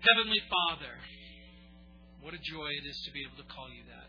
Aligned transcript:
Heavenly 0.00 0.40
Father, 0.48 0.96
what 2.24 2.32
a 2.32 2.40
joy 2.40 2.72
it 2.72 2.88
is 2.88 2.96
to 3.04 3.12
be 3.12 3.20
able 3.20 3.36
to 3.36 3.52
call 3.52 3.68
you 3.68 3.84
that. 3.92 4.08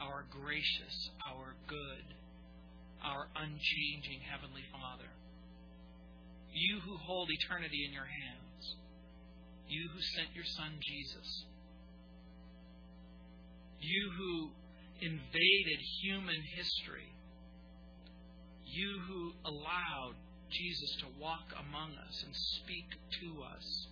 Our 0.00 0.24
gracious, 0.32 0.96
our 1.28 1.52
good, 1.68 2.06
our 3.04 3.28
unchanging 3.36 4.24
Heavenly 4.24 4.64
Father. 4.72 5.12
You 6.56 6.80
who 6.80 6.96
hold 7.04 7.28
eternity 7.28 7.84
in 7.84 7.92
your 7.92 8.08
hands. 8.08 8.64
You 9.68 9.92
who 9.92 10.00
sent 10.16 10.32
your 10.32 10.48
Son 10.56 10.72
Jesus. 10.80 11.28
You 13.84 14.08
who 14.16 14.32
invaded 15.04 15.78
human 16.00 16.40
history. 16.56 17.12
You 18.64 19.04
who 19.04 19.32
allowed 19.44 20.16
Jesus 20.48 20.96
to 21.04 21.20
walk 21.20 21.52
among 21.60 21.92
us 21.92 22.24
and 22.24 22.32
speak 22.32 22.88
to 23.20 23.44
us 23.44 23.88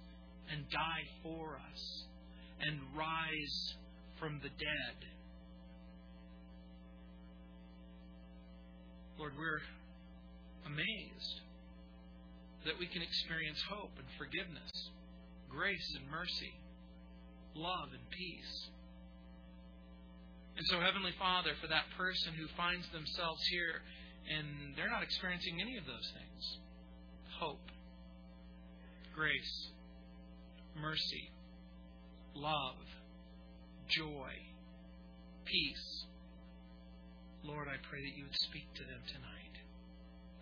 and 0.50 0.68
die 0.70 1.04
for 1.22 1.56
us 1.56 2.04
and 2.60 2.80
rise 2.96 3.74
from 4.18 4.40
the 4.42 4.48
dead. 4.48 4.98
Lord, 9.18 9.32
we're 9.38 9.62
amazed 10.66 11.40
that 12.64 12.78
we 12.78 12.86
can 12.86 13.02
experience 13.02 13.62
hope 13.70 13.92
and 13.96 14.06
forgiveness, 14.18 14.72
grace 15.48 15.88
and 15.98 16.10
mercy, 16.10 16.52
love 17.54 17.88
and 17.92 18.10
peace. 18.10 18.68
And 20.56 20.66
so, 20.68 20.80
Heavenly 20.80 21.12
Father, 21.18 21.52
for 21.60 21.68
that 21.68 21.84
person 21.96 22.34
who 22.34 22.48
finds 22.56 22.88
themselves 22.90 23.40
here 23.50 23.80
and 24.26 24.74
they're 24.76 24.90
not 24.90 25.02
experiencing 25.02 25.60
any 25.60 25.76
of 25.76 25.86
those 25.86 26.08
things 26.16 26.58
hope, 27.38 27.68
grace, 29.14 29.68
mercy, 30.80 31.30
love, 32.34 32.76
joy, 33.88 34.32
peace. 35.44 36.04
Lord, 37.44 37.68
I 37.68 37.78
pray 37.88 38.02
that 38.02 38.16
you 38.16 38.24
would 38.24 38.40
speak 38.50 38.66
to 38.74 38.84
them 38.84 39.00
tonight 39.06 39.56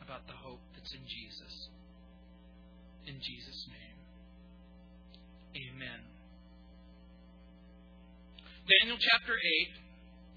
about 0.02 0.26
the 0.26 0.34
hope 0.34 0.60
that's 0.74 0.92
in 0.92 1.04
Jesus. 1.06 1.68
In 3.06 3.16
Jesus' 3.20 3.68
name, 3.68 3.98
amen. 5.54 6.00
Daniel 8.64 8.96
chapter 8.96 9.36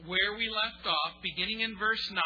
8, 0.03 0.07
where 0.07 0.35
we 0.37 0.49
left 0.51 0.85
off, 0.85 1.23
beginning 1.23 1.61
in 1.61 1.79
verse 1.79 2.03
9. 2.11 2.21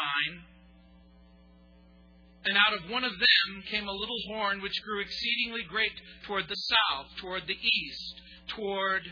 And 2.44 2.56
out 2.56 2.74
of 2.74 2.90
one 2.90 3.04
of 3.04 3.12
them 3.12 3.62
came 3.70 3.86
a 3.86 3.92
little 3.92 4.18
horn 4.28 4.60
which 4.60 4.82
grew 4.82 5.00
exceedingly 5.00 5.62
great 5.68 5.92
toward 6.26 6.48
the 6.48 6.54
south, 6.56 7.06
toward 7.20 7.46
the 7.46 7.58
east, 7.60 8.20
toward 8.48 9.02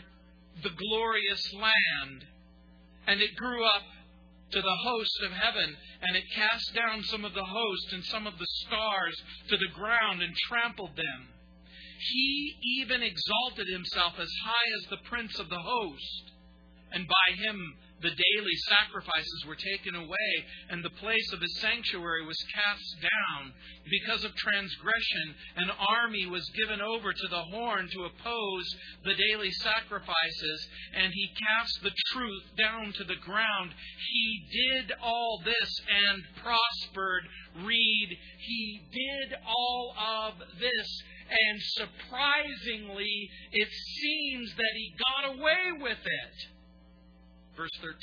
the 0.63 0.69
glorious 0.69 1.53
land. 1.53 2.25
And 3.07 3.21
it 3.21 3.35
grew 3.35 3.65
up 3.65 3.83
to 4.51 4.61
the 4.61 4.75
host 4.83 5.21
of 5.23 5.31
heaven, 5.31 5.75
and 6.01 6.15
it 6.17 6.23
cast 6.35 6.73
down 6.75 7.03
some 7.03 7.23
of 7.23 7.33
the 7.33 7.45
host 7.45 7.93
and 7.93 8.03
some 8.05 8.27
of 8.27 8.37
the 8.37 8.47
stars 8.65 9.15
to 9.47 9.57
the 9.57 9.73
ground 9.73 10.21
and 10.21 10.35
trampled 10.49 10.95
them. 10.97 11.29
He 12.11 12.57
even 12.79 13.01
exalted 13.01 13.67
himself 13.71 14.13
as 14.19 14.29
high 14.43 14.69
as 14.83 14.89
the 14.89 15.09
prince 15.09 15.39
of 15.39 15.49
the 15.49 15.61
host, 15.61 16.31
and 16.91 17.07
by 17.07 17.35
him 17.35 17.77
the 18.01 18.09
daily 18.09 18.57
sacrifices 18.67 19.45
were 19.47 19.55
taken 19.55 19.95
away, 19.95 20.31
and 20.69 20.83
the 20.83 20.97
place 21.01 21.31
of 21.33 21.41
his 21.41 21.59
sanctuary 21.59 22.25
was 22.25 22.37
cast 22.53 23.01
down. 23.01 23.53
Because 23.89 24.23
of 24.23 24.35
transgression, 24.35 25.35
an 25.57 25.71
army 25.77 26.25
was 26.25 26.49
given 26.57 26.81
over 26.81 27.13
to 27.13 27.27
the 27.29 27.43
horn 27.53 27.87
to 27.93 28.05
oppose 28.05 28.65
the 29.03 29.15
daily 29.15 29.51
sacrifices, 29.51 30.67
and 30.95 31.13
he 31.13 31.29
cast 31.47 31.83
the 31.83 31.93
truth 32.13 32.43
down 32.57 32.93
to 32.93 33.03
the 33.03 33.21
ground. 33.23 33.71
He 34.09 34.47
did 34.51 34.93
all 35.01 35.41
this 35.45 35.81
and 36.09 36.23
prospered. 36.41 37.23
Read, 37.63 38.17
he 38.39 38.81
did 38.91 39.37
all 39.45 39.93
of 39.97 40.33
this. 40.59 41.03
And 41.29 41.61
surprisingly, 41.61 43.29
it 43.51 43.69
seems 44.01 44.53
that 44.55 44.73
he 44.75 44.93
got 44.97 45.35
away 45.35 45.81
with 45.81 45.99
it. 46.03 46.60
Verse 47.55 47.71
13. 47.81 47.95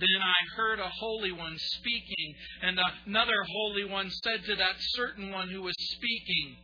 Then 0.00 0.22
I 0.22 0.56
heard 0.56 0.80
a 0.80 0.88
holy 0.88 1.30
one 1.30 1.56
speaking, 1.56 2.34
and 2.62 2.78
another 3.06 3.44
holy 3.48 3.84
one 3.84 4.10
said 4.10 4.44
to 4.44 4.56
that 4.56 4.74
certain 4.78 5.30
one 5.30 5.48
who 5.48 5.62
was 5.62 5.74
speaking, 5.78 6.56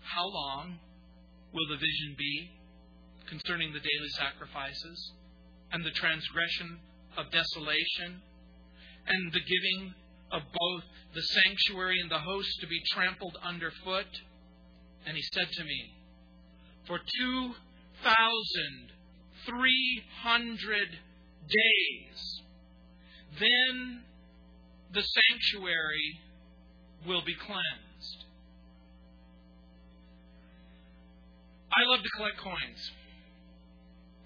How 0.00 0.26
long 0.26 0.78
will 1.52 1.68
the 1.68 1.76
vision 1.76 2.16
be 2.16 2.50
concerning 3.28 3.72
the 3.72 3.80
daily 3.80 4.08
sacrifices, 4.16 5.12
and 5.72 5.84
the 5.84 5.90
transgression 5.90 6.78
of 7.18 7.30
desolation, 7.30 8.22
and 9.06 9.32
the 9.32 9.40
giving 9.40 9.94
of 10.32 10.42
both 10.42 10.84
the 11.14 11.22
sanctuary 11.22 12.00
and 12.00 12.10
the 12.10 12.18
host 12.18 12.48
to 12.60 12.66
be 12.66 12.80
trampled 12.92 13.36
underfoot? 13.44 14.08
And 15.06 15.16
he 15.16 15.22
said 15.34 15.52
to 15.52 15.64
me, 15.64 15.94
For 16.86 16.98
two 16.98 17.54
thousand 18.02 18.92
300 19.50 20.88
days. 21.50 22.20
Then 23.38 24.02
the 24.94 25.02
sanctuary 25.02 26.20
will 27.06 27.22
be 27.24 27.34
cleansed. 27.34 28.24
I 31.70 31.82
love 31.86 32.02
to 32.02 32.10
collect 32.16 32.38
coins. 32.38 32.82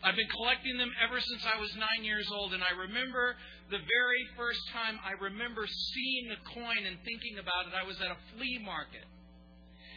I've 0.05 0.17
been 0.17 0.29
collecting 0.29 0.77
them 0.77 0.93
ever 1.01 1.21
since 1.21 1.45
I 1.49 1.61
was 1.61 1.73
nine 1.77 2.05
years 2.05 2.29
old, 2.33 2.53
and 2.53 2.61
I 2.61 2.77
remember 2.77 3.37
the 3.71 3.81
very 3.81 4.23
first 4.37 4.61
time 4.73 5.01
I 5.01 5.17
remember 5.17 5.65
seeing 5.65 6.29
a 6.29 6.41
coin 6.53 6.85
and 6.85 7.01
thinking 7.05 7.41
about 7.41 7.69
it, 7.69 7.73
I 7.73 7.89
was 7.89 7.97
at 8.05 8.13
a 8.13 8.21
flea 8.37 8.61
market. 8.61 9.09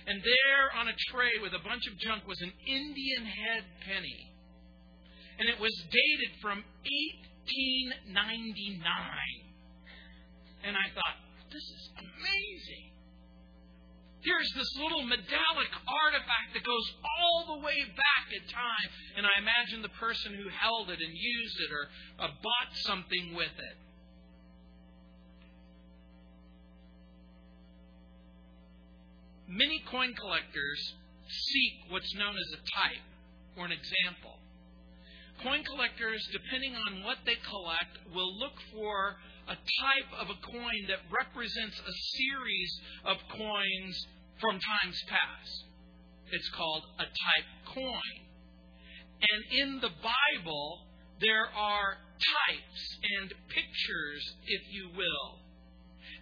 And 0.07 0.23
there 0.23 0.79
on 0.79 0.88
a 0.88 0.95
tray 1.11 1.44
with 1.44 1.51
a 1.51 1.63
bunch 1.67 1.83
of 1.91 1.99
junk 1.99 2.23
was 2.23 2.39
an 2.39 2.51
Indian 2.63 3.27
head 3.27 3.63
penny 3.83 4.37
and 5.40 5.50
it 5.50 5.59
was 5.59 5.74
dated 5.92 6.42
from 6.42 6.64
1899. 7.94 8.81
And 10.66 10.75
I 10.75 10.90
thought, 10.94 11.18
this 11.53 11.64
is 11.64 11.90
amazing. 12.02 12.88
Here's 14.22 14.52
this 14.58 14.75
little 14.81 15.03
medallic 15.06 15.72
artifact 15.88 16.53
that 16.53 16.64
goes 16.66 16.92
all 17.06 17.56
the 17.56 17.62
way 17.64 17.80
back 17.96 18.25
in 18.34 18.42
time. 18.50 18.90
And 19.16 19.25
I 19.25 19.40
imagine 19.40 19.81
the 19.81 19.94
person 20.02 20.34
who 20.34 20.50
held 20.50 20.90
it 20.90 21.00
and 21.00 21.14
used 21.14 21.58
it 21.62 21.72
or 21.72 21.88
uh, 22.19 22.28
bought 22.42 22.75
something 22.84 23.36
with 23.36 23.54
it. 23.56 23.78
Many 29.48 29.81
coin 29.90 30.14
collectors 30.14 30.94
seek 31.30 31.74
what's 31.90 32.14
known 32.16 32.36
as 32.36 32.59
a 32.59 32.62
type 32.75 33.06
or 33.56 33.66
an 33.66 33.72
example. 33.72 34.40
Coin 35.44 35.64
collectors, 35.64 36.28
depending 36.31 36.75
on 36.75 37.03
what 37.03 37.18
they 37.25 37.38
collect, 37.48 37.98
will 38.14 38.38
look 38.40 38.58
for 38.74 39.18
a 39.48 39.56
type 39.56 40.12
of 40.20 40.30
a 40.30 40.42
coin 40.52 40.81
that 40.88 41.06
represents 41.14 41.78
a 41.80 41.94
series 42.18 42.81
of 43.06 43.18
coins 43.30 44.08
from 44.42 44.59
times 44.59 45.02
past. 45.08 45.64
It's 46.31 46.50
called 46.50 46.84
a 47.00 47.03
type 47.06 47.50
coin. 47.74 48.18
And 49.22 49.42
in 49.62 49.80
the 49.80 49.94
Bible, 50.02 50.88
there 51.22 51.48
are 51.56 51.98
types 52.18 52.98
and 53.19 53.34
pictures, 53.50 54.24
if 54.48 54.62
you 54.74 54.90
will. 54.96 55.40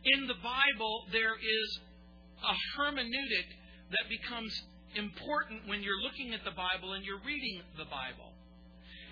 In 0.05 0.27
the 0.27 0.35
Bible, 0.43 1.07
there 1.11 1.35
is 1.35 1.79
a 2.43 2.53
hermeneutic 2.77 3.47
that 3.91 4.09
becomes 4.09 4.53
important 4.95 5.67
when 5.67 5.81
you're 5.81 6.01
looking 6.03 6.33
at 6.33 6.43
the 6.43 6.51
Bible 6.51 6.93
and 6.93 7.03
you're 7.03 7.23
reading 7.25 7.61
the 7.77 7.85
Bible. 7.85 8.34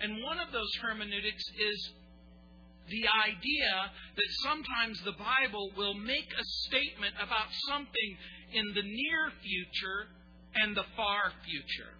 And 0.02 0.22
one 0.22 0.38
of 0.38 0.52
those 0.52 0.74
hermeneutics 0.82 1.44
is 1.58 1.90
the 2.88 3.04
idea 3.26 3.90
that 4.16 4.30
sometimes 4.42 5.00
the 5.02 5.16
Bible 5.16 5.72
will 5.76 5.94
make 5.94 6.28
a 6.32 6.44
statement 6.68 7.14
about 7.22 7.48
something 7.68 8.10
in 8.52 8.74
the 8.74 8.82
near 8.82 9.32
future 9.42 10.08
and 10.54 10.76
the 10.76 10.84
far 10.96 11.32
future. 11.44 11.94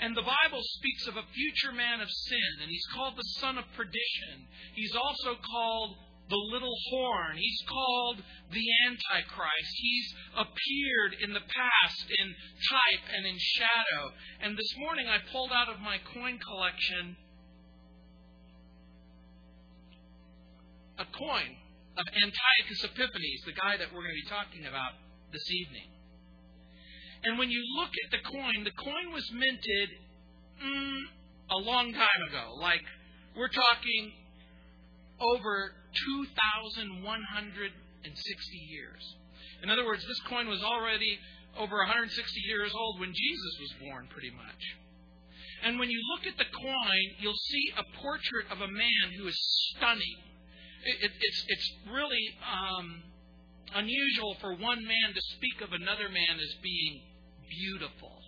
And 0.00 0.16
the 0.16 0.22
Bible 0.22 0.60
speaks 0.60 1.06
of 1.06 1.16
a 1.16 1.30
future 1.32 1.72
man 1.72 2.00
of 2.00 2.10
sin, 2.10 2.50
and 2.62 2.70
he's 2.70 2.86
called 2.94 3.16
the 3.16 3.30
son 3.38 3.56
of 3.56 3.64
perdition. 3.76 4.48
He's 4.74 4.96
also 4.96 5.38
called 5.38 5.96
the 6.28 6.36
little 6.36 6.76
horn. 6.90 7.36
He's 7.36 7.62
called 7.68 8.22
the 8.50 8.66
Antichrist. 8.86 9.74
He's 9.76 10.14
appeared 10.36 11.12
in 11.22 11.32
the 11.32 11.44
past 11.44 12.06
in 12.18 12.26
type 12.70 13.04
and 13.16 13.26
in 13.26 13.36
shadow. 13.38 14.12
And 14.40 14.56
this 14.56 14.74
morning 14.78 15.06
I 15.08 15.18
pulled 15.32 15.52
out 15.52 15.68
of 15.68 15.80
my 15.80 15.98
coin 16.14 16.38
collection 16.38 17.16
a 20.98 21.04
coin 21.18 21.50
of 21.98 22.06
Antiochus 22.14 22.84
Epiphanes, 22.84 23.42
the 23.44 23.52
guy 23.58 23.76
that 23.76 23.92
we're 23.92 24.06
going 24.06 24.14
to 24.14 24.22
be 24.22 24.30
talking 24.30 24.64
about 24.66 24.92
this 25.32 25.44
evening. 25.50 25.88
And 27.24 27.38
when 27.38 27.50
you 27.50 27.62
look 27.76 27.90
at 27.90 28.10
the 28.10 28.22
coin, 28.30 28.64
the 28.64 28.76
coin 28.76 29.12
was 29.12 29.24
minted 29.32 29.88
mm, 30.62 31.00
a 31.50 31.58
long 31.58 31.92
time 31.92 32.22
ago. 32.28 32.54
Like, 32.60 32.82
we're 33.36 33.52
talking 33.52 34.12
over 35.22 35.72
2,160 36.34 38.58
years. 38.68 39.16
In 39.62 39.70
other 39.70 39.86
words, 39.86 40.04
this 40.06 40.20
coin 40.28 40.48
was 40.48 40.62
already 40.62 41.18
over 41.56 41.78
160 41.78 42.12
years 42.48 42.74
old 42.74 42.98
when 42.98 43.14
Jesus 43.14 43.58
was 43.60 43.72
born, 43.86 44.08
pretty 44.10 44.30
much. 44.30 44.76
And 45.62 45.78
when 45.78 45.90
you 45.90 46.00
look 46.10 46.26
at 46.26 46.36
the 46.38 46.50
coin, 46.50 47.14
you'll 47.20 47.38
see 47.38 47.72
a 47.78 47.84
portrait 48.02 48.50
of 48.50 48.60
a 48.60 48.66
man 48.66 49.12
who 49.16 49.28
is 49.28 49.38
stunning. 49.76 50.18
It, 50.84 51.04
it, 51.06 51.12
it's, 51.20 51.44
it's 51.46 51.72
really 51.86 52.34
um, 52.42 53.04
unusual 53.74 54.34
for 54.40 54.54
one 54.54 54.82
man 54.82 55.14
to 55.14 55.20
speak 55.36 55.60
of 55.62 55.72
another 55.72 56.08
man 56.08 56.40
as 56.42 56.54
being 56.62 57.02
beautiful. 57.48 58.18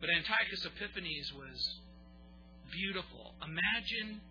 But 0.00 0.08
Antiochus 0.10 0.64
Epiphanes 0.64 1.32
was 1.36 1.80
beautiful. 2.72 3.34
Imagine 3.44 4.22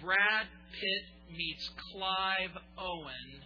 Brad 0.00 0.46
Pitt 0.72 1.36
meets 1.36 1.68
Clive 1.92 2.56
Owen. 2.78 3.42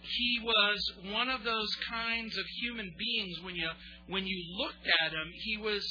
He 0.00 0.40
was 0.42 0.78
one 1.12 1.28
of 1.28 1.42
those 1.42 1.74
kinds 1.90 2.38
of 2.38 2.44
human 2.62 2.94
beings 2.96 3.40
when 3.42 3.56
you 3.56 3.68
when 4.06 4.26
you 4.26 4.38
looked 4.56 4.86
at 5.02 5.12
him 5.12 5.32
he 5.42 5.56
was 5.56 5.82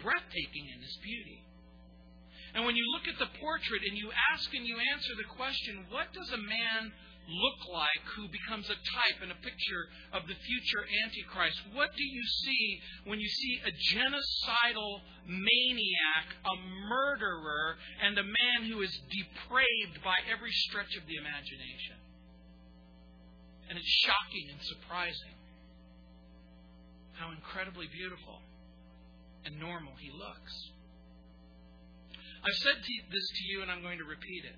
breathtaking 0.00 0.66
in 0.74 0.80
his 0.80 0.96
beauty. 1.02 1.44
And 2.54 2.64
when 2.64 2.74
you 2.74 2.84
look 2.92 3.06
at 3.06 3.18
the 3.18 3.38
portrait 3.38 3.82
and 3.86 3.96
you 3.96 4.10
ask 4.32 4.52
and 4.54 4.66
you 4.66 4.76
answer 4.92 5.12
the 5.16 5.36
question 5.36 5.84
what 5.90 6.12
does 6.12 6.30
a 6.32 6.38
man 6.38 6.92
look 7.28 7.60
like 7.72 8.02
who 8.16 8.26
becomes 8.28 8.68
a 8.70 8.74
type 8.74 9.18
and 9.22 9.30
a 9.30 9.38
picture 9.42 9.84
of 10.12 10.26
the 10.26 10.34
future 10.34 10.82
antichrist 11.04 11.60
what 11.74 11.90
do 11.96 12.02
you 12.02 12.24
see 12.24 12.80
when 13.04 13.20
you 13.20 13.28
see 13.28 13.60
a 13.66 13.72
genocidal 13.94 15.00
maniac 15.26 16.26
a 16.44 16.56
murderer 16.88 17.76
and 18.02 18.18
a 18.18 18.24
man 18.24 18.66
who 18.66 18.82
is 18.82 18.90
depraved 19.10 20.02
by 20.02 20.16
every 20.32 20.52
stretch 20.52 20.96
of 20.96 21.06
the 21.06 21.16
imagination 21.16 21.98
and 23.68 23.78
it's 23.78 23.94
shocking 24.02 24.50
and 24.50 24.60
surprising 24.62 25.38
how 27.14 27.30
incredibly 27.30 27.86
beautiful 27.86 28.40
and 29.44 29.60
normal 29.60 29.92
he 30.00 30.10
looks. 30.10 30.54
I've 32.42 32.56
said 32.64 32.80
this 32.80 33.28
to 33.28 33.42
you, 33.52 33.62
and 33.62 33.70
I'm 33.70 33.82
going 33.82 33.98
to 33.98 34.04
repeat 34.04 34.44
it. 34.44 34.56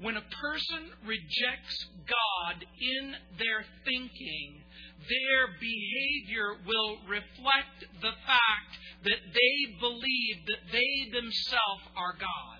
When 0.00 0.16
a 0.16 0.26
person 0.42 0.90
rejects 1.06 1.86
God 2.06 2.66
in 2.80 3.14
their 3.38 3.64
thinking, 3.84 4.62
their 5.08 5.54
behavior 5.60 6.58
will 6.66 6.98
reflect 7.08 7.86
the 8.00 8.12
fact 8.26 8.72
that 9.04 9.22
they 9.32 9.78
believe 9.80 10.36
that 10.46 10.72
they 10.72 11.10
themselves 11.12 11.84
are 11.96 12.14
God. 12.18 12.58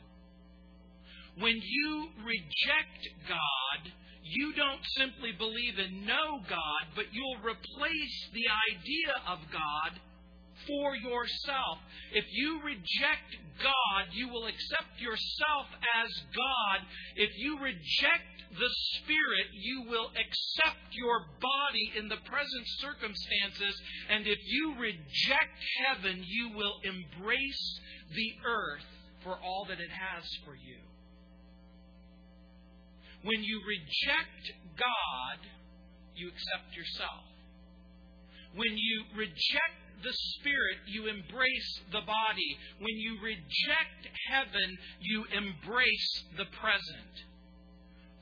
When 1.42 1.60
you 1.60 2.08
reject 2.24 3.02
God, 3.28 3.92
you 4.22 4.54
don't 4.54 4.84
simply 4.96 5.32
believe 5.32 5.78
and 5.78 6.06
know 6.06 6.40
God, 6.48 6.84
but 6.94 7.06
you'll 7.12 7.42
replace 7.42 8.28
the 8.32 8.46
idea 8.70 9.14
of 9.26 9.38
God 9.50 10.00
for 10.66 10.96
yourself. 10.96 11.78
If 12.12 12.24
you 12.30 12.60
reject 12.62 13.30
God, 13.62 14.12
you 14.12 14.28
will 14.28 14.46
accept 14.46 15.00
yourself 15.00 15.66
as 16.04 16.10
God. 16.34 16.86
If 17.16 17.30
you 17.38 17.58
reject 17.58 18.34
the 18.50 18.70
Spirit, 18.98 19.46
you 19.52 19.84
will 19.88 20.10
accept 20.14 20.94
your 20.94 21.26
body 21.40 21.92
in 21.98 22.08
the 22.08 22.22
present 22.24 22.66
circumstances. 22.78 23.74
And 24.10 24.26
if 24.26 24.38
you 24.46 24.74
reject 24.78 25.58
heaven, 25.86 26.22
you 26.26 26.50
will 26.56 26.80
embrace 26.84 27.80
the 28.14 28.30
earth 28.46 28.86
for 29.22 29.38
all 29.42 29.66
that 29.68 29.80
it 29.80 29.90
has 29.90 30.24
for 30.44 30.54
you. 30.54 30.78
When 33.24 33.42
you 33.42 33.60
reject 33.66 34.52
God, 34.76 35.38
you 36.14 36.28
accept 36.28 36.76
yourself. 36.76 37.24
When 38.54 38.76
you 38.76 39.04
reject 39.16 39.83
the 40.04 40.12
Spirit, 40.12 40.78
you 40.86 41.08
embrace 41.08 41.80
the 41.90 42.02
body. 42.02 42.58
When 42.78 42.96
you 42.96 43.18
reject 43.22 44.08
heaven, 44.28 44.78
you 45.00 45.24
embrace 45.32 46.24
the 46.36 46.46
present 46.60 47.14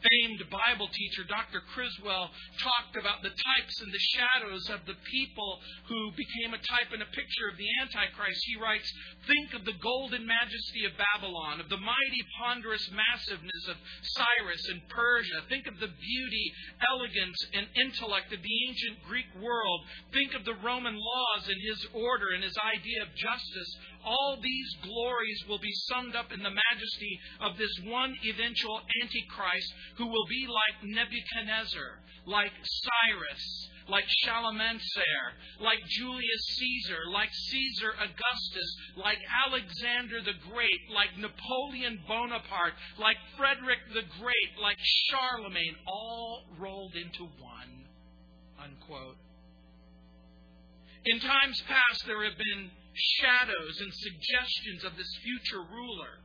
famed 0.03 0.43
Bible 0.51 0.89
teacher, 0.89 1.25
Dr. 1.25 1.63
Criswell, 1.73 2.31
talked 2.59 2.97
about 2.99 3.23
the 3.23 3.31
types 3.31 3.77
and 3.81 3.93
the 3.93 4.07
shadows 4.15 4.69
of 4.71 4.85
the 4.87 4.99
people 5.11 5.61
who 5.87 6.11
became 6.13 6.55
a 6.55 6.63
type 6.63 6.91
and 6.93 7.03
a 7.03 7.15
picture 7.15 7.49
of 7.51 7.57
the 7.57 7.71
Antichrist. 7.81 8.43
He 8.47 8.59
writes, 8.59 8.89
Think 9.27 9.55
of 9.55 9.65
the 9.65 9.79
golden 9.79 10.27
majesty 10.27 10.85
of 10.85 10.99
Babylon, 10.99 11.61
of 11.61 11.69
the 11.69 11.81
mighty, 11.81 12.23
ponderous 12.39 12.91
massiveness 12.91 13.65
of 13.69 13.77
Cyrus 14.03 14.63
and 14.71 14.83
Persia. 14.89 15.47
Think 15.49 15.67
of 15.67 15.79
the 15.79 15.91
beauty, 15.91 16.47
elegance, 16.91 17.39
and 17.55 17.67
intellect 17.79 18.33
of 18.33 18.43
the 18.43 18.57
ancient 18.69 19.03
Greek 19.07 19.31
world. 19.41 19.81
Think 20.13 20.35
of 20.35 20.45
the 20.45 20.59
Roman 20.63 20.97
laws 20.97 21.47
and 21.47 21.61
his 21.63 21.87
order 21.95 22.35
and 22.35 22.43
his 22.43 22.57
idea 22.59 23.03
of 23.03 23.15
justice. 23.15 23.71
All 24.05 24.39
these 24.43 24.77
glories 24.83 25.45
will 25.49 25.59
be 25.59 25.73
summed 25.89 26.17
up 26.17 26.33
in 26.33 26.43
the 26.43 26.51
majesty 26.51 27.21
of 27.41 27.57
this 27.57 27.73
one 27.85 28.15
eventual 28.25 28.81
Antichrist 29.03 29.73
who 29.97 30.07
will 30.07 30.27
be 30.29 30.47
like 30.47 30.83
Nebuchadnezzar, 30.83 32.01
like 32.27 32.53
Cyrus, 32.63 33.69
like 33.89 34.05
Shalmaneser, 34.25 35.23
like 35.61 35.79
Julius 35.89 36.45
Caesar, 36.59 36.99
like 37.13 37.31
Caesar 37.33 37.93
Augustus, 37.99 38.77
like 38.97 39.19
Alexander 39.47 40.21
the 40.23 40.39
Great, 40.51 40.81
like 40.95 41.17
Napoleon 41.19 42.01
Bonaparte, 42.07 42.75
like 42.99 43.17
Frederick 43.37 43.81
the 43.95 44.03
Great, 44.21 44.53
like 44.61 44.79
Charlemagne, 45.11 45.77
all 45.87 46.45
rolled 46.59 46.95
into 46.95 47.25
one. 47.41 47.87
Unquote. 48.63 49.17
In 51.05 51.19
times 51.19 51.61
past, 51.67 52.07
there 52.07 52.23
have 52.23 52.39
been 52.39 52.71
shadows 52.95 53.81
and 53.81 53.93
suggestions 53.93 54.85
of 54.85 54.97
this 54.97 55.09
future 55.23 55.63
ruler. 55.71 56.21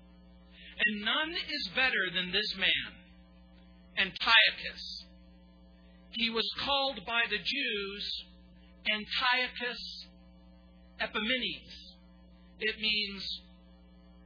And 0.85 1.01
none 1.01 1.33
is 1.33 1.69
better 1.75 2.11
than 2.13 2.31
this 2.31 2.55
man 2.57 2.93
Antiochus. 3.97 5.05
He 6.11 6.29
was 6.29 6.47
called 6.63 7.01
by 7.05 7.23
the 7.29 7.37
Jews 7.37 8.25
Antiochus 8.91 10.07
Epimanes. 11.01 11.73
It 12.59 12.79
means 12.79 13.41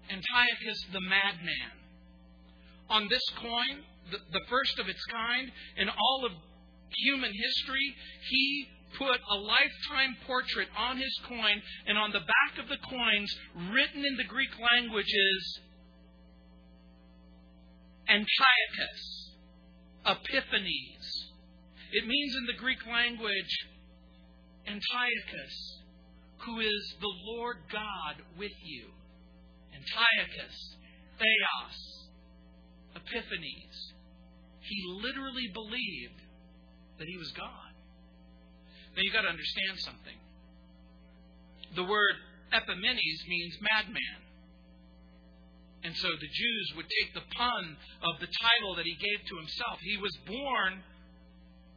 Antiochus 0.10 0.86
the 0.92 1.02
madman. 1.02 1.72
On 2.90 3.08
this 3.10 3.24
coin, 3.42 3.84
the, 4.12 4.18
the 4.32 4.46
first 4.50 4.80
of 4.80 4.88
its 4.90 5.04
kind 5.06 5.52
in 5.78 5.88
all 5.90 6.26
of 6.26 6.32
human 6.98 7.32
history, 7.32 7.96
he 8.30 8.68
put 8.98 9.20
a 9.30 9.36
lifetime 9.36 10.16
portrait 10.26 10.68
on 10.78 10.98
his 10.98 11.20
coin, 11.28 11.62
and 11.88 11.98
on 11.98 12.12
the 12.12 12.20
back 12.20 12.60
of 12.60 12.70
the 12.70 12.78
coins, 12.78 13.36
written 13.72 14.06
in 14.06 14.18
the 14.18 14.24
Greek 14.24 14.52
language, 14.74 15.08
is 15.08 15.60
Antiochus. 18.08 19.22
Epiphanes. 20.06 21.30
It 21.92 22.08
means 22.08 22.36
in 22.36 22.46
the 22.48 22.60
Greek 22.60 22.80
language, 22.88 23.68
Antiochus, 24.66 25.80
who 26.40 26.60
is 26.60 26.96
the 27.00 27.14
Lord 27.26 27.58
God 27.72 28.24
with 28.38 28.52
you. 28.64 28.88
Antiochus, 29.74 30.76
Theos, 31.20 32.08
Epiphanes. 32.96 33.94
He 34.62 34.84
literally 35.02 35.50
believed 35.54 36.22
that 36.98 37.08
he 37.08 37.18
was 37.18 37.32
God. 37.32 37.71
Now 38.96 39.02
you've 39.02 39.14
got 39.14 39.22
to 39.22 39.30
understand 39.30 39.80
something. 39.80 40.18
The 41.76 41.84
word 41.84 42.16
Epimanes 42.52 43.28
means 43.28 43.56
madman. 43.62 44.20
And 45.84 45.96
so 45.98 46.10
the 46.10 46.28
Jews 46.28 46.74
would 46.76 46.86
take 46.86 47.14
the 47.14 47.36
pun 47.36 47.78
of 48.04 48.20
the 48.20 48.28
title 48.28 48.76
that 48.76 48.86
he 48.86 48.94
gave 48.94 49.26
to 49.30 49.38
himself. 49.38 49.80
He 49.82 49.98
was 49.98 50.16
born 50.28 50.84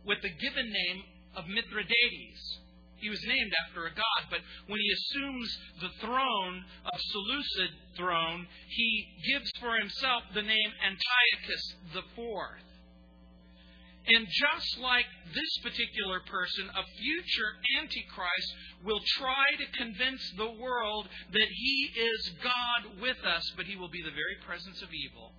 with 0.04 0.20
the 0.20 0.34
given 0.40 0.70
name 0.70 1.02
of 1.36 1.46
Mithridates. 1.48 2.58
He 2.96 3.08
was 3.08 3.22
named 3.26 3.52
after 3.66 3.86
a 3.86 3.94
god, 3.94 4.22
but 4.30 4.40
when 4.66 4.80
he 4.80 4.90
assumes 4.92 5.58
the 5.80 5.90
throne 6.00 6.64
of 6.84 7.00
Seleucid 7.00 7.70
throne, 7.96 8.46
he 8.68 9.08
gives 9.26 9.50
for 9.60 9.76
himself 9.76 10.22
the 10.34 10.42
name 10.42 10.72
Antiochus 10.82 11.74
the 11.92 12.02
Fourth. 12.16 12.73
And 14.06 14.26
just 14.28 14.78
like 14.80 15.06
this 15.32 15.52
particular 15.62 16.20
person, 16.28 16.68
a 16.68 16.84
future 17.00 17.56
Antichrist 17.80 18.50
will 18.84 19.00
try 19.16 19.56
to 19.56 19.78
convince 19.78 20.20
the 20.36 20.50
world 20.60 21.08
that 21.32 21.48
he 21.48 21.90
is 21.96 22.32
God 22.42 23.00
with 23.00 23.16
us, 23.24 23.50
but 23.56 23.64
he 23.64 23.76
will 23.76 23.88
be 23.88 24.02
the 24.02 24.12
very 24.12 24.36
presence 24.44 24.82
of 24.82 24.92
evil. 24.92 25.32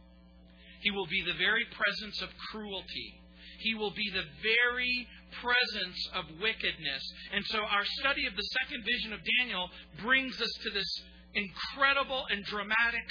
He 0.81 0.89
will 0.89 1.05
be 1.05 1.21
the 1.21 1.37
very 1.37 1.65
presence 1.65 2.21
of 2.21 2.29
cruelty. 2.51 3.21
He 3.59 3.75
will 3.75 3.91
be 3.91 4.09
the 4.09 4.25
very 4.41 5.07
presence 5.41 6.09
of 6.13 6.25
wickedness. 6.41 7.03
And 7.33 7.45
so 7.45 7.59
our 7.59 7.85
study 8.01 8.25
of 8.25 8.35
the 8.35 8.49
second 8.61 8.83
vision 8.83 9.13
of 9.13 9.19
Daniel 9.39 9.69
brings 10.01 10.41
us 10.41 10.51
to 10.63 10.69
this 10.71 11.01
incredible 11.33 12.25
and 12.29 12.43
dramatic 12.45 13.05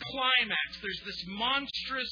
climax. 0.00 0.78
There's 0.82 1.02
this 1.04 1.24
monstrous 1.28 2.10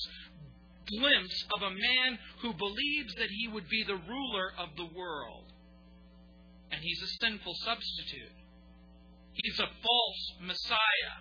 glimpse 0.86 1.44
of 1.56 1.62
a 1.62 1.70
man 1.70 2.18
who 2.40 2.52
believes 2.52 3.14
that 3.18 3.30
he 3.30 3.48
would 3.48 3.68
be 3.68 3.84
the 3.84 3.96
ruler 3.96 4.52
of 4.58 4.68
the 4.76 4.88
world. 4.94 5.52
And 6.70 6.80
he's 6.80 7.02
a 7.02 7.24
sinful 7.24 7.54
substitute. 7.64 8.36
He's 9.32 9.58
a 9.60 9.66
false 9.66 10.22
Messiah. 10.40 11.16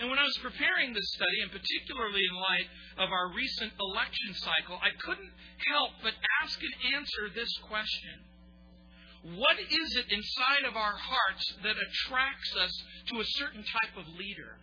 And 0.00 0.10
when 0.10 0.18
I 0.18 0.26
was 0.26 0.38
preparing 0.42 0.92
this 0.92 1.06
study, 1.14 1.38
and 1.42 1.52
particularly 1.52 2.22
in 2.26 2.34
light 2.34 2.68
of 2.98 3.10
our 3.10 3.30
recent 3.30 3.72
election 3.78 4.34
cycle, 4.34 4.78
I 4.82 4.90
couldn't 4.98 5.30
help 5.70 5.92
but 6.02 6.14
ask 6.42 6.58
and 6.58 6.94
answer 6.98 7.30
this 7.34 7.50
question 7.70 9.38
What 9.38 9.58
is 9.58 9.96
it 9.96 10.10
inside 10.10 10.66
of 10.66 10.74
our 10.74 10.96
hearts 10.98 11.46
that 11.62 11.78
attracts 11.78 12.56
us 12.58 12.74
to 13.10 13.20
a 13.20 13.32
certain 13.38 13.62
type 13.62 13.94
of 13.96 14.08
leader? 14.18 14.58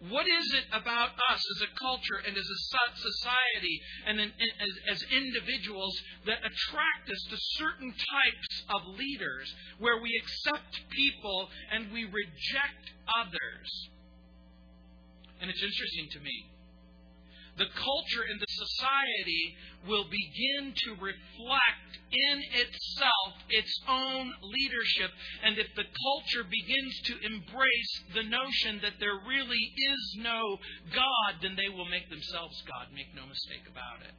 What 0.00 0.26
is 0.28 0.54
it 0.54 0.64
about 0.72 1.10
us 1.30 1.42
as 1.56 1.62
a 1.62 1.78
culture 1.78 2.22
and 2.24 2.36
as 2.36 2.46
a 2.46 2.58
society 2.98 3.80
and 4.06 4.20
as, 4.20 5.02
individuals 5.10 6.00
that 6.24 6.38
attract 6.38 7.10
us 7.10 7.22
to 7.30 7.36
certain 7.58 7.90
types 7.90 8.62
of 8.70 8.96
leaders 8.96 9.52
where 9.78 10.00
we 10.00 10.14
accept 10.22 10.88
people 10.90 11.48
and 11.72 11.90
we 11.92 12.04
reject 12.04 12.92
others? 13.18 13.88
And 15.40 15.50
it's 15.50 15.62
interesting 15.62 16.08
to 16.12 16.20
me 16.20 16.46
the 17.58 17.66
culture 17.74 18.24
and 18.30 18.40
the 18.40 18.54
society 18.54 19.56
will 19.86 20.04
begin 20.04 20.72
to 20.74 20.90
reflect 21.02 21.90
in 22.10 22.38
itself 22.54 23.34
its 23.50 23.72
own 23.88 24.32
leadership. 24.42 25.10
And 25.44 25.58
if 25.58 25.66
the 25.74 25.84
culture 25.84 26.44
begins 26.48 26.94
to 27.10 27.14
embrace 27.26 27.92
the 28.14 28.22
notion 28.22 28.80
that 28.82 28.96
there 29.00 29.18
really 29.28 29.64
is 29.76 30.02
no 30.22 30.58
God, 30.94 31.42
then 31.42 31.56
they 31.56 31.68
will 31.68 31.88
make 31.90 32.08
themselves 32.08 32.62
God. 32.66 32.88
Make 32.94 33.14
no 33.14 33.26
mistake 33.26 33.66
about 33.68 34.06
it. 34.06 34.14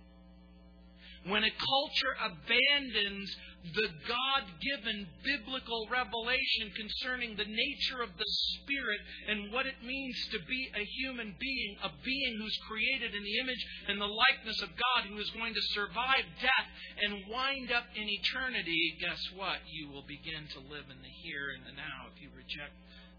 When 1.27 1.43
a 1.43 1.51
culture 1.51 2.15
abandons 2.24 3.36
the 3.60 3.92
God 4.08 4.44
given 4.63 5.06
biblical 5.24 5.88
revelation 5.92 6.72
concerning 6.75 7.36
the 7.36 7.46
nature 7.48 8.01
of 8.01 8.10
the 8.16 8.32
Spirit 8.56 9.01
and 9.28 9.51
what 9.51 9.68
it 9.68 9.84
means 9.84 10.16
to 10.32 10.39
be 10.48 10.72
a 10.74 10.84
human 11.04 11.36
being, 11.38 11.75
a 11.84 11.92
being 12.04 12.39
who's 12.39 12.58
created 12.72 13.13
in 13.13 13.24
the 13.24 13.38
image 13.39 13.63
and 13.88 14.00
the 14.00 14.08
likeness 14.08 14.62
of 14.63 14.72
God, 14.72 15.12
who 15.12 15.20
is 15.20 15.30
going 15.36 15.54
to 15.54 15.66
survive 15.75 16.24
death 16.39 16.70
and 17.04 17.28
wind 17.28 17.72
up 17.72 17.86
in 17.96 18.08
eternity, 18.08 18.98
guess 19.00 19.22
what? 19.36 19.60
You 19.68 19.92
will 19.92 20.08
begin 20.08 20.48
to 20.56 20.60
live 20.72 20.88
in 20.88 21.00
the 21.04 21.13
here 21.22 21.51
and 21.51 21.68
the 21.68 21.75
now 21.75 22.08
if 22.10 22.16
you 22.24 22.32
reject 22.32 22.74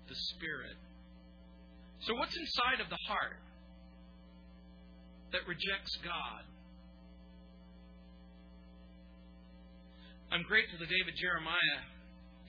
the 0.09 0.17
Spirit. 0.35 0.77
So, 2.09 2.17
what's 2.17 2.37
inside 2.37 2.81
of 2.81 2.89
the 2.89 2.99
heart 3.07 3.39
that 5.33 5.45
rejects 5.47 6.01
God? 6.01 6.50
I'm 10.31 10.47
grateful 10.47 10.79
to 10.79 10.87
David 10.87 11.19
Jeremiah. 11.19 11.83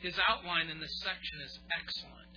His 0.05 0.13
outline 0.29 0.69
in 0.69 0.79
this 0.79 0.93
section 1.01 1.41
is 1.41 1.53
excellent. 1.73 2.33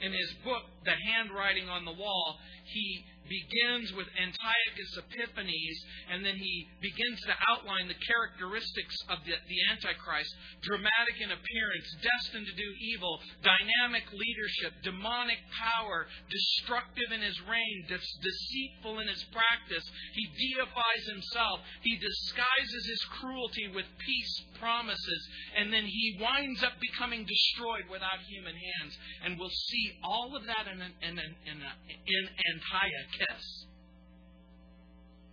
In 0.00 0.12
his 0.12 0.32
book, 0.44 0.64
The 0.86 0.94
Handwriting 0.94 1.68
on 1.68 1.84
the 1.84 1.92
Wall, 1.92 2.38
he 2.64 3.04
begins 3.26 3.92
with 3.94 4.06
Antiochus 4.14 4.92
Epiphanes, 5.02 5.78
and 6.10 6.22
then 6.22 6.38
he 6.38 6.66
begins 6.80 7.18
to 7.26 7.34
outline 7.50 7.90
the 7.90 7.98
characteristics 8.06 8.94
of 9.10 9.18
the, 9.26 9.34
the 9.34 9.60
Antichrist 9.74 10.30
dramatic 10.62 11.18
in 11.18 11.34
appearance, 11.34 11.88
destined 12.02 12.46
to 12.46 12.54
do 12.54 12.70
evil, 12.94 13.18
dynamic 13.42 14.06
leadership, 14.14 14.78
demonic 14.82 15.42
power, 15.50 16.06
destructive 16.30 17.10
in 17.10 17.22
his 17.22 17.38
reign, 17.50 17.78
de- 17.90 17.98
deceitful 18.22 19.02
in 19.02 19.10
his 19.10 19.26
practice. 19.34 19.84
He 20.14 20.30
deifies 20.30 21.04
himself, 21.10 21.66
he 21.82 21.98
disguises 21.98 22.82
his 22.86 23.02
cruelty 23.18 23.74
with 23.74 23.86
peace 23.98 24.34
promises, 24.62 25.22
and 25.58 25.72
then 25.72 25.84
he 25.84 26.18
winds 26.22 26.62
up 26.62 26.78
becoming 26.78 27.26
destroyed 27.26 27.90
without 27.90 28.22
human 28.30 28.54
hands. 28.54 28.94
And 29.24 29.38
we'll 29.38 29.50
see 29.50 29.98
all 30.02 30.34
of 30.38 30.46
that 30.46 30.70
in, 30.70 30.75
in, 30.80 31.08
in, 31.08 31.18
in, 31.18 31.58
in 31.58 32.24
Antiochus. 32.54 33.66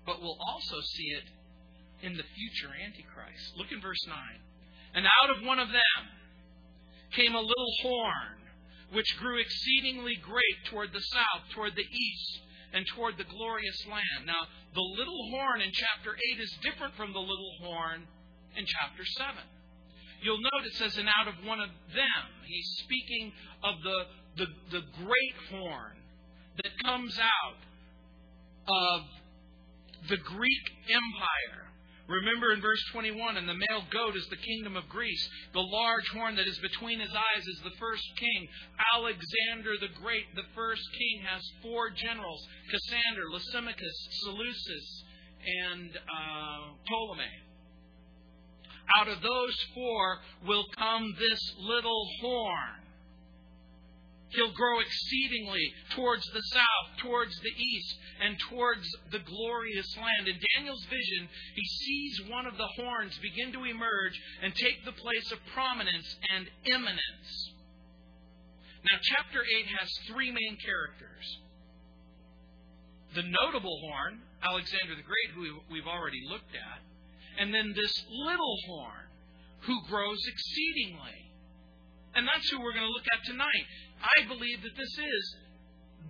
But 0.05 0.21
we'll 0.21 0.39
also 0.39 0.79
see 0.81 1.07
it 1.15 1.27
in 2.03 2.17
the 2.17 2.27
future 2.35 2.73
Antichrist. 2.75 3.55
Look 3.57 3.71
in 3.71 3.81
verse 3.81 4.03
9. 4.07 4.17
And 4.95 5.05
out 5.07 5.37
of 5.37 5.45
one 5.45 5.59
of 5.59 5.69
them 5.69 6.01
came 7.15 7.33
a 7.33 7.39
little 7.39 7.73
horn, 7.81 8.37
which 8.91 9.17
grew 9.19 9.39
exceedingly 9.39 10.15
great 10.21 10.69
toward 10.69 10.91
the 10.91 11.01
south, 11.01 11.49
toward 11.55 11.75
the 11.75 11.87
east, 11.87 12.31
and 12.73 12.85
toward 12.95 13.17
the 13.17 13.23
glorious 13.23 13.85
land. 13.87 14.25
Now, 14.25 14.49
the 14.73 14.81
little 14.81 15.29
horn 15.31 15.61
in 15.61 15.71
chapter 15.71 16.17
8 16.35 16.41
is 16.41 16.57
different 16.61 16.93
from 16.95 17.13
the 17.13 17.19
little 17.19 17.53
horn 17.61 18.05
in 18.57 18.65
chapter 18.65 19.05
7. 19.05 19.37
You'll 20.21 20.41
note 20.41 20.65
it 20.65 20.73
says, 20.75 20.97
and 20.97 21.07
out 21.07 21.27
of 21.27 21.35
one 21.45 21.59
of 21.59 21.69
them. 21.93 22.23
He's 22.47 22.69
speaking 22.83 23.33
of 23.63 23.75
the, 23.83 23.97
the, 24.37 24.45
the 24.71 24.81
great 24.97 25.59
horn 25.59 25.97
that 26.57 26.71
comes 26.83 27.17
out 27.19 27.59
of 28.67 29.01
the 30.09 30.17
Greek 30.17 30.65
Empire. 30.89 31.63
Remember 32.07 32.51
in 32.51 32.61
verse 32.61 32.83
21, 32.91 33.37
and 33.37 33.47
the 33.47 33.53
male 33.53 33.83
goat 33.89 34.17
is 34.17 34.27
the 34.27 34.35
kingdom 34.35 34.75
of 34.75 34.89
Greece. 34.89 35.29
The 35.53 35.61
large 35.61 36.07
horn 36.09 36.35
that 36.35 36.47
is 36.47 36.59
between 36.59 36.99
his 36.99 37.11
eyes 37.11 37.47
is 37.47 37.61
the 37.63 37.77
first 37.79 38.03
king. 38.17 38.47
Alexander 38.95 39.71
the 39.79 39.87
Great, 40.01 40.25
the 40.35 40.43
first 40.53 40.83
king, 40.97 41.23
has 41.25 41.41
four 41.61 41.89
generals 41.91 42.45
Cassander, 42.69 43.31
Lysimachus, 43.31 44.07
Seleucus, 44.19 45.03
and 45.63 45.91
uh, 45.95 46.73
Ptolemy. 46.87 47.33
Out 48.99 49.07
of 49.07 49.21
those 49.21 49.55
four 49.73 50.19
will 50.45 50.65
come 50.77 51.15
this 51.17 51.53
little 51.57 52.05
horn. 52.21 52.82
He'll 54.33 54.53
grow 54.53 54.79
exceedingly 54.79 55.73
towards 55.95 56.25
the 56.33 56.41
south, 56.41 56.97
towards 56.97 57.39
the 57.39 57.53
east, 57.55 57.95
and 58.21 58.37
towards 58.49 58.87
the 59.11 59.19
glorious 59.19 59.95
land. 59.97 60.27
In 60.27 60.39
Daniel's 60.55 60.85
vision, 60.85 61.29
he 61.55 61.65
sees 61.65 62.29
one 62.29 62.47
of 62.47 62.57
the 62.57 62.67
horns 62.67 63.17
begin 63.19 63.51
to 63.53 63.63
emerge 63.63 64.19
and 64.41 64.55
take 64.55 64.83
the 64.85 64.91
place 64.91 65.31
of 65.31 65.39
prominence 65.53 66.15
and 66.33 66.49
eminence. 66.65 67.51
Now, 68.89 68.97
chapter 69.01 69.39
8 69.43 69.65
has 69.79 69.89
three 70.07 70.31
main 70.31 70.57
characters 70.65 71.37
the 73.15 73.23
notable 73.23 73.79
horn, 73.81 74.19
Alexander 74.41 74.95
the 74.95 75.03
Great, 75.03 75.29
who 75.35 75.59
we've 75.71 75.87
already 75.87 76.21
looked 76.27 76.55
at, 76.55 76.81
and 77.39 77.53
then 77.53 77.73
this 77.75 78.03
little 78.09 78.57
horn, 78.67 79.05
who 79.61 79.85
grows 79.87 80.19
exceedingly. 80.27 81.22
And 82.15 82.27
that's 82.27 82.49
who 82.49 82.61
we're 82.61 82.73
going 82.73 82.85
to 82.85 82.93
look 82.93 83.09
at 83.11 83.23
tonight. 83.25 83.65
I 84.01 84.27
believe 84.27 84.61
that 84.61 84.77
this 84.77 84.95
is 84.99 85.23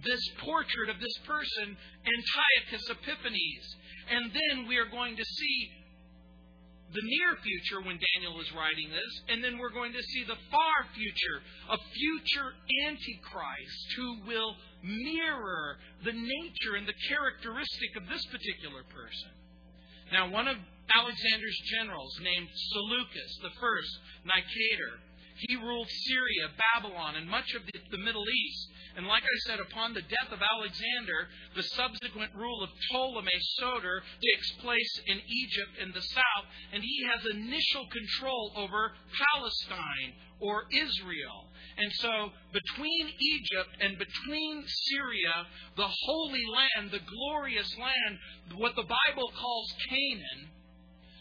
this 0.04 0.24
portrait 0.44 0.90
of 0.90 1.00
this 1.00 1.18
person, 1.26 1.78
Antiochus 2.04 2.90
Epiphanes. 2.90 3.68
And 4.12 4.32
then 4.34 4.68
we 4.68 4.78
are 4.78 4.90
going 4.90 5.16
to 5.16 5.24
see 5.24 5.58
the 6.94 7.02
near 7.02 7.34
future 7.42 7.82
when 7.82 7.98
Daniel 7.98 8.38
is 8.40 8.54
writing 8.54 8.90
this, 8.94 9.14
and 9.30 9.44
then 9.44 9.58
we're 9.58 9.74
going 9.74 9.94
to 9.94 10.04
see 10.14 10.24
the 10.30 10.38
far 10.54 10.78
future, 10.94 11.42
a 11.74 11.78
future 11.90 12.54
Antichrist 12.86 13.88
who 13.98 14.22
will 14.30 14.54
mirror 14.84 15.78
the 16.06 16.14
nature 16.14 16.78
and 16.78 16.86
the 16.86 17.00
characteristic 17.10 17.98
of 17.98 18.06
this 18.06 18.22
particular 18.30 18.86
person. 18.94 19.34
Now, 20.14 20.30
one 20.30 20.48
of 20.48 20.58
Alexander's 20.94 21.60
generals, 21.74 22.14
named 22.22 22.50
Seleucus 22.54 23.32
the 23.42 23.56
first, 23.58 23.92
Nicator, 24.30 25.02
he 25.38 25.56
ruled 25.56 25.90
Syria, 25.90 26.50
Babylon, 26.74 27.16
and 27.16 27.28
much 27.28 27.54
of 27.56 27.64
the, 27.66 27.98
Middle 27.98 28.26
East. 28.30 28.68
And 28.96 29.08
like 29.08 29.24
I 29.24 29.38
said, 29.48 29.60
upon 29.60 29.94
the 29.94 30.02
death 30.02 30.32
of 30.32 30.40
Alexander, 30.42 31.28
the 31.56 31.64
subsequent 31.64 32.36
rule 32.36 32.64
of 32.64 32.70
Ptolemy 32.90 33.32
Soter 33.58 34.04
takes 34.22 34.52
place 34.62 35.02
in 35.08 35.20
Egypt 35.28 35.78
in 35.82 35.92
the 35.92 36.02
south, 36.02 36.46
and 36.74 36.84
he 36.84 37.06
has 37.10 37.26
initial 37.26 37.88
control 37.88 38.52
over 38.56 38.94
Palestine 39.34 40.14
or 40.40 40.66
Israel. 40.72 41.50
And 41.78 41.92
so, 41.94 42.30
between 42.52 43.10
Egypt 43.20 43.70
and 43.80 43.98
between 43.98 44.64
Syria, 44.68 45.48
the 45.76 45.90
Holy 46.06 46.44
Land, 46.46 46.92
the 46.92 47.00
glorious 47.00 47.76
land, 47.80 48.20
what 48.60 48.76
the 48.76 48.84
Bible 48.84 49.32
calls 49.40 49.74
Canaan, 49.90 50.50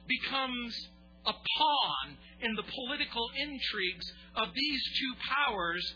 becomes 0.06 0.88
a 1.24 1.32
pawn 1.32 2.16
in 2.42 2.54
the 2.54 2.62
political 2.62 3.30
intrigues 3.38 4.12
of 4.36 4.48
these 4.54 4.82
two 4.98 5.14
powers, 5.30 5.94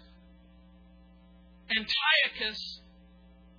Antiochus 1.71 2.81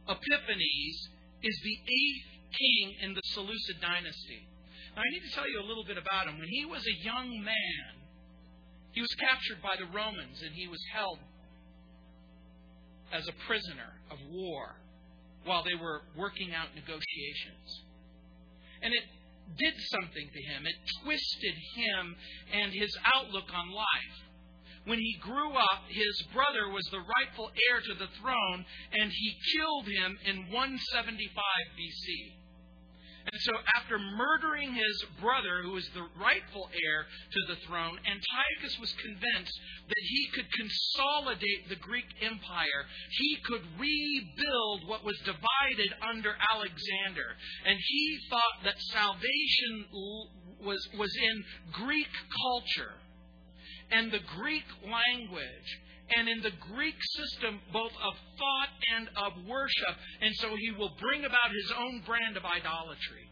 Epiphanes 0.07 0.97
is 1.43 1.59
the 1.63 1.77
eighth 1.83 2.27
king 2.57 2.95
in 3.03 3.13
the 3.13 3.21
Seleucid 3.35 3.81
dynasty. 3.81 4.47
Now, 4.95 5.01
I 5.03 5.09
need 5.11 5.27
to 5.29 5.35
tell 5.35 5.49
you 5.49 5.59
a 5.59 5.67
little 5.67 5.83
bit 5.83 5.97
about 5.97 6.27
him. 6.27 6.39
When 6.39 6.47
he 6.47 6.65
was 6.65 6.81
a 6.87 7.03
young 7.03 7.43
man, 7.43 7.91
he 8.93 9.01
was 9.01 9.13
captured 9.19 9.61
by 9.61 9.75
the 9.75 9.85
Romans 9.93 10.41
and 10.41 10.55
he 10.55 10.67
was 10.67 10.79
held 10.93 11.19
as 13.13 13.27
a 13.27 13.33
prisoner 13.45 13.99
of 14.09 14.17
war 14.31 14.75
while 15.43 15.63
they 15.63 15.75
were 15.75 16.01
working 16.15 16.53
out 16.53 16.73
negotiations. 16.75 17.83
And 18.81 18.93
it 18.93 19.03
did 19.57 19.73
something 19.89 20.29
to 20.33 20.41
him. 20.41 20.65
It 20.65 20.75
twisted 21.03 21.55
him 21.75 22.15
and 22.53 22.73
his 22.73 22.97
outlook 23.15 23.47
on 23.53 23.71
life. 23.71 24.17
When 24.85 24.99
he 24.99 25.17
grew 25.21 25.51
up, 25.51 25.83
his 25.89 26.21
brother 26.33 26.69
was 26.69 26.87
the 26.91 27.03
rightful 27.03 27.51
heir 27.69 27.81
to 27.81 27.93
the 27.93 28.07
throne, 28.21 28.65
and 28.93 29.11
he 29.11 29.37
killed 29.53 29.87
him 29.87 30.17
in 30.25 30.51
175 30.51 31.33
BC. 31.75 32.46
And 33.31 33.41
so, 33.41 33.51
after 33.75 33.99
murdering 33.99 34.73
his 34.73 35.05
brother, 35.19 35.61
who 35.61 35.71
was 35.71 35.87
the 35.93 36.07
rightful 36.19 36.69
heir 36.71 37.05
to 37.31 37.53
the 37.53 37.59
throne, 37.67 37.99
Antiochus 37.99 38.79
was 38.79 38.93
convinced 38.93 39.59
that 39.87 40.01
he 40.01 40.29
could 40.33 40.47
consolidate 40.53 41.67
the 41.67 41.75
Greek 41.75 42.07
Empire. 42.21 42.85
He 43.11 43.37
could 43.43 43.63
rebuild 43.77 44.87
what 44.87 45.03
was 45.03 45.17
divided 45.19 45.93
under 46.01 46.35
Alexander. 46.51 47.35
And 47.65 47.77
he 47.77 48.19
thought 48.29 48.63
that 48.63 48.79
salvation 48.93 49.85
was, 50.63 50.87
was 50.97 51.13
in 51.15 51.43
Greek 51.73 52.09
culture 52.41 52.93
and 53.91 54.11
the 54.11 54.23
Greek 54.37 54.65
language 54.83 55.79
and 56.15 56.29
in 56.29 56.41
the 56.41 56.55
Greek 56.73 56.95
system 57.15 57.59
both 57.73 57.91
of 57.91 58.13
thought 58.37 58.71
and 58.95 59.09
of 59.17 59.45
worship. 59.45 59.95
And 60.21 60.33
so 60.35 60.55
he 60.55 60.71
will 60.71 60.95
bring 60.99 61.25
about 61.25 61.51
his 61.51 61.71
own 61.77 62.01
brand 62.05 62.37
of 62.37 62.45
idolatry. 62.45 63.27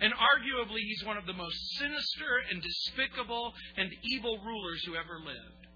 And 0.00 0.12
arguably, 0.12 0.80
he's 0.80 1.04
one 1.04 1.16
of 1.16 1.26
the 1.26 1.32
most 1.32 1.56
sinister 1.78 2.32
and 2.50 2.62
despicable 2.62 3.54
and 3.76 3.90
evil 4.02 4.38
rulers 4.44 4.84
who 4.84 4.94
ever 4.94 5.18
lived. 5.24 5.66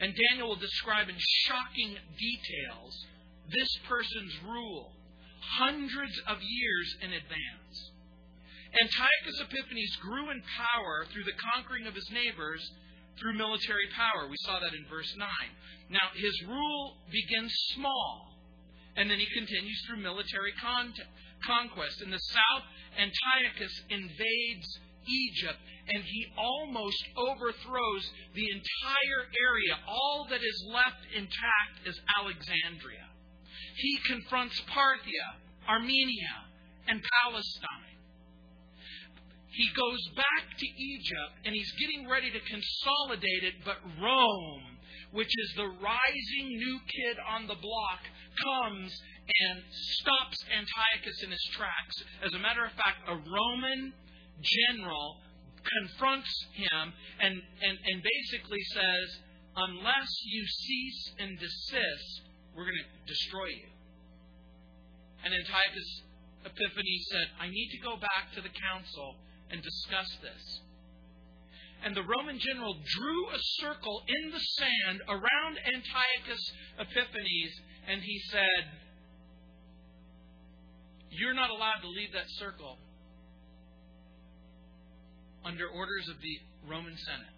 And 0.00 0.14
Daniel 0.30 0.48
will 0.48 0.62
describe 0.62 1.08
in 1.08 1.16
shocking 1.46 1.96
details 2.18 3.06
this 3.50 3.68
person's 3.88 4.34
rule, 4.48 4.92
hundreds 5.58 6.18
of 6.26 6.38
years 6.40 6.96
in 7.02 7.12
advance. 7.12 7.90
Antiochus 8.80 9.40
Epiphanes 9.40 9.96
grew 10.02 10.30
in 10.30 10.42
power 10.58 11.06
through 11.12 11.24
the 11.24 11.38
conquering 11.54 11.86
of 11.86 11.94
his 11.94 12.10
neighbors 12.10 12.62
through 13.20 13.34
military 13.34 13.88
power. 13.94 14.28
We 14.28 14.36
saw 14.44 14.58
that 14.60 14.74
in 14.74 14.84
verse 14.88 15.12
9. 15.16 15.28
Now, 15.90 16.10
his 16.14 16.34
rule 16.48 16.96
begins 17.10 17.52
small, 17.74 18.34
and 18.96 19.10
then 19.10 19.18
he 19.18 19.26
continues 19.34 19.80
through 19.86 20.02
military 20.02 20.52
con- 20.60 20.94
conquest. 21.46 22.02
In 22.02 22.10
the 22.10 22.18
south, 22.18 22.64
Antiochus 22.98 23.74
invades 23.90 24.68
Egypt, 25.06 25.60
and 25.88 26.02
he 26.02 26.26
almost 26.38 27.04
overthrows 27.16 28.04
the 28.34 28.46
entire 28.50 29.22
area. 29.28 29.76
All 29.86 30.26
that 30.30 30.42
is 30.42 30.64
left 30.72 31.04
intact 31.14 31.86
is 31.86 32.00
Alexandria. 32.18 33.06
He 33.76 33.98
confronts 34.06 34.60
Parthia, 34.70 35.68
Armenia, 35.68 36.48
and 36.88 37.02
Palestine 37.22 37.93
he 39.54 39.68
goes 39.76 40.02
back 40.16 40.58
to 40.58 40.66
Egypt 40.66 41.32
and 41.44 41.54
he's 41.54 41.72
getting 41.78 42.08
ready 42.08 42.30
to 42.30 42.40
consolidate 42.40 43.44
it, 43.46 43.54
but 43.64 43.78
Rome, 44.02 44.78
which 45.12 45.30
is 45.30 45.50
the 45.56 45.70
rising 45.78 46.48
new 46.58 46.78
kid 46.90 47.16
on 47.30 47.46
the 47.46 47.54
block, 47.54 48.02
comes 48.42 48.90
and 48.90 49.62
stops 49.70 50.38
Antiochus 50.50 51.22
in 51.22 51.30
his 51.30 51.46
tracks. 51.54 51.96
As 52.26 52.34
a 52.34 52.38
matter 52.42 52.64
of 52.64 52.72
fact, 52.72 53.06
a 53.06 53.14
Roman 53.14 53.94
general 54.42 55.22
confronts 55.62 56.34
him 56.54 56.92
and, 57.20 57.34
and, 57.38 57.78
and 57.78 58.02
basically 58.02 58.62
says, 58.74 59.06
Unless 59.56 60.10
you 60.26 60.42
cease 60.46 61.12
and 61.20 61.38
desist, 61.38 62.10
we're 62.56 62.66
going 62.66 62.82
to 62.82 62.90
destroy 63.06 63.46
you. 63.54 63.70
And 65.22 65.32
Antiochus 65.32 66.02
Epiphanes 66.44 67.06
said, 67.14 67.26
I 67.38 67.46
need 67.46 67.70
to 67.70 67.80
go 67.86 67.94
back 67.96 68.34
to 68.34 68.42
the 68.42 68.50
council 68.50 69.14
and 69.54 69.62
discuss 69.62 70.10
this. 70.18 70.42
And 71.86 71.94
the 71.94 72.02
Roman 72.02 72.38
general 72.42 72.74
drew 72.74 73.22
a 73.30 73.38
circle 73.62 74.02
in 74.08 74.32
the 74.32 74.42
sand 74.58 74.98
around 75.06 75.54
Antiochus 75.62 76.42
Epiphanes, 76.80 77.54
and 77.86 78.02
he 78.02 78.18
said, 78.30 78.62
You're 81.10 81.38
not 81.38 81.50
allowed 81.50 81.80
to 81.82 81.88
leave 81.88 82.10
that 82.14 82.26
circle 82.40 82.78
under 85.44 85.68
orders 85.68 86.08
of 86.08 86.16
the 86.18 86.36
Roman 86.66 86.96
Senate. 86.96 87.34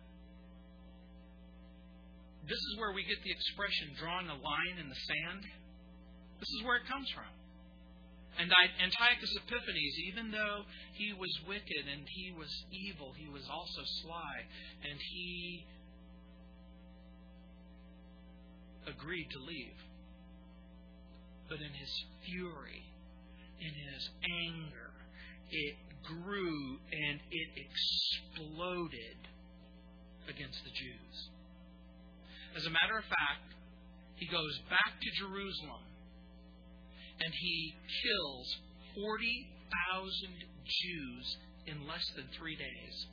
This 2.49 2.63
is 2.73 2.79
where 2.79 2.95
we 2.95 3.03
get 3.03 3.19
the 3.25 3.33
expression 3.35 3.99
drawing 3.99 4.29
a 4.31 4.39
line 4.39 4.79
in 4.81 4.89
the 4.89 4.95
sand. 4.95 5.43
This 6.39 6.49
is 6.49 6.65
where 6.65 6.77
it 6.77 6.87
comes 6.87 7.11
from. 7.11 7.36
And 8.39 8.53
Antiochus 8.83 9.33
Epiphanes, 9.37 9.97
even 10.13 10.31
though 10.31 10.63
he 10.93 11.13
was 11.13 11.33
wicked 11.49 11.85
and 11.91 12.07
he 12.07 12.33
was 12.33 12.51
evil, 12.71 13.15
he 13.17 13.29
was 13.29 13.43
also 13.51 13.81
sly, 14.03 14.45
and 14.85 14.99
he 15.01 15.65
agreed 18.87 19.29
to 19.31 19.39
leave. 19.39 19.79
But 21.49 21.59
in 21.61 21.73
his 21.73 21.93
fury, 22.29 22.85
in 23.61 23.73
his 23.73 24.11
anger, 24.45 24.93
it 25.51 25.77
grew 26.05 26.79
and 26.93 27.21
it 27.31 27.49
exploded 27.57 29.19
against 30.29 30.59
the 30.65 30.71
Jews. 30.71 31.17
As 32.57 32.67
a 32.67 32.71
matter 32.71 32.99
of 32.99 33.05
fact, 33.05 33.55
he 34.17 34.27
goes 34.27 34.59
back 34.69 35.01
to 35.01 35.25
Jerusalem 35.25 35.86
and 37.21 37.33
he 37.35 37.75
kills 38.03 38.57
40,000 38.95 40.29
Jews 40.65 41.37
in 41.67 41.87
less 41.87 42.07
than 42.15 42.27
three 42.37 42.57
days. 42.57 43.07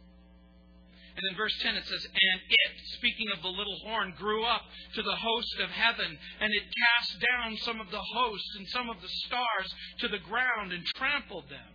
And 1.15 1.23
in 1.29 1.37
verse 1.37 1.53
10 1.61 1.75
it 1.75 1.85
says, 1.85 2.05
And 2.05 2.41
it, 2.49 2.73
speaking 2.97 3.29
of 3.35 3.41
the 3.41 3.49
little 3.49 3.77
horn, 3.85 4.13
grew 4.17 4.43
up 4.43 4.63
to 4.95 5.03
the 5.03 5.15
host 5.15 5.59
of 5.61 5.69
heaven, 5.69 6.17
and 6.39 6.51
it 6.51 6.63
cast 6.63 7.21
down 7.21 7.57
some 7.57 7.79
of 7.79 7.91
the 7.91 8.01
hosts 8.01 8.55
and 8.57 8.67
some 8.69 8.89
of 8.89 8.99
the 9.01 9.13
stars 9.25 9.69
to 9.99 10.07
the 10.07 10.17
ground 10.19 10.73
and 10.73 10.83
trampled 10.95 11.49
them. 11.49 11.69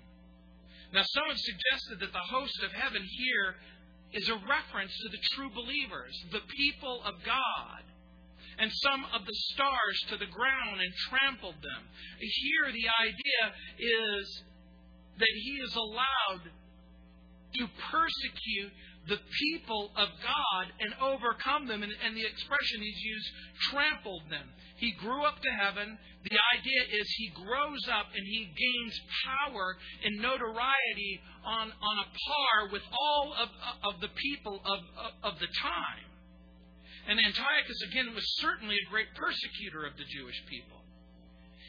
Now, 0.92 1.02
some 1.04 1.28
have 1.28 1.38
suggested 1.38 2.00
that 2.00 2.12
the 2.12 2.28
host 2.34 2.62
of 2.64 2.72
heaven 2.72 3.02
here 3.04 3.56
is 4.12 4.28
a 4.28 4.40
reference 4.48 4.92
to 5.02 5.08
the 5.10 5.22
true 5.34 5.50
believers, 5.54 6.18
the 6.32 6.42
people 6.56 7.02
of 7.04 7.14
God 7.24 7.82
and 8.58 8.70
some 8.82 9.04
of 9.14 9.24
the 9.24 9.34
stars 9.54 9.98
to 10.10 10.16
the 10.16 10.26
ground 10.26 10.80
and 10.80 10.92
trampled 11.08 11.56
them. 11.62 11.82
Here, 12.18 12.72
the 12.72 12.88
idea 13.06 13.42
is 13.78 14.42
that 15.18 15.34
he 15.34 15.54
is 15.62 15.74
allowed 15.76 16.42
to 17.54 17.64
persecute 17.90 18.72
the 19.08 19.18
people 19.40 19.90
of 19.96 20.08
God 20.20 20.64
and 20.80 20.92
overcome 21.00 21.66
them. 21.66 21.82
And, 21.82 21.92
and, 22.04 22.16
the 22.16 22.26
expression 22.26 22.80
he's 22.80 23.02
used, 23.02 23.28
trampled 23.70 24.22
them. 24.28 24.46
He 24.76 24.92
grew 24.92 25.24
up 25.24 25.40
to 25.40 25.50
heaven. 25.50 25.98
The 26.28 26.38
idea 26.58 26.82
is 27.00 27.08
he 27.16 27.32
grows 27.34 27.88
up 27.88 28.06
and 28.14 28.24
he 28.26 28.52
gains 28.52 29.00
power 29.24 29.76
and 30.04 30.20
notoriety 30.20 31.20
on, 31.44 31.72
on 31.72 31.96
a 32.04 32.08
par 32.12 32.68
with 32.70 32.82
all 32.92 33.34
of, 33.40 33.48
of 33.94 34.00
the 34.00 34.08
people 34.08 34.60
of, 34.64 34.80
of, 34.98 35.34
of 35.34 35.40
the 35.40 35.48
time. 35.62 36.04
And 37.08 37.18
Antiochus, 37.18 37.80
again, 37.88 38.14
was 38.14 38.24
certainly 38.36 38.76
a 38.76 38.90
great 38.90 39.08
persecutor 39.16 39.86
of 39.86 39.96
the 39.96 40.04
Jewish 40.04 40.44
people. 40.46 40.76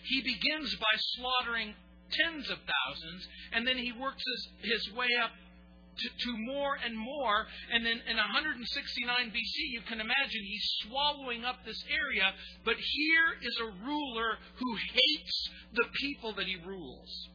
He 0.03 0.21
begins 0.21 0.75
by 0.75 0.93
slaughtering 1.15 1.73
tens 2.11 2.49
of 2.49 2.57
thousands, 2.59 3.27
and 3.53 3.65
then 3.65 3.77
he 3.77 3.93
works 3.93 4.21
his, 4.21 4.71
his 4.71 4.93
way 4.93 5.07
up 5.23 5.31
to, 5.31 6.09
to, 6.09 6.37
more 6.37 6.75
and 6.83 6.97
more. 6.97 7.47
And 7.71 7.85
then 7.85 8.01
in 8.07 8.17
169 8.17 9.31
BC, 9.31 9.55
you 9.71 9.81
can 9.87 10.01
imagine 10.01 10.43
he's 10.43 10.69
swallowing 10.87 11.45
up 11.45 11.63
this 11.65 11.83
area. 11.89 12.33
But 12.65 12.75
here 12.75 13.39
is 13.41 13.57
a 13.59 13.85
ruler 13.85 14.37
who 14.55 14.75
hates 14.75 15.49
the 15.73 15.85
people 16.01 16.33
that 16.33 16.47
he 16.47 16.57
rules. 16.65 17.29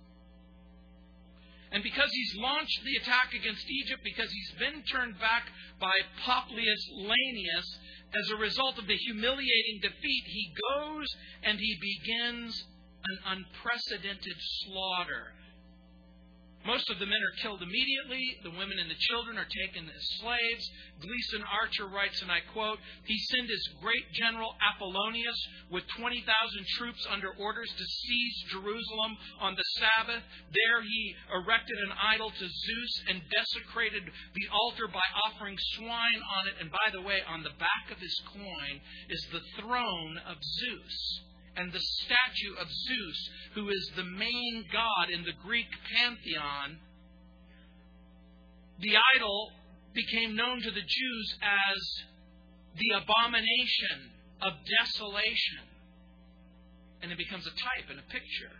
And 1.75 1.83
because 1.83 2.09
he's 2.13 2.37
launched 2.37 2.85
the 2.85 2.97
attack 3.03 3.35
against 3.35 3.69
Egypt, 3.69 4.01
because 4.05 4.31
he's 4.31 4.53
been 4.61 4.85
turned 4.85 5.19
back 5.19 5.51
by 5.81 5.91
Publius 6.25 6.89
Lanius, 6.95 7.67
as 8.15 8.31
a 8.31 8.37
result 8.37 8.79
of 8.79 8.87
the 8.87 8.97
humiliating 8.97 9.81
defeat, 9.83 10.25
he 10.27 10.55
goes 10.55 11.09
and 11.43 11.59
he 11.59 11.77
begins 11.81 12.65
an 13.05 13.19
unprecedented 13.27 14.37
slaughter. 14.39 15.35
Most 16.65 16.89
of 16.89 16.99
the 16.99 17.05
men 17.05 17.21
are 17.21 17.43
killed 17.43 17.61
immediately. 17.61 18.41
The 18.43 18.57
women 18.57 18.79
and 18.81 18.91
the 18.91 19.05
children 19.13 19.37
are 19.37 19.45
taken 19.45 19.85
as 19.85 20.05
slaves. 20.21 20.65
Gleason 21.01 21.45
Archer 21.45 21.87
writes, 21.87 22.23
and 22.23 22.33
I 22.33 22.41
quote, 22.41 22.79
He 23.05 23.19
sent 23.29 23.51
his 23.51 23.69
great 23.83 24.13
general 24.13 24.57
Apollonius 24.65 25.37
with 25.71 25.85
20,000 25.99 26.25
troops 26.79 27.07
under 27.13 27.37
orders 27.37 27.69
to 27.69 27.85
seize 27.85 28.37
Jerusalem 28.49 29.13
on 29.41 29.55
the 29.55 29.69
Sabbath. 29.77 30.25
There 30.57 30.81
he 30.81 31.15
erected 31.37 31.77
an 31.85 31.93
idol 32.01 32.31
to 32.31 32.49
Zeus 32.49 32.95
and 33.09 33.21
desecrated 33.29 34.05
the 34.09 34.49
altar 34.49 34.89
by 34.89 35.05
offering 35.29 35.59
swine 35.77 36.21
on 36.41 36.49
it. 36.49 36.55
And 36.61 36.71
by 36.71 36.89
the 36.93 37.03
way, 37.03 37.21
on 37.29 37.43
the 37.43 37.57
back 37.61 37.93
of 37.93 37.99
his 37.99 38.23
coin 38.33 38.81
is 39.11 39.27
the 39.33 39.45
throne 39.61 40.17
of 40.27 40.39
Zeus 40.41 41.21
and 41.57 41.73
the 41.73 41.81
statue 41.81 42.55
of 42.61 42.67
Zeus, 42.69 43.31
who 43.55 43.69
is 43.69 43.93
the 43.97 44.05
main 44.05 44.65
god 44.73 45.11
in 45.11 45.25
the 45.25 45.37
Greek 45.45 45.69
pantheon, 45.97 46.79
the 48.81 48.97
idol 49.17 49.53
became 49.95 50.35
known 50.35 50.61
to 50.61 50.71
the 50.71 50.83
Jews 50.83 51.39
as 51.43 51.79
the 52.75 52.91
abomination 52.99 54.11
of 54.43 54.53
desolation. 54.67 55.71
And 57.03 57.13
it 57.13 57.19
becomes 57.19 57.47
a 57.47 57.51
type 57.51 57.87
and 57.91 58.01
a 58.01 58.11
picture 58.11 58.57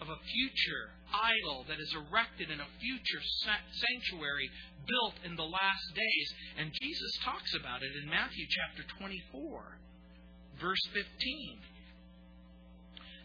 of 0.00 0.08
a 0.08 0.22
future 0.24 0.90
idol 1.12 1.64
that 1.68 1.78
is 1.78 1.92
erected 1.94 2.50
in 2.50 2.58
a 2.58 2.72
future 2.80 3.22
sanctuary 3.70 4.48
built 4.88 5.14
in 5.24 5.36
the 5.36 5.46
last 5.46 5.86
days. 5.94 6.28
And 6.58 6.72
Jesus 6.80 7.12
talks 7.22 7.52
about 7.54 7.82
it 7.82 7.92
in 8.02 8.08
Matthew 8.08 8.46
chapter 8.48 8.82
24, 8.98 9.78
verse 10.58 10.84
15. 10.94 11.58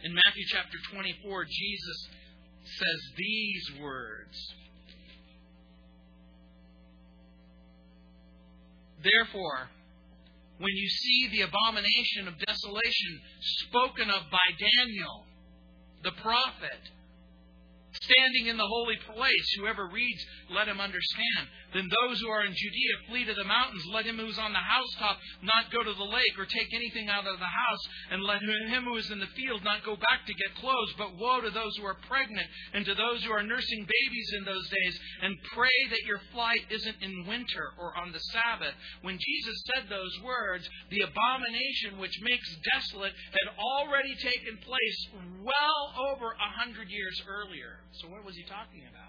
In 0.03 0.13
Matthew 0.13 0.43
chapter 0.49 0.77
24, 0.93 1.45
Jesus 1.45 2.09
says 2.63 2.99
these 3.17 3.71
words 3.81 4.53
Therefore, 9.03 9.69
when 10.57 10.75
you 10.75 10.89
see 10.89 11.29
the 11.31 11.41
abomination 11.41 12.27
of 12.27 12.33
desolation 12.45 13.21
spoken 13.41 14.09
of 14.09 14.23
by 14.31 14.47
Daniel, 14.57 15.25
the 16.03 16.11
prophet, 16.21 16.81
standing 18.01 18.47
in 18.47 18.57
the 18.57 18.67
holy 18.67 18.97
place. 19.13 19.47
Whoever 19.59 19.87
reads, 19.87 20.23
let 20.51 20.67
him 20.67 20.79
understand. 20.79 21.47
Then 21.73 21.89
those 21.89 22.19
who 22.21 22.29
are 22.29 22.45
in 22.45 22.55
Judea 22.55 22.95
flee 23.07 23.25
to 23.25 23.33
the 23.33 23.43
mountains. 23.43 23.83
Let 23.91 24.05
him 24.05 24.17
who 24.17 24.27
is 24.27 24.39
on 24.39 24.53
the 24.53 24.63
housetop 24.63 25.17
not 25.43 25.71
go 25.71 25.83
to 25.83 25.93
the 25.93 26.11
lake 26.11 26.39
or 26.39 26.45
take 26.45 26.73
anything 26.73 27.09
out 27.09 27.27
of 27.27 27.39
the 27.39 27.45
house. 27.45 27.83
And 28.11 28.23
let 28.23 28.39
him 28.41 28.85
who 28.85 28.95
is 28.95 29.11
in 29.11 29.19
the 29.19 29.33
field 29.35 29.63
not 29.63 29.83
go 29.83 29.95
back 29.95 30.25
to 30.25 30.33
get 30.33 30.55
clothes. 30.55 30.93
But 30.97 31.17
woe 31.17 31.41
to 31.41 31.51
those 31.51 31.75
who 31.77 31.85
are 31.85 31.99
pregnant 32.07 32.47
and 32.73 32.85
to 32.85 32.95
those 32.95 33.23
who 33.23 33.31
are 33.31 33.43
nursing 33.43 33.83
babies 33.83 34.29
in 34.37 34.45
those 34.45 34.67
days. 34.69 34.99
And 35.23 35.35
pray 35.53 35.79
that 35.91 36.07
your 36.07 36.19
flight 36.31 36.63
isn't 36.69 37.01
in 37.01 37.27
winter 37.27 37.73
or 37.79 37.95
on 37.97 38.11
the 38.11 38.23
Sabbath. 38.31 38.73
When 39.01 39.19
Jesus 39.19 39.57
said 39.73 39.89
those 39.89 40.15
words, 40.23 40.67
the 40.89 41.03
abomination 41.03 41.99
which 41.99 42.15
makes 42.21 42.47
desolate 42.73 43.13
had 43.31 43.49
already 43.59 44.15
taken 44.15 44.57
place 44.63 44.99
well 45.43 45.83
over 46.11 46.31
a 46.31 46.51
hundred 46.63 46.89
years 46.89 47.21
earlier. 47.27 47.79
So, 48.01 48.07
what 48.07 48.23
was 48.25 48.35
he 48.35 48.43
talking 48.43 48.83
about? 48.89 49.06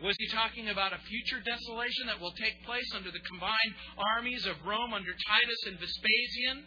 Was 0.00 0.16
he 0.16 0.28
talking 0.32 0.72
about 0.72 0.96
a 0.96 1.00
future 1.04 1.44
desolation 1.44 2.08
that 2.08 2.20
will 2.20 2.32
take 2.32 2.56
place 2.64 2.88
under 2.96 3.12
the 3.12 3.20
combined 3.28 3.74
armies 4.16 4.46
of 4.48 4.56
Rome 4.64 4.96
under 4.96 5.12
Titus 5.12 5.60
and 5.68 5.76
Vespasian? 5.76 6.64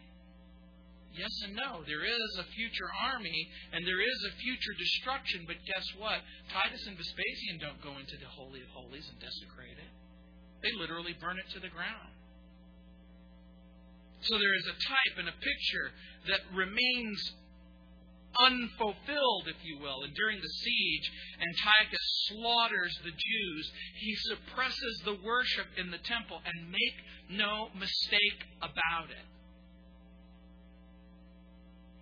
Yes 1.17 1.33
and 1.45 1.53
no. 1.57 1.81
There 1.85 2.05
is 2.05 2.31
a 2.41 2.45
future 2.53 2.89
army 3.13 3.49
and 3.73 3.85
there 3.85 4.01
is 4.01 4.19
a 4.29 4.37
future 4.37 4.73
destruction, 4.77 5.45
but 5.45 5.57
guess 5.65 5.85
what? 5.97 6.21
Titus 6.53 6.85
and 6.85 6.97
Vespasian 6.97 7.57
don't 7.61 7.81
go 7.81 7.97
into 7.97 8.17
the 8.21 8.29
Holy 8.29 8.61
of 8.61 8.69
Holies 8.73 9.05
and 9.09 9.17
desecrate 9.17 9.77
it. 9.81 9.91
They 10.61 10.73
literally 10.77 11.13
burn 11.17 11.37
it 11.37 11.49
to 11.53 11.59
the 11.61 11.73
ground. 11.73 12.13
So 14.29 14.37
there 14.37 14.55
is 14.55 14.65
a 14.69 14.77
type 14.89 15.15
and 15.19 15.27
a 15.27 15.37
picture 15.37 15.87
that 16.29 16.41
remains 16.53 17.19
unfulfilled, 18.39 19.47
if 19.47 19.57
you 19.63 19.79
will. 19.79 20.03
And 20.03 20.13
during 20.15 20.39
the 20.39 20.47
siege, 20.47 21.11
Antiochus 21.39 22.27
slaughters 22.27 22.97
the 23.03 23.11
Jews. 23.11 23.71
He 23.99 24.15
suppresses 24.15 25.01
the 25.05 25.17
worship 25.23 25.67
in 25.77 25.91
the 25.91 25.97
temple, 25.99 26.41
and 26.45 26.71
make 26.71 26.97
no 27.29 27.69
mistake 27.77 28.45
about 28.61 29.09
it. 29.09 29.25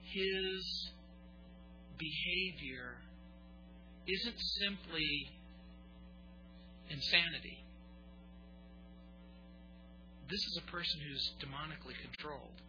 His 0.04 0.92
behavior 1.98 2.98
isn't 4.08 4.40
simply 4.60 5.32
insanity. 6.90 7.64
This 10.30 10.40
is 10.40 10.62
a 10.66 10.72
person 10.72 11.00
who's 11.02 11.34
demonically 11.40 11.96
controlled 12.02 12.62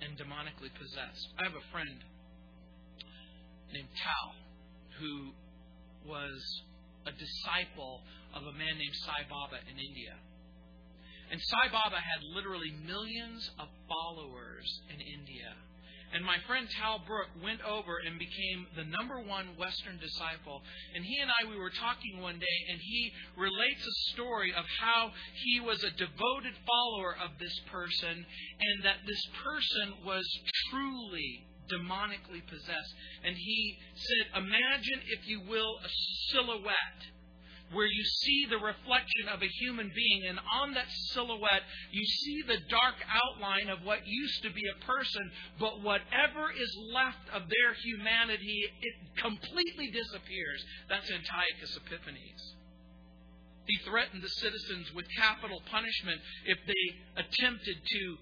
and 0.00 0.16
demonically 0.18 0.72
possessed. 0.78 1.28
I 1.38 1.44
have 1.44 1.54
a 1.54 1.70
friend 1.72 1.98
named 3.72 3.88
Tal, 3.96 4.34
who 5.00 5.32
was 6.08 6.40
a 7.06 7.12
disciple 7.12 8.00
of 8.34 8.42
a 8.42 8.52
man 8.52 8.78
named 8.78 8.94
Sai 9.04 9.26
Baba 9.28 9.58
in 9.70 9.78
India. 9.78 10.14
And 11.30 11.40
Sai 11.40 11.72
Baba 11.72 11.96
had 11.96 12.20
literally 12.34 12.72
millions 12.86 13.50
of 13.58 13.68
followers 13.88 14.68
in 14.92 15.00
India. 15.00 15.56
And 16.12 16.24
my 16.24 16.36
friend 16.46 16.68
Tal 16.68 17.00
Brooke 17.08 17.32
went 17.42 17.64
over 17.64 17.96
and 18.04 18.18
became 18.18 18.68
the 18.76 18.84
number 18.84 19.18
one 19.18 19.56
Western 19.56 19.96
disciple. 19.96 20.60
And 20.94 21.02
he 21.04 21.16
and 21.24 21.30
I, 21.32 21.48
we 21.48 21.56
were 21.56 21.72
talking 21.72 22.20
one 22.20 22.38
day, 22.38 22.58
and 22.68 22.78
he 22.78 23.12
relates 23.36 23.80
a 23.80 24.12
story 24.12 24.52
of 24.52 24.64
how 24.78 25.10
he 25.40 25.60
was 25.60 25.82
a 25.82 25.90
devoted 25.96 26.52
follower 26.68 27.16
of 27.16 27.40
this 27.40 27.58
person, 27.72 28.12
and 28.12 28.84
that 28.84 29.00
this 29.08 29.24
person 29.40 30.04
was 30.04 30.24
truly 30.68 31.48
demonically 31.70 32.46
possessed. 32.46 32.94
And 33.24 33.36
he 33.36 33.78
said, 33.94 34.42
Imagine, 34.42 35.00
if 35.08 35.28
you 35.28 35.40
will, 35.48 35.78
a 35.84 35.88
silhouette 36.32 37.02
where 37.72 37.86
you 37.86 38.04
see 38.04 38.46
the 38.50 38.58
reflection 38.58 39.28
of 39.32 39.42
a 39.42 39.48
human 39.60 39.90
being, 39.94 40.22
and 40.28 40.38
on 40.60 40.74
that 40.74 40.88
silhouette, 41.12 41.64
you 41.90 42.04
see 42.04 42.42
the 42.46 42.60
dark 42.68 42.96
outline 43.08 43.68
of 43.68 43.84
what 43.84 44.06
used 44.06 44.42
to 44.42 44.50
be 44.52 44.62
a 44.68 44.84
person, 44.84 45.30
but 45.58 45.80
whatever 45.82 46.52
is 46.52 46.76
left 46.92 47.24
of 47.32 47.48
their 47.48 47.72
humanity, 47.82 48.64
it 48.82 48.94
completely 49.16 49.90
disappears. 49.90 50.64
That's 50.88 51.10
Antiochus 51.10 51.78
Epiphanes. 51.80 52.54
He 53.66 53.78
threatened 53.88 54.22
the 54.22 54.28
citizens 54.42 54.92
with 54.94 55.06
capital 55.16 55.62
punishment 55.70 56.20
if 56.44 56.58
they 56.66 56.84
attempted 57.16 57.76
to 57.86 58.16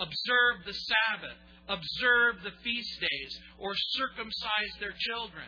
observe 0.00 0.66
the 0.66 0.74
Sabbath 0.74 1.38
observe 1.68 2.42
the 2.42 2.56
feast 2.62 3.00
days 3.00 3.32
or 3.58 3.72
circumcise 3.74 4.74
their 4.80 4.94
children. 4.98 5.46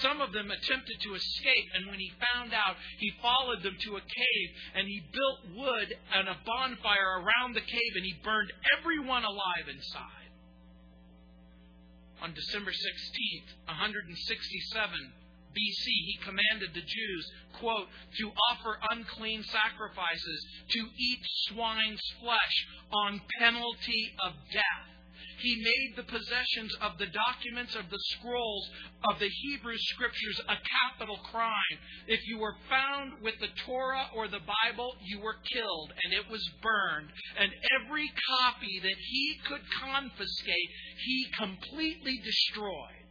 Some 0.00 0.20
of 0.20 0.32
them 0.32 0.50
attempted 0.50 1.00
to 1.00 1.14
escape, 1.14 1.68
and 1.74 1.88
when 1.88 1.98
he 1.98 2.12
found 2.32 2.52
out, 2.52 2.76
he 2.98 3.10
followed 3.20 3.62
them 3.62 3.76
to 3.80 3.96
a 3.96 4.00
cave, 4.00 4.48
and 4.76 4.86
he 4.86 5.02
built 5.10 5.56
wood 5.56 5.96
and 6.14 6.28
a 6.28 6.38
bonfire 6.44 7.18
around 7.18 7.54
the 7.54 7.66
cave, 7.66 7.92
and 7.96 8.04
he 8.04 8.14
burned 8.22 8.52
everyone 8.78 9.24
alive 9.24 9.66
inside. 9.66 10.30
On 12.22 12.34
December 12.34 12.70
16th, 12.70 13.48
167 13.66 15.12
BC, 15.54 15.84
he 15.86 16.18
commanded 16.22 16.74
the 16.74 16.82
Jews, 16.82 17.32
quote, 17.58 17.88
to 18.18 18.30
offer 18.50 18.78
unclean 18.90 19.42
sacrifices, 19.44 20.46
to 20.70 20.80
eat 20.98 21.20
swine's 21.48 22.02
flesh 22.20 22.66
on 22.92 23.20
penalty 23.40 24.14
of 24.24 24.32
death. 24.52 24.97
He 25.38 25.54
made 25.56 25.94
the 25.96 26.10
possessions 26.10 26.74
of 26.80 26.98
the 26.98 27.06
documents 27.06 27.74
of 27.76 27.88
the 27.90 28.02
scrolls 28.18 28.68
of 29.08 29.18
the 29.20 29.28
Hebrew 29.28 29.76
Scriptures 29.78 30.40
a 30.48 30.56
capital 30.56 31.18
crime. 31.30 31.78
If 32.08 32.26
you 32.26 32.38
were 32.38 32.56
found 32.68 33.22
with 33.22 33.34
the 33.40 33.54
Torah 33.64 34.10
or 34.16 34.26
the 34.26 34.42
Bible, 34.42 34.96
you 35.04 35.20
were 35.20 35.36
killed 35.52 35.92
and 36.04 36.12
it 36.12 36.28
was 36.30 36.42
burned. 36.60 37.08
And 37.38 37.52
every 37.80 38.10
copy 38.28 38.80
that 38.82 38.98
he 38.98 39.36
could 39.46 39.62
confiscate, 39.80 40.70
he 41.04 41.26
completely 41.38 42.18
destroyed. 42.24 43.06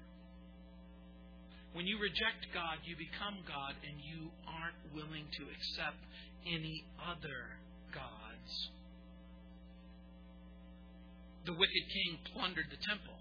When 1.72 1.88
you 1.88 2.00
reject 2.00 2.52
God, 2.54 2.80
you 2.84 2.98
become 2.98 3.40
God 3.48 3.76
and 3.88 4.02
you 4.04 4.32
aren't 4.48 4.94
willing 4.94 5.28
to 5.32 5.44
accept 5.44 6.04
any 6.46 6.84
other 7.08 7.60
gods 7.94 8.72
the 11.48 11.56
wicked 11.56 11.86
king 11.90 12.20
plundered 12.36 12.68
the 12.70 12.78
temple. 12.86 13.16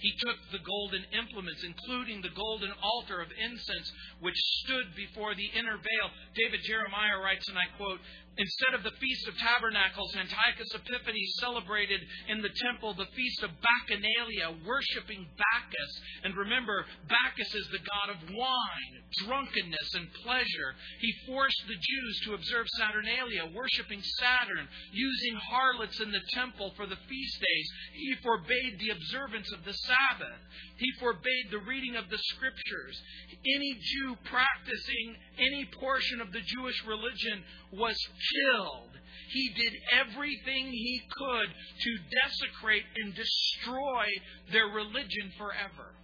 He 0.00 0.14
took 0.18 0.38
the 0.50 0.62
golden 0.62 1.04
implements, 1.12 1.62
including 1.66 2.22
the 2.22 2.34
golden 2.34 2.70
altar 2.82 3.20
of 3.20 3.28
incense, 3.34 3.92
which 4.20 4.38
stood 4.64 4.94
before 4.94 5.34
the 5.34 5.50
inner 5.58 5.76
veil. 5.76 6.08
David 6.34 6.60
Jeremiah 6.64 7.18
writes, 7.18 7.46
and 7.48 7.58
I 7.58 7.66
quote, 7.76 7.98
Instead 8.38 8.74
of 8.74 8.84
the 8.86 8.94
Feast 9.02 9.26
of 9.26 9.34
Tabernacles, 9.36 10.14
Antiochus 10.14 10.70
Epiphanes 10.70 11.34
celebrated 11.42 12.00
in 12.28 12.40
the 12.40 12.54
temple 12.62 12.94
the 12.94 13.10
Feast 13.16 13.42
of 13.42 13.50
Bacchanalia, 13.58 14.54
worshiping 14.64 15.26
Bacchus. 15.34 15.92
And 16.22 16.36
remember, 16.36 16.86
Bacchus 17.10 17.52
is 17.52 17.66
the 17.74 17.82
god 17.82 18.14
of 18.14 18.30
wine, 18.30 18.94
drunkenness, 19.26 19.90
and 19.94 20.06
pleasure. 20.22 20.70
He 21.00 21.12
forced 21.26 21.62
the 21.66 21.74
Jews 21.74 22.20
to 22.26 22.34
observe 22.34 22.66
Saturnalia, 22.78 23.50
worshiping 23.50 24.02
Saturn, 24.22 24.68
using 24.92 25.34
harlots 25.50 25.98
in 25.98 26.12
the 26.12 26.22
temple 26.30 26.72
for 26.76 26.86
the 26.86 26.98
feast 27.10 27.40
days. 27.42 27.68
He 27.94 28.14
forbade 28.22 28.78
the 28.78 28.94
observance 28.94 29.50
of 29.50 29.64
the 29.64 29.74
Sabbath. 29.74 30.38
He 30.78 30.92
forbade 31.00 31.50
the 31.50 31.58
reading 31.58 31.96
of 31.96 32.08
the 32.08 32.18
scriptures. 32.18 33.02
Any 33.32 33.74
Jew 33.82 34.16
practicing 34.30 35.16
any 35.36 35.68
portion 35.80 36.20
of 36.20 36.32
the 36.32 36.40
Jewish 36.40 36.84
religion 36.86 37.42
was 37.72 37.98
killed. 37.98 38.90
He 39.30 39.48
did 39.54 39.72
everything 39.92 40.70
he 40.70 41.02
could 41.10 41.48
to 41.48 41.98
desecrate 42.22 42.84
and 42.96 43.14
destroy 43.14 44.06
their 44.52 44.66
religion 44.66 45.32
forever. 45.36 45.94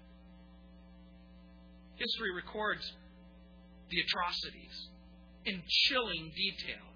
History 1.94 2.34
records 2.34 2.92
the 3.90 4.00
atrocities 4.00 4.88
in 5.46 5.62
chilling 5.68 6.32
detail. 6.34 6.93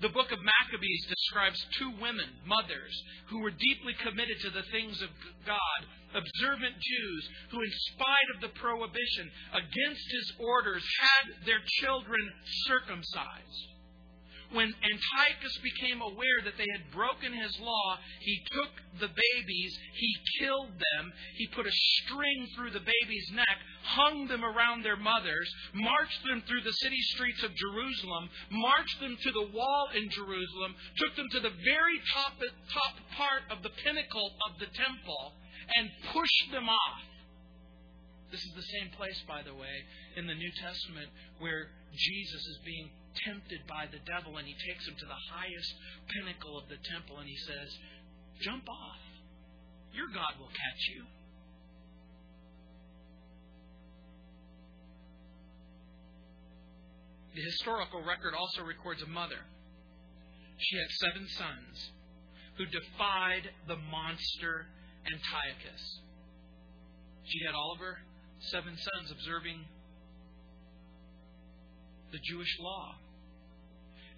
The 0.00 0.08
book 0.08 0.32
of 0.32 0.38
Maccabees 0.40 1.06
describes 1.08 1.66
two 1.78 1.90
women, 2.00 2.28
mothers, 2.46 3.02
who 3.28 3.40
were 3.40 3.50
deeply 3.50 3.92
committed 4.02 4.40
to 4.40 4.50
the 4.50 4.64
things 4.72 5.00
of 5.02 5.10
God, 5.44 5.80
observant 6.14 6.74
Jews, 6.80 7.28
who, 7.50 7.60
in 7.60 7.72
spite 7.92 8.30
of 8.34 8.40
the 8.40 8.58
prohibition 8.58 9.30
against 9.52 10.06
his 10.10 10.32
orders, 10.38 10.84
had 11.00 11.44
their 11.44 11.60
children 11.84 12.20
circumcised. 12.66 13.60
When 14.52 14.66
Antiochus 14.66 15.58
became 15.62 16.02
aware 16.02 16.42
that 16.44 16.58
they 16.58 16.66
had 16.72 16.90
broken 16.90 17.32
his 17.32 17.54
law, 17.60 17.98
he 18.18 18.42
took 18.50 18.72
the 18.98 19.06
babies, 19.06 19.78
he 19.94 20.16
killed 20.40 20.72
them, 20.74 21.12
he 21.36 21.46
put 21.54 21.66
a 21.66 21.72
string 21.72 22.48
through 22.56 22.70
the 22.70 22.82
baby's 22.82 23.30
neck, 23.32 23.58
hung 23.84 24.26
them 24.26 24.44
around 24.44 24.82
their 24.82 24.96
mothers, 24.96 25.48
marched 25.72 26.24
them 26.24 26.42
through 26.48 26.62
the 26.62 26.72
city 26.82 27.00
streets 27.14 27.44
of 27.44 27.54
Jerusalem, 27.54 28.28
marched 28.50 28.98
them 28.98 29.16
to 29.22 29.30
the 29.30 29.48
wall 29.54 29.88
in 29.94 30.10
Jerusalem, 30.10 30.74
took 30.96 31.14
them 31.14 31.28
to 31.30 31.40
the 31.40 31.54
very 31.62 32.00
top, 32.12 32.34
top 32.74 32.94
part 33.16 33.42
of 33.50 33.62
the 33.62 33.70
pinnacle 33.84 34.34
of 34.50 34.58
the 34.58 34.66
temple, 34.66 35.32
and 35.76 35.90
pushed 36.12 36.50
them 36.50 36.68
off. 36.68 37.00
This 38.32 38.42
is 38.42 38.52
the 38.54 38.78
same 38.78 38.90
place, 38.96 39.22
by 39.26 39.42
the 39.42 39.54
way, 39.54 39.74
in 40.16 40.26
the 40.26 40.34
New 40.34 40.50
Testament 40.62 41.08
where 41.38 41.70
Jesus 41.94 42.42
is 42.46 42.58
being 42.64 42.90
tempted 43.26 43.66
by 43.66 43.86
the 43.90 44.02
devil 44.06 44.36
and 44.38 44.46
he 44.46 44.54
takes 44.54 44.86
him 44.86 44.94
to 44.98 45.06
the 45.06 45.22
highest 45.34 45.70
pinnacle 46.08 46.58
of 46.58 46.68
the 46.68 46.78
temple 46.90 47.18
and 47.18 47.28
he 47.28 47.36
says, 47.36 47.68
Jump 48.40 48.68
off. 48.68 49.02
Your 49.92 50.06
God 50.14 50.38
will 50.38 50.48
catch 50.48 50.82
you. 50.94 51.02
The 57.34 57.42
historical 57.42 58.02
record 58.02 58.34
also 58.34 58.62
records 58.62 59.02
a 59.02 59.06
mother. 59.06 59.38
She 60.58 60.76
had 60.76 60.90
seven 60.90 61.26
sons 61.28 61.90
who 62.58 62.66
defied 62.66 63.48
the 63.66 63.76
monster 63.76 64.66
Antiochus. 65.06 66.00
She 67.24 67.44
had 67.46 67.54
all 67.54 67.72
of 67.72 67.80
her 67.80 67.98
seven 68.50 68.76
sons 68.76 69.10
observing 69.10 69.64
the 72.12 72.18
Jewish 72.18 72.58
law. 72.60 72.99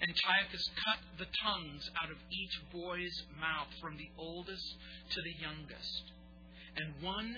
Antiochus 0.02 0.68
cut 0.84 0.98
the 1.18 1.30
tongues 1.42 1.90
out 2.02 2.10
of 2.10 2.18
each 2.30 2.58
boy's 2.72 3.22
mouth 3.38 3.70
from 3.80 3.96
the 3.96 4.10
oldest 4.18 4.74
to 5.10 5.22
the 5.22 5.34
youngest. 5.38 6.02
And 6.76 7.02
one 7.02 7.36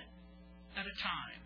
at 0.77 0.87
a 0.87 0.97
time, 1.03 1.41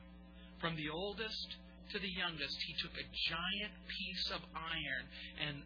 from 0.60 0.76
the 0.76 0.90
oldest 0.90 1.56
to 1.90 1.98
the 1.98 2.10
youngest, 2.10 2.56
he 2.66 2.74
took 2.78 2.94
a 2.94 3.06
giant 3.30 3.74
piece 3.90 4.30
of 4.30 4.40
iron 4.54 5.04
and 5.42 5.62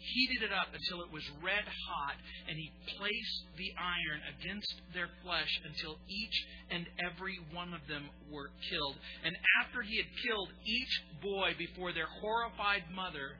heated 0.00 0.48
it 0.48 0.52
up 0.52 0.68
until 0.72 1.04
it 1.04 1.12
was 1.12 1.24
red 1.42 1.64
hot, 1.64 2.16
and 2.48 2.56
he 2.56 2.72
placed 2.96 3.40
the 3.56 3.72
iron 3.76 4.20
against 4.36 4.74
their 4.92 5.08
flesh 5.22 5.60
until 5.64 5.96
each 6.08 6.36
and 6.70 6.86
every 7.04 7.38
one 7.52 7.72
of 7.72 7.80
them 7.88 8.08
were 8.32 8.50
killed. 8.68 8.96
And 9.24 9.36
after 9.64 9.82
he 9.82 9.96
had 9.96 10.08
killed 10.24 10.48
each 10.64 10.94
boy 11.22 11.52
before 11.56 11.92
their 11.92 12.08
horrified 12.20 12.84
mother, 12.92 13.36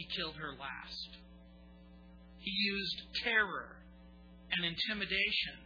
he 0.00 0.16
killed 0.16 0.36
her 0.36 0.56
last. 0.56 1.10
He 2.38 2.50
used 2.50 2.96
terror 3.22 3.76
and 4.50 4.64
intimidation 4.64 5.60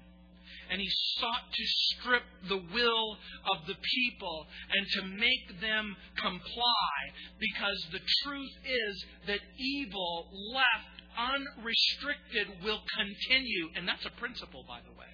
and 0.70 0.80
he 0.80 0.88
sought 1.18 1.52
to 1.52 1.64
strip 1.66 2.22
the 2.48 2.62
will 2.74 3.16
of 3.52 3.66
the 3.66 3.74
people 3.74 4.46
and 4.72 4.86
to 4.88 5.02
make 5.06 5.60
them 5.60 5.94
comply 6.16 6.96
because 7.38 7.86
the 7.92 8.00
truth 8.24 8.54
is 8.64 9.04
that 9.26 9.40
evil 9.58 10.26
left 10.52 10.94
unrestricted 11.14 12.64
will 12.64 12.80
continue. 12.96 13.68
And 13.76 13.86
that's 13.86 14.04
a 14.06 14.18
principle, 14.18 14.64
by 14.66 14.80
the 14.80 14.98
way. 14.98 15.12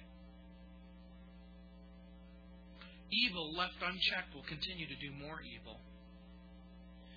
Evil 3.11 3.53
left 3.53 3.75
unchecked 3.83 4.33
will 4.33 4.47
continue 4.47 4.87
to 4.87 4.95
do 4.95 5.11
more 5.19 5.41
evil. 5.43 5.81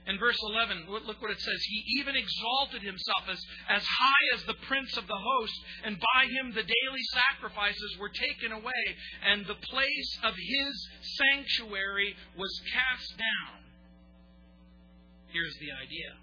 In 0.06 0.18
verse 0.18 0.36
11, 0.42 0.84
look 0.88 1.22
what 1.22 1.30
it 1.30 1.40
says. 1.40 1.62
He 1.64 2.00
even 2.00 2.14
exalted 2.14 2.82
himself 2.82 3.24
as, 3.30 3.40
as 3.70 3.82
high 3.84 4.34
as 4.34 4.44
the 4.44 4.60
prince 4.68 4.96
of 4.98 5.06
the 5.06 5.16
host, 5.16 5.54
and 5.84 5.98
by 5.98 6.26
him 6.26 6.52
the 6.52 6.62
daily 6.62 7.04
sacrifices 7.14 7.96
were 7.98 8.10
taken 8.10 8.52
away, 8.52 8.84
and 9.24 9.46
the 9.46 9.54
place 9.54 10.18
of 10.22 10.34
his 10.36 10.88
sanctuary 11.16 12.14
was 12.36 12.52
cast 12.70 13.16
down. 13.16 13.64
Here's 15.32 15.56
the 15.56 15.72
idea. 15.72 16.20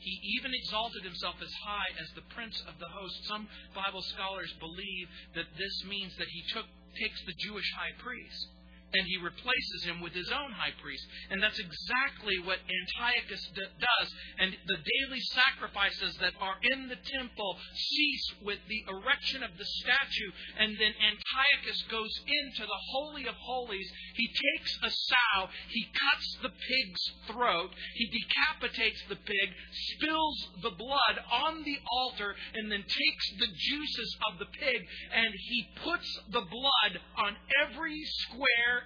He 0.00 0.36
even 0.38 0.52
exalted 0.52 1.02
himself 1.02 1.36
as 1.40 1.52
high 1.64 1.90
as 1.98 2.12
the 2.14 2.28
prince 2.34 2.60
of 2.68 2.78
the 2.78 2.88
host. 2.88 3.24
Some 3.24 3.48
Bible 3.74 4.02
scholars 4.02 4.52
believe 4.60 5.08
that 5.34 5.48
this 5.56 5.84
means 5.88 6.14
that 6.18 6.28
he 6.28 6.42
took, 6.52 6.66
takes 7.00 7.24
the 7.24 7.34
Jewish 7.40 7.72
high 7.72 7.96
priest 7.98 8.48
and 8.94 9.06
he 9.06 9.16
replaces 9.18 9.84
him 9.84 10.00
with 10.00 10.12
his 10.12 10.30
own 10.32 10.52
high 10.52 10.74
priest. 10.80 11.04
And 11.30 11.42
that's 11.42 11.58
exactly 11.58 12.38
what 12.40 12.58
Antiochus 12.64 13.42
d- 13.54 13.72
does. 13.78 14.08
And 14.38 14.56
the 14.66 14.80
daily 14.80 15.20
sacrifices 15.34 16.16
that 16.20 16.32
are 16.40 16.56
in 16.62 16.88
the 16.88 16.96
temple 16.96 17.56
cease 17.74 18.26
with 18.42 18.58
the 18.68 18.84
erection 18.88 19.42
of 19.42 19.52
the 19.58 19.68
statue. 19.84 20.30
And 20.58 20.72
then 20.80 20.92
Antiochus 20.96 21.80
goes 21.90 22.12
into 22.26 22.64
the 22.64 22.82
Holy 22.92 23.26
of 23.26 23.36
Holies. 23.36 23.88
He 24.14 24.28
takes 24.28 24.72
a 24.82 24.90
sow, 24.90 25.48
he 25.68 25.84
cuts 25.92 26.28
the 26.42 26.50
pig's 26.50 27.04
throat, 27.28 27.70
he 27.94 28.06
decapitates 28.08 29.02
the 29.08 29.16
pig, 29.16 29.48
spills 29.96 30.38
the 30.62 30.74
blood 30.76 31.16
on 31.30 31.62
the 31.64 31.78
altar, 31.92 32.34
and 32.54 32.72
then 32.72 32.82
takes 32.82 33.26
the 33.38 33.48
juices 33.52 34.16
of 34.32 34.38
the 34.38 34.46
pig 34.46 34.80
and 35.12 35.32
he 35.48 35.66
puts 35.84 36.08
the 36.30 36.40
blood 36.40 37.00
on 37.16 37.36
every 37.64 38.00
square 38.04 38.77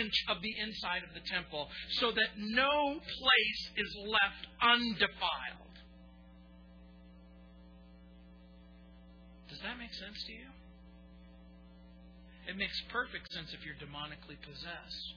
inch 0.00 0.24
of 0.28 0.42
the 0.42 0.54
inside 0.58 1.02
of 1.02 1.14
the 1.14 1.24
temple 1.28 1.68
so 2.00 2.10
that 2.10 2.30
no 2.36 2.98
place 2.98 3.62
is 3.76 3.90
left 4.06 4.46
undefiled. 4.62 5.76
Does 9.48 9.60
that 9.62 9.78
make 9.78 9.92
sense 9.94 10.18
to 10.26 10.32
you? 10.32 10.50
It 12.48 12.56
makes 12.56 12.80
perfect 12.88 13.32
sense 13.32 13.52
if 13.52 13.60
you're 13.64 13.76
demonically 13.76 14.40
possessed. 14.40 15.14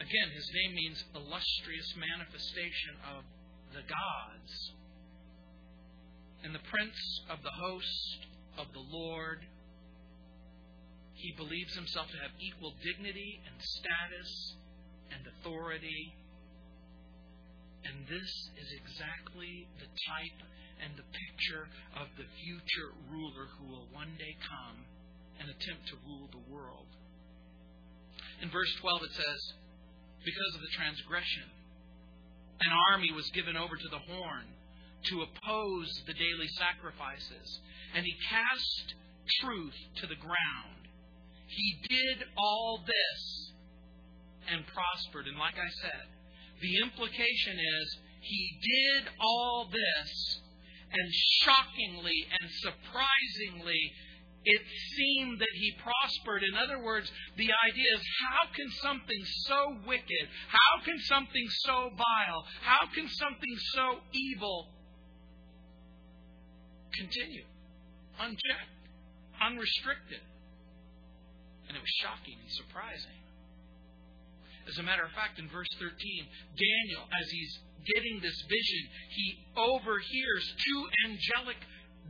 Again, 0.00 0.30
his 0.34 0.50
name 0.54 0.74
means 0.74 1.04
illustrious 1.14 1.94
manifestation 1.98 2.94
of 3.14 3.24
the 3.74 3.82
gods. 3.82 4.52
And 6.42 6.54
the 6.54 6.62
prince 6.70 6.98
of 7.30 7.42
the 7.42 7.50
host 7.50 8.18
of 8.56 8.66
the 8.72 8.80
Lord 8.80 9.44
he 11.18 11.34
believes 11.34 11.74
himself 11.74 12.06
to 12.14 12.22
have 12.22 12.30
equal 12.38 12.74
dignity 12.82 13.42
and 13.42 13.56
status 13.58 14.30
and 15.10 15.22
authority. 15.26 16.14
And 17.82 18.06
this 18.06 18.30
is 18.54 18.68
exactly 18.78 19.66
the 19.82 19.90
type 20.06 20.40
and 20.78 20.94
the 20.94 21.08
picture 21.10 21.66
of 21.98 22.06
the 22.14 22.28
future 22.38 22.94
ruler 23.10 23.50
who 23.58 23.66
will 23.66 23.90
one 23.90 24.14
day 24.14 24.34
come 24.46 24.86
and 25.42 25.50
attempt 25.50 25.90
to 25.90 26.06
rule 26.06 26.30
the 26.30 26.46
world. 26.46 26.86
In 28.42 28.50
verse 28.50 28.70
12 28.78 29.02
it 29.02 29.14
says, 29.18 29.40
Because 30.22 30.52
of 30.54 30.62
the 30.62 30.76
transgression, 30.78 31.50
an 32.62 32.72
army 32.94 33.10
was 33.10 33.26
given 33.34 33.56
over 33.58 33.74
to 33.74 33.90
the 33.90 34.06
horn 34.06 34.46
to 35.10 35.26
oppose 35.26 35.90
the 36.06 36.14
daily 36.14 36.50
sacrifices. 36.58 37.60
And 37.94 38.04
he 38.06 38.14
cast 38.30 38.94
truth 39.42 39.78
to 40.02 40.06
the 40.06 40.18
ground. 40.18 40.77
He 41.48 41.80
did 41.88 42.24
all 42.36 42.84
this 42.86 43.52
and 44.50 44.64
prospered. 44.66 45.26
And 45.26 45.38
like 45.38 45.56
I 45.56 45.68
said, 45.82 46.06
the 46.60 46.76
implication 46.82 47.58
is 47.58 47.98
he 48.20 48.58
did 48.60 49.08
all 49.20 49.70
this, 49.70 50.40
and 50.92 51.08
shockingly 51.42 52.26
and 52.40 52.50
surprisingly, 52.60 53.92
it 54.44 54.62
seemed 54.96 55.40
that 55.40 55.54
he 55.54 55.72
prospered. 55.82 56.42
In 56.42 56.54
other 56.54 56.82
words, 56.82 57.10
the 57.36 57.48
idea 57.70 57.90
is 57.94 58.02
how 58.20 58.52
can 58.54 58.70
something 58.82 59.22
so 59.46 59.76
wicked, 59.86 60.24
how 60.48 60.84
can 60.84 60.98
something 61.00 61.46
so 61.64 61.90
vile, 61.96 62.44
how 62.62 62.86
can 62.94 63.08
something 63.08 63.56
so 63.74 63.98
evil 64.12 64.68
continue 66.94 67.44
unchecked, 68.20 68.88
unrestricted? 69.40 70.20
And 71.68 71.76
it 71.76 71.80
was 71.80 71.94
shocking 72.00 72.36
and 72.40 72.50
surprising. 72.52 73.20
As 74.68 74.76
a 74.76 74.82
matter 74.82 75.04
of 75.04 75.12
fact, 75.12 75.38
in 75.38 75.48
verse 75.48 75.68
13, 75.80 75.88
Daniel, 75.88 77.04
as 77.16 77.30
he's 77.30 77.52
getting 77.94 78.20
this 78.20 78.36
vision, 78.48 78.82
he 79.16 79.26
overhears 79.56 80.44
two 80.60 80.80
angelic 81.08 81.56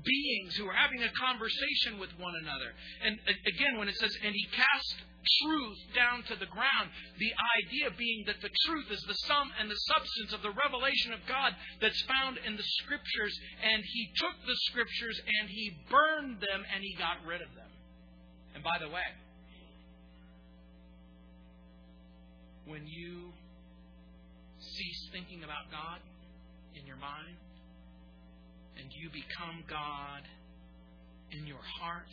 beings 0.03 0.55
who 0.57 0.66
are 0.66 0.75
having 0.75 1.03
a 1.03 1.11
conversation 1.14 1.99
with 1.99 2.11
one 2.18 2.35
another. 2.42 2.75
And 3.03 3.18
again, 3.47 3.79
when 3.79 3.88
it 3.88 3.97
says, 3.97 4.11
and 4.23 4.35
he 4.35 4.47
cast 4.51 4.94
truth 5.42 5.79
down 5.94 6.23
to 6.31 6.37
the 6.38 6.51
ground, 6.51 6.90
the 7.18 7.35
idea 7.62 7.90
being 7.94 8.25
that 8.27 8.40
the 8.40 8.51
truth 8.66 8.90
is 8.90 9.03
the 9.07 9.18
sum 9.27 9.51
and 9.59 9.71
the 9.71 9.83
substance 9.94 10.33
of 10.33 10.42
the 10.42 10.55
revelation 10.55 11.12
of 11.12 11.23
God 11.27 11.55
that's 11.81 12.01
found 12.07 12.38
in 12.47 12.57
the 12.57 12.68
Scriptures, 12.83 13.35
and 13.62 13.83
he 13.85 14.11
took 14.16 14.35
the 14.47 14.59
Scriptures 14.71 15.21
and 15.40 15.51
he 15.51 15.77
burned 15.90 16.40
them 16.40 16.62
and 16.75 16.83
he 16.83 16.94
got 16.94 17.23
rid 17.27 17.42
of 17.42 17.55
them. 17.55 17.71
And 18.55 18.62
by 18.64 18.79
the 18.81 18.88
way, 18.88 19.07
when 22.68 22.87
you 22.87 23.33
cease 24.61 25.09
thinking 25.12 25.42
about 25.42 25.72
God 25.72 26.00
in 26.76 26.87
your 26.87 27.00
mind 27.00 27.40
and 28.76 28.92
you 28.92 29.09
become 29.09 29.64
God 29.68 30.22
in 31.33 31.46
your 31.46 31.64
heart, 31.81 32.12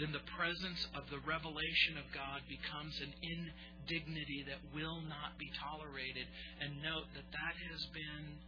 then 0.00 0.16
the 0.16 0.24
presence 0.32 0.88
of 0.96 1.04
the 1.12 1.20
revelation 1.28 2.00
of 2.00 2.08
God 2.16 2.40
becomes 2.48 2.96
an 3.04 3.12
indignity 3.20 4.48
that 4.48 4.64
will 4.72 5.04
not 5.04 5.36
be 5.36 5.52
tolerated. 5.60 6.24
And 6.64 6.80
note 6.80 7.12
that 7.12 7.28
that 7.36 7.54
has 7.68 7.84
been 7.92 8.40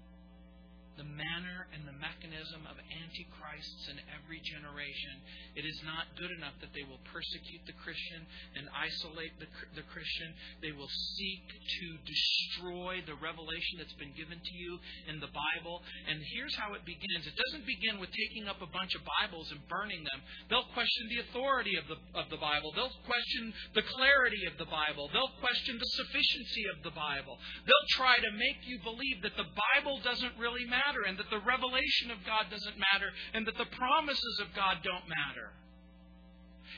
the 1.00 1.08
manner 1.08 1.68
and 1.72 1.88
the 1.88 1.96
mechanism 1.96 2.68
of 2.68 2.76
antichrists 2.76 3.88
in 3.88 3.96
every 4.12 4.40
generation. 4.44 5.14
It 5.56 5.64
is 5.64 5.78
not 5.88 6.12
good 6.20 6.28
enough 6.36 6.52
that 6.60 6.76
they 6.76 6.84
will 6.84 7.00
persecute 7.08 7.64
the 7.64 7.76
Christian 7.80 8.28
and 8.60 8.68
isolate 8.76 9.32
the, 9.40 9.48
the 9.72 9.86
Christian. 9.88 10.36
They 10.60 10.76
will 10.76 10.90
seek 11.16 11.44
to 11.48 11.86
destroy 12.04 13.00
the 13.08 13.16
revelation 13.16 13.80
that's 13.80 13.96
been 13.96 14.12
given 14.12 14.36
to 14.36 14.54
you 14.56 14.76
in 15.08 15.16
the 15.20 15.32
Bible. 15.32 15.80
And 16.08 16.20
here's 16.36 16.54
how 16.60 16.76
it 16.76 16.84
begins 16.84 17.24
it 17.24 17.36
doesn't 17.48 17.64
begin 17.64 17.96
with 17.96 18.12
taking 18.12 18.48
up 18.48 18.60
a 18.60 18.68
bunch 18.68 18.92
of 18.92 19.02
Bibles 19.20 19.48
and 19.48 19.60
burning 19.72 20.04
them. 20.04 20.20
They'll 20.52 20.68
question 20.76 21.08
the 21.08 21.24
authority 21.30 21.80
of 21.80 21.88
the, 21.88 21.98
of 22.12 22.28
the 22.28 22.40
Bible, 22.40 22.76
they'll 22.76 22.92
question 23.08 23.52
the 23.72 23.86
clarity 23.96 24.44
of 24.44 24.60
the 24.60 24.68
Bible, 24.68 25.08
they'll 25.12 25.36
question 25.40 25.80
the 25.80 25.90
sufficiency 25.96 26.64
of 26.76 26.84
the 26.84 26.92
Bible. 26.92 27.40
They'll 27.64 27.90
try 27.96 28.20
to 28.20 28.30
make 28.36 28.60
you 28.68 28.76
believe 28.84 29.24
that 29.24 29.36
the 29.40 29.48
Bible 29.48 29.96
doesn't 30.04 30.36
really 30.36 30.68
matter 30.68 30.81
matter, 30.86 31.02
and 31.06 31.18
that 31.18 31.30
the 31.30 31.42
revelation 31.46 32.10
of 32.10 32.18
God 32.26 32.50
doesn't 32.50 32.78
matter, 32.78 33.10
and 33.34 33.46
that 33.46 33.58
the 33.58 33.70
promises 33.76 34.36
of 34.42 34.54
God 34.54 34.82
don't 34.82 35.06
matter 35.06 35.54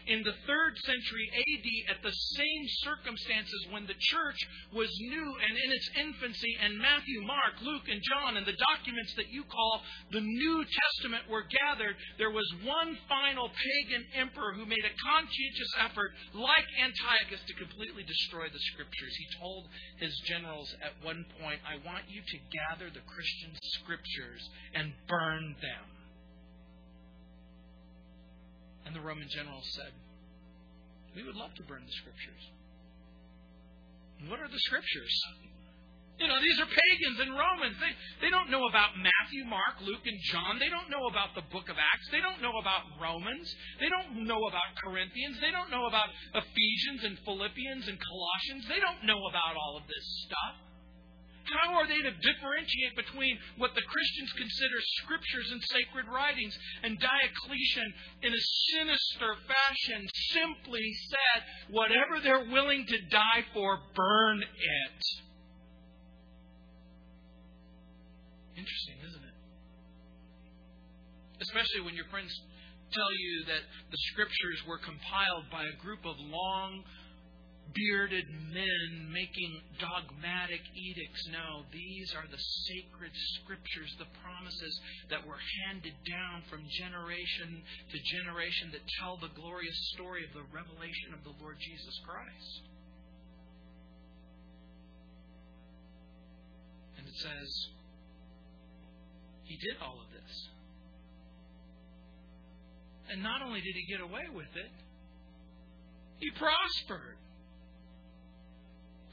in 0.06 0.22
the 0.22 0.36
third 0.46 0.76
century 0.84 1.26
AD 1.32 1.96
at 1.96 2.02
the 2.02 2.12
same 2.12 2.64
circumstances 2.84 3.66
when 3.70 3.86
the 3.86 3.98
church 3.98 4.38
was 4.72 4.90
new 5.00 5.28
and 5.42 5.54
in 5.56 5.70
its 5.72 5.88
infancy, 5.98 6.56
and 6.60 6.78
Matthew, 6.78 7.22
Mark, 7.22 7.60
Luke, 7.62 7.88
and 7.88 8.02
John, 8.02 8.36
and 8.36 8.46
the 8.46 8.58
documents 8.74 9.14
that 9.16 9.30
you 9.30 9.44
call 9.44 9.82
the 10.12 10.20
New 10.20 10.64
Testament 10.64 11.28
were 11.30 11.44
gathered, 11.48 11.96
there 12.18 12.30
was 12.30 12.46
one 12.64 12.98
final 13.08 13.48
pagan 13.48 14.04
emperor 14.14 14.52
who 14.54 14.66
made 14.66 14.84
a 14.84 14.94
conscientious 15.00 15.72
effort, 15.80 16.12
like 16.34 16.68
Antiochus, 16.80 17.40
to 17.46 17.54
completely 17.54 18.04
destroy 18.04 18.48
the 18.48 18.64
scriptures. 18.74 19.14
He 19.16 19.38
told 19.40 19.66
his 19.98 20.14
generals 20.26 20.74
at 20.82 20.92
one 21.04 21.24
point, 21.40 21.60
I 21.64 21.80
want 21.86 22.04
you 22.08 22.20
to 22.20 22.38
gather 22.52 22.90
the 22.90 23.04
Christian 23.06 23.52
scriptures 23.80 24.42
and 24.74 24.92
burn 25.08 25.56
them. 25.60 25.93
And 28.86 28.94
the 28.94 29.00
Roman 29.00 29.28
general 29.28 29.60
said, 29.62 29.92
We 31.16 31.24
would 31.24 31.36
love 31.36 31.54
to 31.56 31.62
burn 31.64 31.82
the 31.84 31.92
scriptures. 31.92 32.44
what 34.28 34.40
are 34.40 34.48
the 34.48 34.60
scriptures? 34.68 35.14
You 36.14 36.30
know, 36.30 36.38
these 36.38 36.54
are 36.62 36.70
pagans 36.70 37.18
and 37.26 37.34
Romans. 37.34 37.74
They, 37.82 37.90
they 38.22 38.30
don't 38.30 38.46
know 38.46 38.70
about 38.70 38.94
Matthew, 38.94 39.42
Mark, 39.50 39.82
Luke, 39.82 40.06
and 40.06 40.14
John. 40.30 40.62
They 40.62 40.70
don't 40.70 40.86
know 40.86 41.10
about 41.10 41.34
the 41.34 41.42
book 41.50 41.66
of 41.66 41.74
Acts. 41.74 42.06
They 42.14 42.22
don't 42.22 42.38
know 42.38 42.54
about 42.62 42.86
Romans. 43.02 43.50
They 43.82 43.90
don't 43.90 44.22
know 44.22 44.46
about 44.46 44.78
Corinthians. 44.78 45.42
They 45.42 45.50
don't 45.50 45.74
know 45.74 45.90
about 45.90 46.14
Ephesians 46.38 47.02
and 47.02 47.18
Philippians 47.26 47.90
and 47.90 47.98
Colossians. 47.98 48.62
They 48.70 48.78
don't 48.78 49.02
know 49.02 49.26
about 49.26 49.58
all 49.58 49.74
of 49.74 49.90
this 49.90 50.06
stuff. 50.30 50.73
How 51.44 51.74
are 51.74 51.86
they 51.86 52.00
to 52.00 52.10
differentiate 52.10 52.96
between 52.96 53.38
what 53.58 53.74
the 53.74 53.82
Christians 53.82 54.32
consider 54.32 54.78
scriptures 55.04 55.48
and 55.52 55.60
sacred 55.62 56.06
writings? 56.08 56.56
And 56.82 56.98
Diocletian, 56.98 57.92
in 58.22 58.32
a 58.32 58.42
sinister 58.72 59.36
fashion, 59.44 60.08
simply 60.32 60.84
said, 61.10 61.44
whatever 61.70 62.20
they're 62.22 62.48
willing 62.50 62.86
to 62.86 62.98
die 63.10 63.44
for, 63.52 63.78
burn 63.94 64.42
it. 64.42 65.02
Interesting, 68.56 68.96
isn't 69.04 69.24
it? 69.24 69.36
Especially 71.42 71.82
when 71.82 71.94
your 71.94 72.06
friends 72.08 72.32
tell 72.92 73.12
you 73.12 73.44
that 73.46 73.62
the 73.90 73.98
scriptures 74.12 74.62
were 74.66 74.78
compiled 74.78 75.50
by 75.50 75.64
a 75.66 75.76
group 75.82 76.06
of 76.06 76.14
long 76.20 76.84
bearded 77.74 78.26
men 78.54 79.10
making 79.12 79.60
dogmatic 79.82 80.62
edicts. 80.74 81.26
No, 81.30 81.66
these 81.74 82.14
are 82.14 82.26
the 82.30 82.40
sacred 82.70 83.10
scriptures, 83.38 83.90
the 83.98 84.10
promises 84.22 84.74
that 85.10 85.26
were 85.26 85.38
handed 85.66 85.94
down 86.06 86.46
from 86.48 86.62
generation 86.70 87.62
to 87.90 87.98
generation 88.14 88.70
that 88.72 88.86
tell 89.02 89.18
the 89.18 89.34
glorious 89.34 89.76
story 89.94 90.22
of 90.24 90.32
the 90.32 90.46
revelation 90.54 91.12
of 91.12 91.22
the 91.26 91.34
Lord 91.42 91.58
Jesus 91.58 91.98
Christ. 92.06 92.62
And 96.98 97.04
it 97.06 97.18
says, 97.18 97.50
He 99.44 99.58
did 99.58 99.82
all 99.82 99.98
of 99.98 100.08
this. 100.14 100.32
And 103.10 103.22
not 103.22 103.42
only 103.42 103.60
did 103.60 103.74
He 103.74 103.84
get 103.90 104.00
away 104.00 104.30
with 104.32 104.54
it, 104.54 104.72
He 106.18 106.30
prospered 106.30 107.18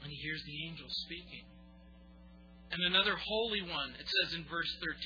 and 0.02 0.10
he 0.10 0.18
hears 0.18 0.42
the 0.44 0.66
angel 0.66 0.86
speaking. 0.88 1.44
And 2.72 2.80
another 2.88 3.16
holy 3.20 3.60
one, 3.60 3.92
it 4.00 4.08
says 4.08 4.32
in 4.32 4.48
verse 4.48 4.70
13. 4.80 4.96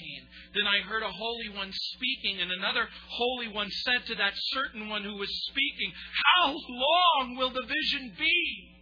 Then 0.54 0.70
I 0.70 0.86
heard 0.86 1.02
a 1.02 1.10
holy 1.10 1.50
one 1.50 1.72
speaking, 1.72 2.40
and 2.40 2.52
another 2.52 2.86
holy 3.10 3.48
one 3.48 3.68
said 3.82 4.06
to 4.06 4.14
that 4.14 4.34
certain 4.54 4.88
one 4.88 5.02
who 5.02 5.16
was 5.18 5.30
speaking, 5.50 5.90
How 6.38 6.54
long 6.54 7.34
will 7.36 7.50
the 7.50 7.66
vision 7.66 8.14
be? 8.16 8.75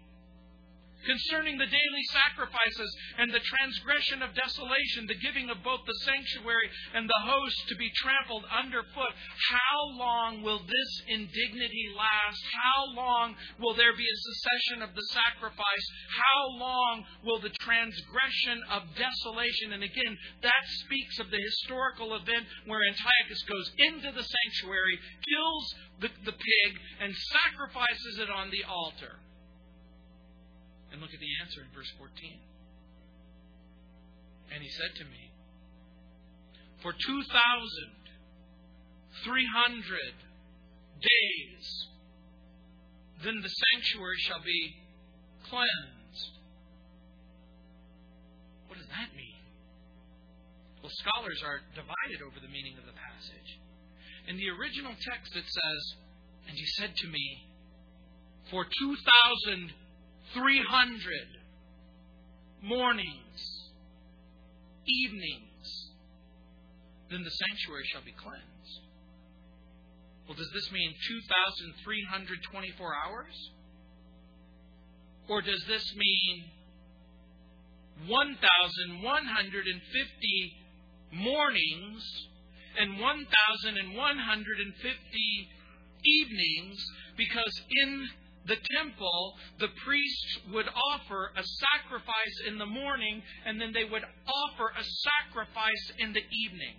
Concerning 1.07 1.59
the 1.59 1.71
daily 1.71 2.05
sacrifices 2.13 2.91
and 3.19 3.31
the 3.31 3.45
transgression 3.45 4.23
of 4.23 4.35
desolation, 4.35 5.07
the 5.07 5.21
giving 5.21 5.51
of 5.51 5.63
both 5.63 5.81
the 5.87 6.01
sanctuary 6.05 6.69
and 6.95 7.09
the 7.09 7.25
host 7.25 7.59
to 7.69 7.77
be 7.77 7.91
trampled 8.03 8.45
underfoot. 8.51 9.13
How 9.51 9.81
long 9.97 10.43
will 10.43 10.61
this 10.61 10.93
indignity 11.09 11.93
last? 11.97 12.41
How 12.53 12.81
long 12.95 13.35
will 13.61 13.75
there 13.75 13.97
be 13.97 14.07
a 14.07 14.19
cessation 14.25 14.83
of 14.83 14.95
the 14.95 15.07
sacrifice? 15.13 15.87
How 16.13 16.41
long 16.59 17.05
will 17.25 17.41
the 17.41 17.55
transgression 17.61 18.63
of 18.71 18.83
desolation? 18.97 19.73
And 19.73 19.83
again, 19.83 20.15
that 20.43 20.65
speaks 20.85 21.19
of 21.19 21.31
the 21.31 21.41
historical 21.41 22.15
event 22.17 22.47
where 22.67 22.81
Antiochus 22.89 23.43
goes 23.49 23.69
into 23.79 24.11
the 24.13 24.25
sanctuary, 24.25 24.99
kills 25.29 25.65
the, 26.01 26.09
the 26.25 26.33
pig, 26.33 26.71
and 27.01 27.15
sacrifices 27.15 28.19
it 28.19 28.31
on 28.31 28.51
the 28.51 28.65
altar. 28.65 29.21
And 30.95 31.03
look 31.03 31.11
at 31.11 31.19
the 31.19 31.35
answer 31.43 31.59
in 31.59 31.75
verse 31.75 31.91
14. 31.99 32.07
And 34.55 34.63
he 34.63 34.71
said 34.79 34.95
to 34.95 35.05
me, 35.11 35.35
For 36.87 36.95
2,300 36.95 37.91
days, 41.03 41.67
then 43.27 43.43
the 43.43 43.51
sanctuary 43.51 44.23
shall 44.23 44.39
be 44.47 44.87
cleansed. 45.51 46.39
What 48.71 48.79
does 48.79 48.87
that 48.95 49.11
mean? 49.19 49.43
Well, 50.79 50.95
scholars 50.95 51.43
are 51.43 51.59
divided 51.75 52.23
over 52.23 52.39
the 52.39 52.55
meaning 52.55 52.79
of 52.79 52.87
the 52.87 52.95
passage. 52.95 53.59
In 54.31 54.39
the 54.39 54.47
original 54.47 54.95
text, 55.11 55.35
it 55.35 55.43
says, 55.43 55.83
And 56.47 56.55
he 56.55 56.63
said 56.79 56.95
to 56.95 57.09
me, 57.11 57.51
For 58.55 58.63
2,300 60.33 61.01
mornings, 62.63 63.71
evenings, 64.87 65.91
then 67.11 67.23
the 67.23 67.31
sanctuary 67.31 67.85
shall 67.93 68.05
be 68.05 68.13
cleansed. 68.13 68.81
Well, 70.27 70.37
does 70.37 70.51
this 70.53 70.73
mean 70.73 70.95
2,324 71.07 72.95
hours? 72.95 73.51
Or 75.29 75.43
does 75.43 75.63
this 75.69 75.95
mean 75.97 76.45
1,150 78.09 80.57
mornings 81.13 82.29
and 82.79 83.01
1,150 83.01 85.49
evenings 86.05 86.85
because 87.17 87.63
in 87.71 88.09
the 88.47 88.57
temple, 88.77 89.35
the 89.59 89.69
priests 89.85 90.39
would 90.53 90.67
offer 90.69 91.33
a 91.37 91.43
sacrifice 91.43 92.37
in 92.47 92.59
the 92.59 92.67
morning 92.67 93.23
and 93.47 93.61
then 93.61 93.73
they 93.73 93.85
would 93.85 94.05
offer 94.05 94.69
a 94.69 94.85
sacrifice 94.85 95.93
in 95.99 96.13
the 96.13 96.21
evening. 96.21 96.77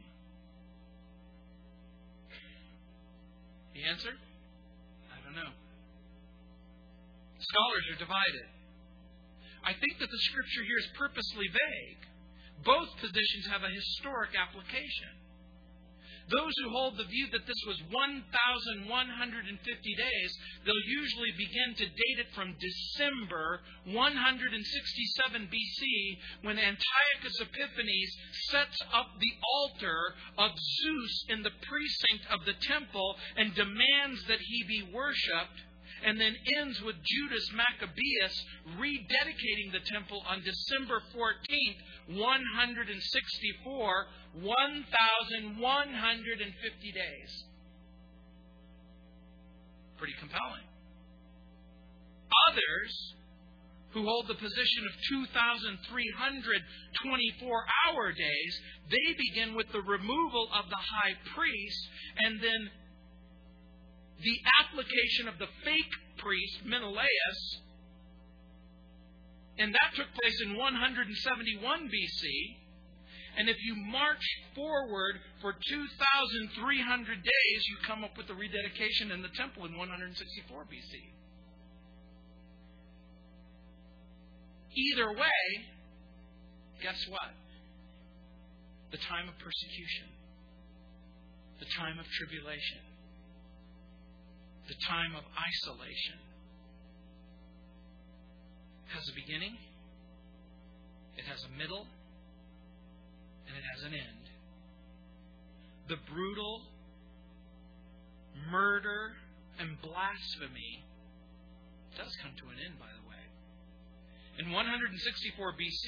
The 3.74 3.84
answer? 3.90 4.14
I 5.10 5.18
don't 5.26 5.36
know. 5.36 5.52
Scholars 7.40 7.86
are 7.92 8.00
divided. 8.00 8.48
I 9.66 9.74
think 9.74 9.98
that 10.00 10.10
the 10.10 10.22
scripture 10.30 10.64
here 10.64 10.78
is 10.78 10.90
purposely 10.98 11.50
vague. 11.50 12.02
Both 12.64 12.90
positions 13.02 13.50
have 13.50 13.64
a 13.64 13.74
historic 13.74 14.38
application. 14.38 15.25
Those 16.28 16.54
who 16.58 16.72
hold 16.72 16.98
the 16.98 17.06
view 17.06 17.28
that 17.32 17.46
this 17.46 17.64
was 17.68 17.80
1,150 17.92 19.96
days, 19.96 20.38
they'll 20.66 20.90
usually 20.90 21.32
begin 21.38 21.76
to 21.78 21.86
date 21.86 22.18
it 22.18 22.34
from 22.34 22.58
December 22.58 23.62
167 23.86 25.48
BC 25.48 26.18
when 26.42 26.58
Antiochus 26.58 27.40
Epiphanes 27.42 28.18
sets 28.50 28.82
up 28.92 29.20
the 29.20 29.38
altar 29.54 30.16
of 30.38 30.58
Zeus 30.58 31.26
in 31.30 31.44
the 31.44 31.54
precinct 31.62 32.26
of 32.32 32.44
the 32.46 32.54
temple 32.54 33.20
and 33.38 33.54
demands 33.54 34.24
that 34.28 34.42
he 34.42 34.64
be 34.64 34.82
worshipped 34.92 35.62
and 36.06 36.22
then 36.22 36.36
ends 36.58 36.82
with 36.84 36.96
Judas 37.04 37.52
Maccabeus 37.52 38.46
rededicating 38.78 39.72
the 39.74 39.80
temple 39.92 40.24
on 40.30 40.44
December 40.46 41.02
14th, 41.18 41.82
164, 42.16 44.06
1,150 44.42 46.92
days. 46.92 47.46
Pretty 49.98 50.14
compelling. 50.20 50.62
Others 52.52 53.16
who 53.94 54.04
hold 54.04 54.28
the 54.28 54.36
position 54.36 54.86
of 54.86 54.92
2,324 55.10 57.66
hour 57.88 58.12
days, 58.12 58.60
they 58.92 59.16
begin 59.18 59.56
with 59.56 59.72
the 59.72 59.82
removal 59.82 60.50
of 60.54 60.70
the 60.70 60.76
high 60.76 61.16
priest 61.34 61.90
and 62.20 62.40
then 62.44 62.70
the 64.22 64.38
application 64.64 65.28
of 65.28 65.38
the 65.38 65.48
fake 65.64 65.94
priest, 66.18 66.66
Menelaus, 66.66 67.62
and 69.58 69.74
that 69.74 69.96
took 69.96 70.08
place 70.22 70.42
in 70.44 70.58
171 70.58 71.88
BC. 71.88 72.58
And 73.38 73.50
if 73.50 73.58
you 73.64 73.76
march 73.76 74.24
forward 74.56 75.20
for 75.42 75.54
2,300 75.54 77.24
days, 77.24 77.62
you 77.68 77.76
come 77.86 78.04
up 78.04 78.18
with 78.18 78.28
the 78.28 78.34
rededication 78.34 79.12
in 79.12 79.22
the 79.22 79.32
temple 79.36 79.66
in 79.66 79.78
164 79.78 80.64
BC. 80.64 80.94
Either 84.76 85.12
way, 85.12 85.44
guess 86.82 87.00
what? 87.10 87.32
The 88.92 88.98
time 88.98 89.28
of 89.28 89.36
persecution, 89.40 90.08
the 91.60 91.68
time 91.78 92.00
of 92.00 92.06
tribulation, 92.08 92.80
the 94.68 94.76
time 94.88 95.16
of 95.16 95.24
isolation 95.38 96.18
has 98.94 99.04
a 99.10 99.16
beginning, 99.16 99.58
it 101.18 101.26
has 101.26 101.44
a 101.46 101.52
middle, 101.58 101.86
and 103.48 103.54
it 103.58 103.64
has 103.76 103.84
an 103.84 103.94
end. 103.94 104.24
The 105.88 105.98
brutal 106.10 106.62
murder 108.52 109.14
and 109.60 109.78
blasphemy 109.82 110.84
does 111.98 112.12
come 112.22 112.34
to 112.38 112.46
an 112.50 112.58
end, 112.66 112.80
by 112.80 112.90
the 112.90 113.06
way. 113.08 113.24
In 114.40 114.52
164 114.52 115.54
BC, 115.54 115.88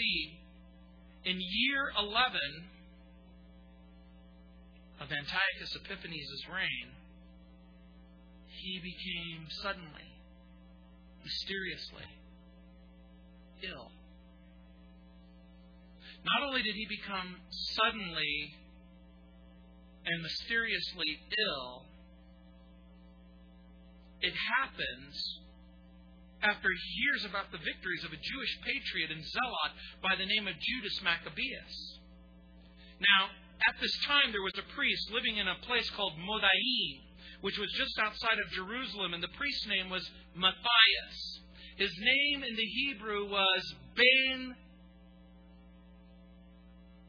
in 1.25 1.37
year 1.39 1.91
11 1.99 2.39
of 5.01 5.07
Antiochus 5.11 5.75
Epiphanes' 5.75 6.47
reign, 6.47 6.96
he 8.57 8.79
became 8.79 9.47
suddenly, 9.61 10.07
mysteriously, 11.23 12.07
ill. 13.63 13.91
Not 16.23 16.47
only 16.47 16.61
did 16.61 16.75
he 16.75 16.87
become 16.89 17.37
suddenly 17.51 18.53
and 20.05 20.21
mysteriously 20.21 21.19
ill, 21.47 21.85
it 24.21 24.33
happens 24.33 25.15
after 26.41 26.69
he 26.69 27.01
hears 27.01 27.25
about 27.25 27.51
the 27.51 27.57
victories 27.57 28.03
of 28.03 28.13
a 28.13 28.21
Jewish 28.21 28.53
patriot 28.61 29.11
and 29.11 29.23
zealot 29.25 29.73
by 30.01 30.15
the 30.17 30.25
name 30.25 30.47
of 30.47 30.53
Judas 30.59 31.01
Maccabeus. 31.01 31.75
Now, 32.99 33.29
at 33.69 33.75
this 33.81 33.93
time, 34.05 34.31
there 34.31 34.45
was 34.45 34.57
a 34.57 34.73
priest 34.75 35.11
living 35.11 35.37
in 35.37 35.47
a 35.47 35.57
place 35.65 35.89
called 35.91 36.13
Modain, 36.17 37.06
which 37.41 37.57
was 37.57 37.71
just 37.77 37.99
outside 37.99 38.39
of 38.39 38.51
Jerusalem, 38.51 39.13
and 39.13 39.23
the 39.23 39.33
priest's 39.37 39.67
name 39.67 39.89
was 39.89 40.09
Matthias. 40.35 41.39
His 41.77 41.91
name 41.99 42.43
in 42.43 42.55
the 42.55 42.65
Hebrew 42.65 43.29
was 43.29 43.75
Ben 43.95 44.55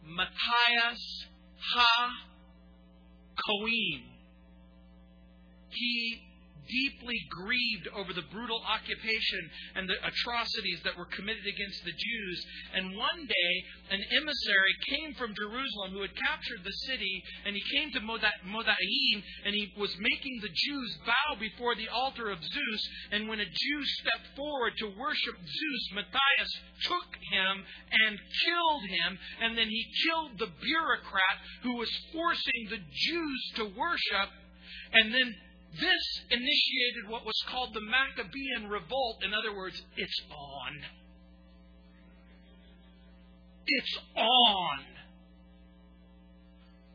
Matthias 0.04 1.26
Ha 1.74 2.10
Koim. 3.48 4.02
He 5.70 6.27
deeply 6.68 7.18
grieved 7.30 7.88
over 7.96 8.12
the 8.12 8.28
brutal 8.30 8.60
occupation 8.68 9.50
and 9.74 9.88
the 9.88 9.98
atrocities 10.06 10.80
that 10.84 10.96
were 10.96 11.08
committed 11.16 11.46
against 11.46 11.84
the 11.84 11.92
Jews. 11.92 12.38
And 12.74 12.96
one 12.96 13.26
day, 13.26 13.52
an 13.90 14.02
emissary 14.12 14.74
came 14.86 15.14
from 15.14 15.34
Jerusalem 15.34 15.92
who 15.92 16.02
had 16.02 16.14
captured 16.14 16.62
the 16.64 16.78
city, 16.86 17.22
and 17.46 17.56
he 17.56 17.62
came 17.72 17.90
to 17.92 18.00
Modain, 18.00 19.22
and 19.44 19.54
he 19.54 19.72
was 19.76 19.94
making 19.98 20.40
the 20.40 20.52
Jews 20.52 20.98
bow 21.06 21.40
before 21.40 21.74
the 21.74 21.88
altar 21.88 22.30
of 22.30 22.42
Zeus. 22.42 22.82
And 23.12 23.28
when 23.28 23.40
a 23.40 23.44
Jew 23.44 23.80
stepped 24.00 24.36
forward 24.36 24.72
to 24.78 24.94
worship 24.98 25.36
Zeus, 25.36 25.84
Matthias 25.94 26.52
took 26.84 27.10
him 27.32 27.64
and 27.92 28.18
killed 28.44 28.84
him, 28.88 29.18
and 29.42 29.56
then 29.56 29.68
he 29.68 29.84
killed 30.04 30.38
the 30.38 30.52
bureaucrat 30.60 31.38
who 31.62 31.76
was 31.76 31.90
forcing 32.12 32.68
the 32.70 32.78
Jews 32.92 33.52
to 33.56 33.64
worship. 33.64 34.30
And 34.92 35.14
then 35.14 35.34
this 35.72 36.04
initiated 36.30 37.08
what 37.08 37.26
was 37.26 37.36
called 37.50 37.74
the 37.74 37.80
Maccabean 37.80 38.68
Revolt. 38.68 39.22
In 39.22 39.34
other 39.34 39.54
words, 39.56 39.80
it's 39.96 40.20
on. 40.30 40.72
It's 43.66 43.98
on. 44.16 44.78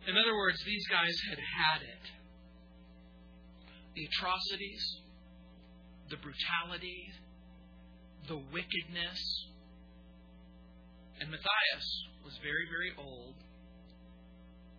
In 0.07 0.17
other 0.17 0.35
words, 0.35 0.57
these 0.65 0.85
guys 0.89 1.15
had 1.29 1.37
had 1.37 1.81
it. 1.81 2.05
The 3.95 4.05
atrocities, 4.05 4.83
the 6.09 6.17
brutality, 6.17 7.13
the 8.27 8.37
wickedness. 8.51 9.21
And 11.21 11.29
Matthias 11.29 11.87
was 12.25 12.33
very, 12.41 12.67
very 12.67 12.91
old. 12.97 13.35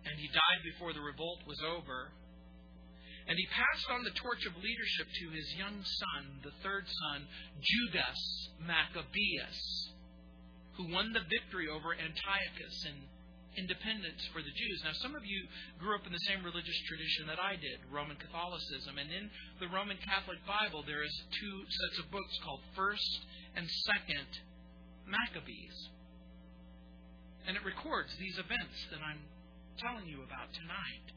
And 0.05 0.19
he 0.19 0.27
died 0.27 0.61
before 0.63 0.93
the 0.93 1.01
revolt 1.01 1.39
was 1.47 1.57
over. 1.65 2.11
And 3.27 3.37
he 3.37 3.47
passed 3.49 3.89
on 3.89 4.05
the 4.05 4.13
torch 4.21 4.45
of 4.45 4.53
leadership 4.61 5.07
to 5.09 5.33
his 5.33 5.49
young 5.57 5.81
son, 5.81 6.21
the 6.45 6.53
third 6.61 6.85
son, 6.85 7.25
Judas 7.57 8.21
Maccabeus, 8.61 9.61
who 10.77 10.93
won 10.93 11.09
the 11.09 11.25
victory 11.25 11.65
over 11.65 11.97
Antiochus 11.97 12.77
and 12.85 13.01
independence 13.57 14.21
for 14.29 14.43
the 14.43 14.51
Jews. 14.53 14.79
Now, 14.83 14.93
some 15.01 15.15
of 15.15 15.25
you 15.25 15.47
grew 15.79 15.95
up 15.95 16.05
in 16.05 16.13
the 16.13 16.27
same 16.29 16.43
religious 16.43 16.77
tradition 16.85 17.25
that 17.27 17.41
I 17.41 17.55
did, 17.57 17.81
Roman 17.89 18.19
Catholicism. 18.19 18.99
And 18.99 19.09
in 19.09 19.25
the 19.57 19.71
Roman 19.73 19.97
Catholic 20.03 20.39
Bible, 20.45 20.83
there 20.85 21.01
is 21.01 21.15
two 21.39 21.55
sets 21.65 22.05
of 22.05 22.11
books 22.11 22.35
called 22.43 22.61
First 22.75 23.25
and 23.55 23.65
Second 23.89 24.29
Maccabees. 25.07 25.77
And 27.47 27.57
it 27.57 27.63
records 27.65 28.13
these 28.19 28.37
events 28.37 28.77
that 28.91 29.01
I'm 29.01 29.23
telling 29.79 30.05
you 30.05 30.21
about 30.21 30.51
tonight. 30.53 31.07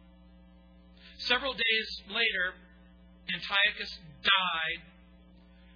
Several 1.19 1.53
days 1.53 1.89
later, 2.09 2.55
Antiochus 3.35 3.99
died 4.23 4.83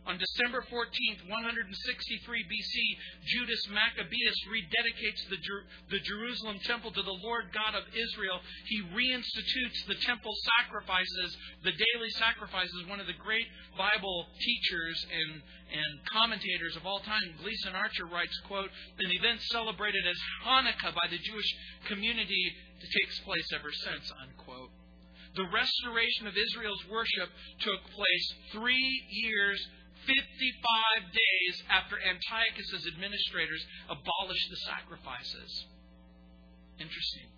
on 0.04 0.18
December 0.18 0.66
14th, 0.66 1.30
163 1.30 1.70
BC, 1.70 2.74
Judas 3.22 3.62
Maccabeus 3.70 4.38
rededicates 4.50 5.22
the, 5.30 5.38
Jer- 5.38 5.66
the 5.90 6.02
Jerusalem 6.02 6.58
temple 6.66 6.90
to 6.90 7.02
the 7.02 7.18
Lord 7.22 7.54
God 7.54 7.78
of 7.78 7.86
Israel. 7.94 8.42
He 8.66 8.82
reinstitutes 8.90 9.86
the 9.86 9.94
temple 10.02 10.34
sacrifices, 10.58 11.36
the 11.62 11.70
daily 11.70 12.10
sacrifices. 12.18 12.82
One 12.90 12.98
of 12.98 13.06
the 13.06 13.14
great 13.22 13.46
Bible 13.78 14.26
teachers 14.42 15.06
and, 15.06 15.38
and 15.70 15.90
commentators 16.10 16.74
of 16.74 16.84
all 16.84 16.98
time, 17.06 17.38
Gleason 17.40 17.74
Archer, 17.78 18.06
writes, 18.10 18.34
quote, 18.50 18.70
an 18.98 19.10
event 19.14 19.40
celebrated 19.54 20.02
as 20.02 20.18
Hanukkah 20.42 20.98
by 20.98 21.06
the 21.10 21.18
Jewish 21.18 21.50
community 21.86 22.50
takes 22.82 23.20
place 23.20 23.46
ever 23.54 23.70
since, 23.70 24.10
unquote. 24.18 24.71
The 25.34 25.48
restoration 25.48 26.26
of 26.26 26.34
Israel's 26.36 26.84
worship 26.90 27.28
took 27.60 27.80
place 27.96 28.26
three 28.52 29.04
years 29.10 29.58
55 30.06 31.12
days 31.12 31.54
after 31.70 31.96
Antiochus' 31.96 32.86
administrators 32.92 33.62
abolished 33.88 34.48
the 34.50 34.60
sacrifices. 34.66 35.50
Interesting. 36.78 37.28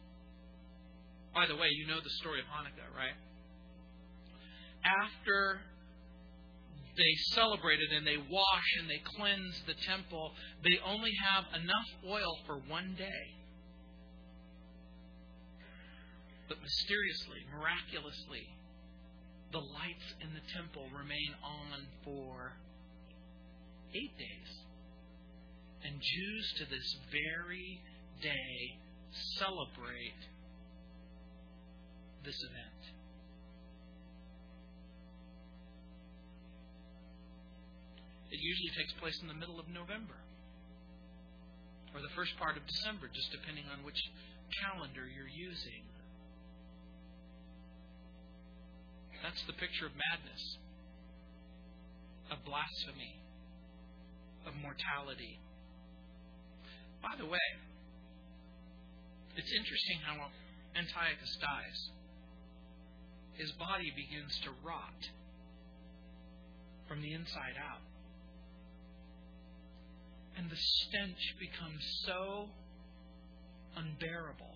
By 1.35 1.47
the 1.47 1.57
way, 1.57 1.69
you 1.71 1.87
know 1.87 2.01
the 2.01 2.17
story 2.23 2.41
of 2.41 2.47
Hanukkah, 2.47 2.89
right? 2.97 3.19
After 4.85 5.61
they 6.97 7.15
celebrated 7.35 7.91
and 7.91 8.07
they 8.07 8.17
wash 8.17 8.69
and 8.81 8.89
they 8.89 9.03
cleanse 9.17 9.61
the 9.67 9.75
temple, 9.87 10.33
they 10.63 10.79
only 10.87 11.13
have 11.23 11.45
enough 11.61 11.89
oil 12.09 12.39
for 12.47 12.59
one 12.69 12.95
day. 12.97 13.44
But 16.49 16.61
mysteriously, 16.61 17.41
miraculously, 17.53 18.45
the 19.53 19.59
lights 19.59 20.09
in 20.21 20.35
the 20.35 20.45
temple 20.53 20.85
remain 20.93 21.33
on 21.43 21.87
for 22.05 22.53
eight 23.95 24.13
days. 24.19 24.53
And 25.85 25.95
Jews 26.01 26.55
to 26.59 26.65
this 26.67 26.97
very 27.13 27.81
day 28.21 28.79
celebrate 29.39 30.21
this 32.25 32.37
event. 32.51 32.83
It 38.33 38.41
usually 38.43 38.75
takes 38.75 38.93
place 38.99 39.15
in 39.23 39.29
the 39.29 39.39
middle 39.39 39.61
of 39.61 39.69
November 39.69 40.19
or 41.95 42.03
the 42.03 42.11
first 42.19 42.35
part 42.37 42.59
of 42.59 42.67
December, 42.67 43.07
just 43.07 43.31
depending 43.31 43.63
on 43.71 43.87
which 43.87 44.01
calendar 44.59 45.07
you're 45.07 45.31
using. 45.31 45.87
That's 49.25 49.43
the 49.47 49.55
picture 49.55 49.87
of 49.87 49.93
madness, 49.97 50.59
of 52.31 52.45
blasphemy, 52.45 53.17
of 54.47 54.53
mortality. 54.61 55.41
By 57.01 57.17
the 57.17 57.25
way, 57.25 57.49
it's 59.35 59.49
interesting 59.57 60.05
how 60.05 60.29
Antiochus 60.77 61.39
dies. 61.41 61.81
His 63.41 63.51
body 63.53 63.91
begins 63.97 64.39
to 64.45 64.51
rot 64.63 65.09
from 66.87 67.01
the 67.01 67.15
inside 67.15 67.57
out. 67.57 67.81
And 70.37 70.51
the 70.51 70.61
stench 70.61 71.35
becomes 71.41 71.81
so 72.05 72.51
unbearable 73.75 74.55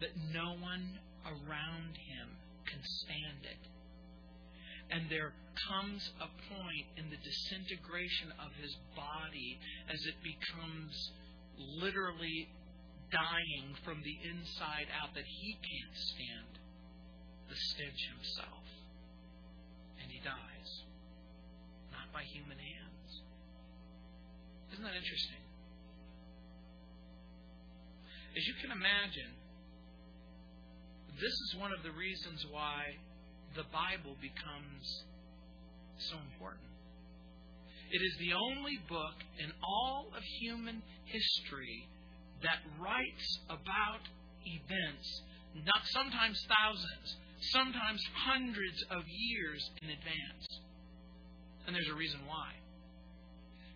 that 0.00 0.16
no 0.32 0.56
one 0.56 0.98
around 1.28 2.00
him 2.08 2.40
can 2.66 2.80
stand 2.82 3.42
it. 3.44 3.62
And 4.90 5.06
there 5.08 5.32
comes 5.70 6.02
a 6.18 6.28
point 6.50 6.86
in 6.98 7.10
the 7.10 7.20
disintegration 7.22 8.34
of 8.42 8.50
his 8.58 8.74
body 8.96 9.58
as 9.86 10.00
it 10.06 10.18
becomes 10.22 10.94
literally 11.78 12.48
dying 13.12 13.74
from 13.84 14.02
the 14.02 14.16
inside 14.26 14.90
out 14.98 15.14
that 15.14 15.26
he 15.26 15.54
can't 15.62 15.96
stand 16.14 16.52
the 17.50 17.54
stench 17.54 18.00
himself. 18.14 18.66
And 20.02 20.10
he 20.10 20.18
dies. 20.22 20.70
Not 21.94 22.10
by 22.14 22.22
human 22.26 22.58
hands. 22.58 23.10
Isn't 24.74 24.84
that 24.86 24.94
interesting? 24.94 25.42
As 28.36 28.46
you 28.46 28.54
can 28.62 28.70
imagine, 28.70 29.34
this 31.20 31.36
is 31.52 31.60
one 31.60 31.72
of 31.72 31.84
the 31.84 31.92
reasons 31.92 32.46
why 32.50 32.96
the 33.52 33.68
Bible 33.68 34.16
becomes 34.24 34.84
so 36.08 36.16
important. 36.32 36.64
It 37.92 38.00
is 38.00 38.14
the 38.16 38.32
only 38.32 38.80
book 38.88 39.18
in 39.36 39.52
all 39.60 40.08
of 40.16 40.22
human 40.40 40.80
history 41.04 41.84
that 42.40 42.64
writes 42.80 43.28
about 43.52 44.00
events, 44.48 45.06
not 45.66 45.82
sometimes 45.92 46.40
thousands, 46.48 47.06
sometimes 47.52 48.00
hundreds 48.24 48.80
of 48.88 49.04
years 49.04 49.60
in 49.82 49.90
advance. 49.90 50.46
And 51.66 51.76
there's 51.76 51.92
a 51.92 52.00
reason 52.00 52.20
why. 52.24 52.56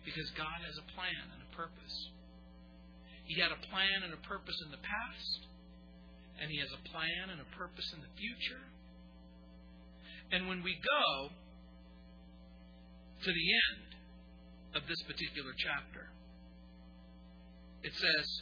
Because 0.01 0.29
God 0.33 0.65
has 0.65 0.77
a 0.81 0.87
plan 0.97 1.29
and 1.29 1.41
a 1.45 1.51
purpose. 1.53 1.95
He 3.29 3.37
had 3.37 3.53
a 3.53 3.61
plan 3.69 4.01
and 4.01 4.13
a 4.13 4.21
purpose 4.25 4.57
in 4.65 4.71
the 4.71 4.81
past 4.81 5.45
and 6.41 6.51
He 6.51 6.59
has 6.59 6.71
a 6.71 6.81
plan 6.89 7.29
and 7.31 7.39
a 7.41 7.45
purpose 7.55 7.93
in 7.93 8.01
the 8.01 8.09
future. 8.17 8.61
And 10.31 10.47
when 10.47 10.63
we 10.63 10.79
go 10.81 11.29
to 13.23 13.31
the 13.31 13.53
end 13.69 13.95
of 14.75 14.87
this 14.87 15.01
particular 15.07 15.53
chapter, 15.57 16.09
it 17.83 17.93
says, 17.93 18.41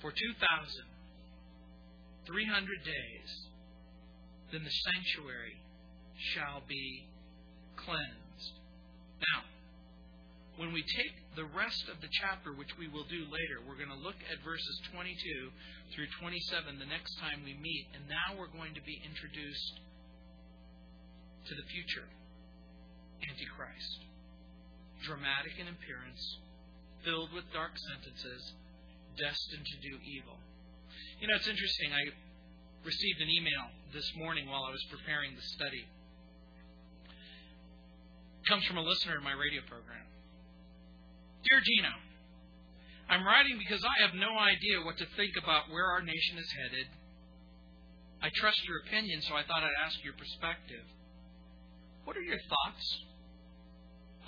For 0.00 0.10
2,300 0.10 2.84
days, 2.84 3.48
then 4.52 4.64
the 4.64 4.70
sanctuary 4.70 5.60
shall 6.34 6.62
be 6.68 7.06
cleansed. 7.76 8.52
Now, 9.20 9.44
when 10.60 10.76
we 10.76 10.84
take 10.84 11.16
the 11.40 11.48
rest 11.56 11.88
of 11.88 12.04
the 12.04 12.12
chapter, 12.20 12.52
which 12.52 12.76
we 12.76 12.84
will 12.84 13.08
do 13.08 13.24
later, 13.32 13.64
we're 13.64 13.80
going 13.80 13.88
to 13.88 14.04
look 14.04 14.20
at 14.28 14.44
verses 14.44 14.76
22 14.92 15.08
through 15.96 16.04
27 16.20 16.76
the 16.76 16.84
next 16.84 17.16
time 17.16 17.40
we 17.48 17.56
meet. 17.56 17.88
And 17.96 18.04
now 18.04 18.36
we're 18.36 18.52
going 18.52 18.76
to 18.76 18.84
be 18.84 19.00
introduced 19.00 19.80
to 21.48 21.56
the 21.56 21.64
future 21.64 22.04
Antichrist. 23.24 24.04
Dramatic 25.00 25.56
in 25.56 25.64
appearance, 25.64 26.20
filled 27.08 27.32
with 27.32 27.48
dark 27.56 27.72
sentences, 27.80 28.52
destined 29.16 29.64
to 29.64 29.76
do 29.80 29.96
evil. 30.04 30.36
You 31.24 31.32
know, 31.32 31.40
it's 31.40 31.48
interesting. 31.48 31.88
I 31.88 32.04
received 32.84 33.24
an 33.24 33.32
email 33.32 33.64
this 33.96 34.12
morning 34.12 34.44
while 34.44 34.68
I 34.68 34.76
was 34.76 34.84
preparing 34.92 35.32
the 35.32 35.46
study. 35.56 35.88
It 37.08 38.44
comes 38.44 38.68
from 38.68 38.76
a 38.76 38.84
listener 38.84 39.16
in 39.16 39.24
my 39.24 39.32
radio 39.32 39.64
program. 39.64 40.04
Dear 41.48 41.60
Gino, 41.64 41.94
I'm 43.08 43.24
writing 43.24 43.56
because 43.58 43.82
I 43.82 44.06
have 44.06 44.14
no 44.14 44.38
idea 44.38 44.84
what 44.84 44.98
to 44.98 45.06
think 45.16 45.34
about 45.40 45.70
where 45.70 45.86
our 45.86 46.02
nation 46.02 46.38
is 46.38 46.50
headed. 46.52 46.86
I 48.22 48.28
trust 48.36 48.60
your 48.68 48.84
opinion, 48.86 49.22
so 49.22 49.34
I 49.34 49.42
thought 49.42 49.64
I'd 49.64 49.84
ask 49.84 49.96
your 50.04 50.12
perspective. 50.12 50.84
What 52.04 52.16
are 52.16 52.22
your 52.22 52.38
thoughts 52.38 52.86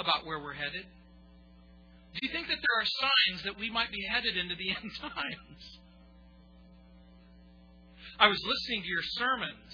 about 0.01 0.25
where 0.25 0.41
we're 0.41 0.57
headed? 0.57 0.89
Do 2.15 2.19
you 2.23 2.33
think 2.33 2.49
that 2.49 2.61
there 2.61 2.77
are 2.81 2.89
signs 2.89 3.45
that 3.45 3.59
we 3.59 3.71
might 3.71 3.93
be 3.93 4.05
headed 4.09 4.37
into 4.37 4.57
the 4.57 4.71
end 4.77 4.91
times? 5.01 5.63
I 8.19 8.29
was 8.29 8.41
listening 8.45 8.83
to 8.83 8.89
your 8.89 9.07
sermons 9.19 9.73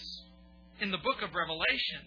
in 0.80 0.90
the 0.90 0.98
book 0.98 1.22
of 1.22 1.34
Revelation, 1.34 2.02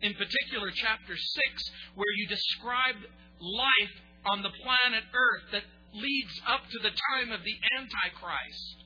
in 0.00 0.14
particular, 0.14 0.70
chapter 0.74 1.16
6, 1.16 1.70
where 1.94 2.12
you 2.16 2.28
described 2.28 3.04
life 3.40 3.96
on 4.26 4.42
the 4.42 4.50
planet 4.62 5.04
Earth 5.14 5.44
that 5.52 5.62
leads 5.94 6.40
up 6.46 6.60
to 6.70 6.78
the 6.82 6.90
time 6.90 7.32
of 7.32 7.40
the 7.44 7.56
Antichrist. 7.76 8.84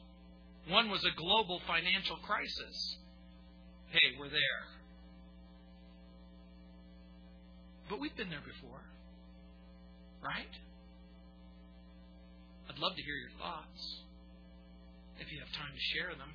One 0.68 0.90
was 0.90 1.04
a 1.04 1.16
global 1.18 1.60
financial 1.66 2.16
crisis. 2.22 2.96
Hey, 3.90 4.16
we're 4.18 4.30
there. 4.30 4.64
But 7.90 8.00
we've 8.00 8.16
been 8.16 8.30
there 8.30 8.44
before. 8.44 8.80
Right? 10.22 10.54
I'd 12.70 12.78
love 12.78 12.94
to 12.94 13.02
hear 13.02 13.16
your 13.16 13.34
thoughts 13.38 13.82
if 15.18 15.30
you 15.32 15.40
have 15.40 15.52
time 15.52 15.74
to 15.74 15.84
share 15.98 16.14
them. 16.14 16.32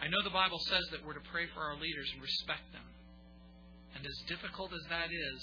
I 0.00 0.08
know 0.08 0.22
the 0.22 0.34
Bible 0.34 0.58
says 0.66 0.82
that 0.92 1.06
we're 1.06 1.14
to 1.14 1.26
pray 1.32 1.46
for 1.54 1.62
our 1.62 1.78
leaders 1.78 2.10
and 2.12 2.20
respect 2.20 2.66
them. 2.72 2.84
And 3.96 4.04
as 4.04 4.18
difficult 4.28 4.72
as 4.74 4.84
that 4.90 5.08
is, 5.10 5.40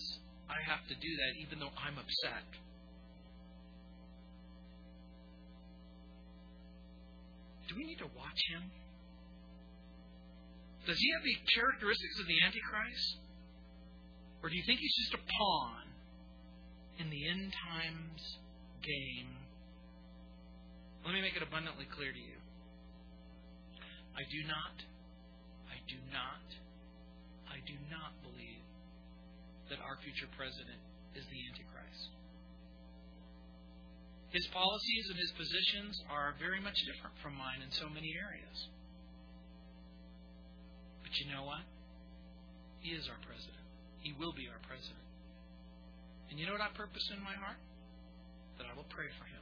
I 0.50 0.58
have 0.66 0.82
to 0.89 0.95
do 0.97 1.12
that 1.22 1.32
even 1.45 1.60
though 1.62 1.72
I'm 1.78 1.97
upset. 2.02 2.50
Do 7.70 7.78
we 7.78 7.86
need 7.86 8.02
to 8.02 8.10
watch 8.18 8.41
him? 8.50 8.66
Does 10.89 10.97
he 10.97 11.08
have 11.14 11.22
the 11.22 11.38
characteristics 11.54 12.18
of 12.20 12.26
the 12.26 12.41
Antichrist? 12.41 13.22
Or 14.41 14.50
do 14.50 14.56
you 14.58 14.64
think 14.66 14.80
he's 14.80 14.97
just 15.06 15.14
a 15.14 15.22
pawn 15.22 15.86
in 16.97 17.14
the 17.14 17.30
end 17.30 17.54
times 17.70 18.22
game? 18.82 19.30
Let 21.06 21.14
me 21.14 21.22
make 21.22 21.38
it 21.38 21.43
abundantly 21.45 21.86
clear 21.93 22.12
to 22.12 22.18
you. 22.18 22.41
I 24.18 24.26
do 24.34 24.41
not, 24.50 24.76
I 25.70 25.78
do 25.86 26.00
not, 26.10 26.45
I 27.54 27.62
do 27.70 27.78
not 27.93 28.18
believe 28.26 28.59
that 29.70 29.80
our 29.82 29.97
future 30.01 30.30
president 30.36 30.82
is 31.13 31.26
the 31.30 31.39
Antichrist. 31.49 32.09
His 34.30 34.45
policies 34.53 35.05
and 35.09 35.17
his 35.17 35.34
positions 35.34 35.97
are 36.05 36.38
very 36.38 36.61
much 36.61 36.78
different 36.86 37.17
from 37.26 37.34
mine 37.34 37.65
in 37.65 37.72
so 37.74 37.89
many 37.89 38.13
areas. 38.13 38.57
But 41.01 41.17
you 41.17 41.34
know 41.34 41.49
what? 41.49 41.65
He 42.86 42.93
is 42.93 43.09
our 43.09 43.17
president. 43.26 43.65
He 44.05 44.13
will 44.13 44.34
be 44.38 44.45
our 44.45 44.61
president. 44.70 45.09
And 46.30 46.38
you 46.38 46.45
know 46.45 46.53
what 46.53 46.61
I 46.61 46.70
purpose 46.78 47.03
in 47.09 47.26
my 47.26 47.34
heart? 47.34 47.57
That 48.61 48.70
I 48.70 48.78
will 48.78 48.88
pray 48.93 49.09
for 49.17 49.26
him. 49.26 49.41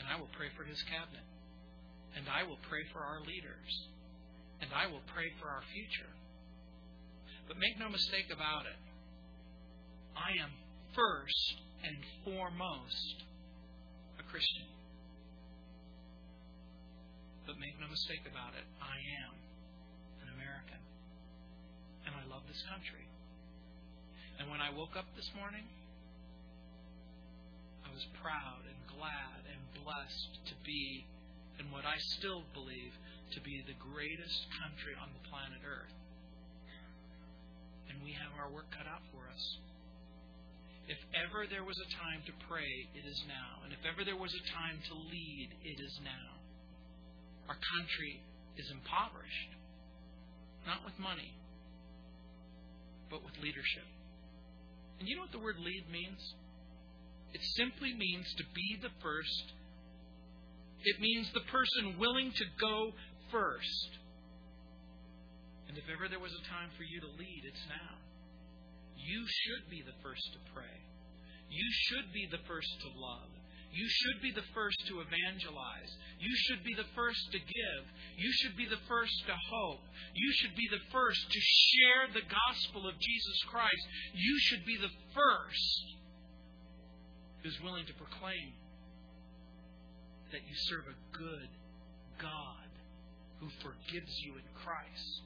And 0.00 0.08
I 0.08 0.16
will 0.16 0.32
pray 0.32 0.48
for 0.56 0.64
his 0.64 0.80
cabinet. 0.88 1.28
And 2.16 2.24
I 2.32 2.48
will 2.48 2.58
pray 2.64 2.80
for 2.96 3.04
our 3.04 3.20
leaders. 3.20 3.72
And 4.64 4.72
I 4.72 4.88
will 4.88 5.04
pray 5.12 5.28
for 5.36 5.52
our 5.52 5.62
future. 5.68 6.08
But 7.44 7.60
make 7.60 7.76
no 7.76 7.92
mistake 7.92 8.32
about 8.32 8.64
it. 8.64 8.80
I 10.16 10.30
am 10.42 10.50
first 10.94 11.56
and 11.84 11.96
foremost 12.24 13.16
a 14.18 14.24
Christian. 14.30 14.68
But 17.46 17.58
make 17.58 17.74
no 17.80 17.88
mistake 17.88 18.22
about 18.30 18.54
it, 18.54 18.66
I 18.78 18.96
am 19.26 19.34
an 20.22 20.28
American. 20.34 20.80
And 22.06 22.14
I 22.14 22.24
love 22.30 22.46
this 22.46 22.62
country. 22.70 23.06
And 24.38 24.48
when 24.48 24.60
I 24.60 24.70
woke 24.70 24.96
up 24.96 25.06
this 25.16 25.28
morning, 25.36 25.64
I 27.84 27.92
was 27.92 28.06
proud 28.22 28.64
and 28.64 28.78
glad 28.88 29.44
and 29.50 29.60
blessed 29.84 30.32
to 30.46 30.54
be 30.64 31.04
in 31.58 31.68
what 31.70 31.84
I 31.84 31.98
still 32.16 32.44
believe 32.54 32.94
to 33.36 33.40
be 33.40 33.62
the 33.66 33.76
greatest 33.76 34.46
country 34.62 34.96
on 34.96 35.12
the 35.12 35.28
planet 35.28 35.60
Earth. 35.66 35.92
And 37.90 38.00
we 38.02 38.12
have 38.16 38.32
our 38.38 38.48
work 38.48 38.70
cut 38.70 38.86
out 38.86 39.02
for 39.12 39.28
us. 39.28 39.44
If 40.88 40.98
ever 41.14 41.46
there 41.46 41.64
was 41.64 41.78
a 41.78 41.88
time 41.98 42.22
to 42.26 42.32
pray, 42.48 42.72
it 42.94 43.04
is 43.06 43.18
now. 43.28 43.62
And 43.64 43.72
if 43.72 43.82
ever 43.86 44.04
there 44.04 44.18
was 44.18 44.32
a 44.32 44.44
time 44.54 44.78
to 44.90 44.94
lead, 44.94 45.48
it 45.62 45.78
is 45.78 45.94
now. 46.02 46.40
Our 47.48 47.58
country 47.78 48.22
is 48.56 48.66
impoverished, 48.70 49.52
not 50.66 50.84
with 50.84 50.94
money, 50.98 51.34
but 53.10 53.24
with 53.24 53.34
leadership. 53.42 53.86
And 54.98 55.08
you 55.08 55.16
know 55.16 55.22
what 55.22 55.32
the 55.32 55.42
word 55.42 55.58
lead 55.58 55.84
means? 55.90 56.20
It 57.32 57.40
simply 57.56 57.94
means 57.94 58.26
to 58.38 58.44
be 58.54 58.78
the 58.82 58.92
first. 59.02 59.46
It 60.82 61.00
means 61.00 61.30
the 61.32 61.46
person 61.50 61.98
willing 61.98 62.32
to 62.34 62.46
go 62.60 62.92
first. 63.30 63.90
And 65.68 65.78
if 65.78 65.84
ever 65.86 66.10
there 66.10 66.18
was 66.18 66.34
a 66.34 66.44
time 66.50 66.70
for 66.74 66.82
you 66.82 66.98
to 67.00 67.10
lead, 67.14 67.42
it's 67.46 67.66
now. 67.70 67.94
You 69.06 69.24
should 69.26 69.70
be 69.70 69.82
the 69.82 69.96
first 70.02 70.24
to 70.32 70.40
pray. 70.52 70.76
You 71.50 71.68
should 71.88 72.12
be 72.12 72.28
the 72.30 72.42
first 72.46 72.70
to 72.82 72.88
love. 72.94 73.30
You 73.72 73.86
should 73.86 74.18
be 74.22 74.32
the 74.34 74.46
first 74.52 74.78
to 74.88 74.98
evangelize. 74.98 75.90
You 76.18 76.34
should 76.46 76.64
be 76.64 76.74
the 76.74 76.90
first 76.94 77.22
to 77.32 77.38
give. 77.38 77.82
You 78.18 78.30
should 78.42 78.56
be 78.56 78.66
the 78.66 78.82
first 78.88 79.14
to 79.26 79.34
hope. 79.34 79.82
You 80.14 80.30
should 80.42 80.56
be 80.56 80.66
the 80.70 80.82
first 80.90 81.22
to 81.30 81.40
share 81.40 82.02
the 82.14 82.26
gospel 82.26 82.88
of 82.88 82.98
Jesus 82.98 83.38
Christ. 83.46 83.84
You 84.14 84.36
should 84.40 84.66
be 84.66 84.76
the 84.76 84.90
first 85.14 85.84
who's 87.42 87.58
willing 87.62 87.86
to 87.86 87.94
proclaim 87.94 88.52
that 90.32 90.42
you 90.42 90.54
serve 90.66 90.86
a 90.90 90.98
good 91.16 91.48
God 92.20 92.68
who 93.38 93.48
forgives 93.62 94.12
you 94.26 94.34
in 94.34 94.46
Christ. 94.62 95.22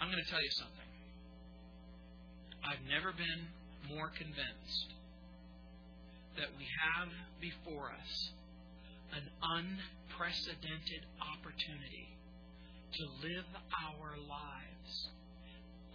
I'm 0.00 0.10
going 0.10 0.22
to 0.22 0.30
tell 0.30 0.42
you 0.42 0.50
something. 0.58 0.85
I've 2.66 2.82
never 2.90 3.14
been 3.14 3.46
more 3.94 4.10
convinced 4.10 4.90
that 6.34 6.50
we 6.58 6.66
have 6.66 7.14
before 7.38 7.94
us 7.94 8.12
an 9.14 9.22
unprecedented 9.38 11.06
opportunity 11.22 12.10
to 12.90 13.02
live 13.22 13.46
our 13.86 14.18
lives 14.18 14.92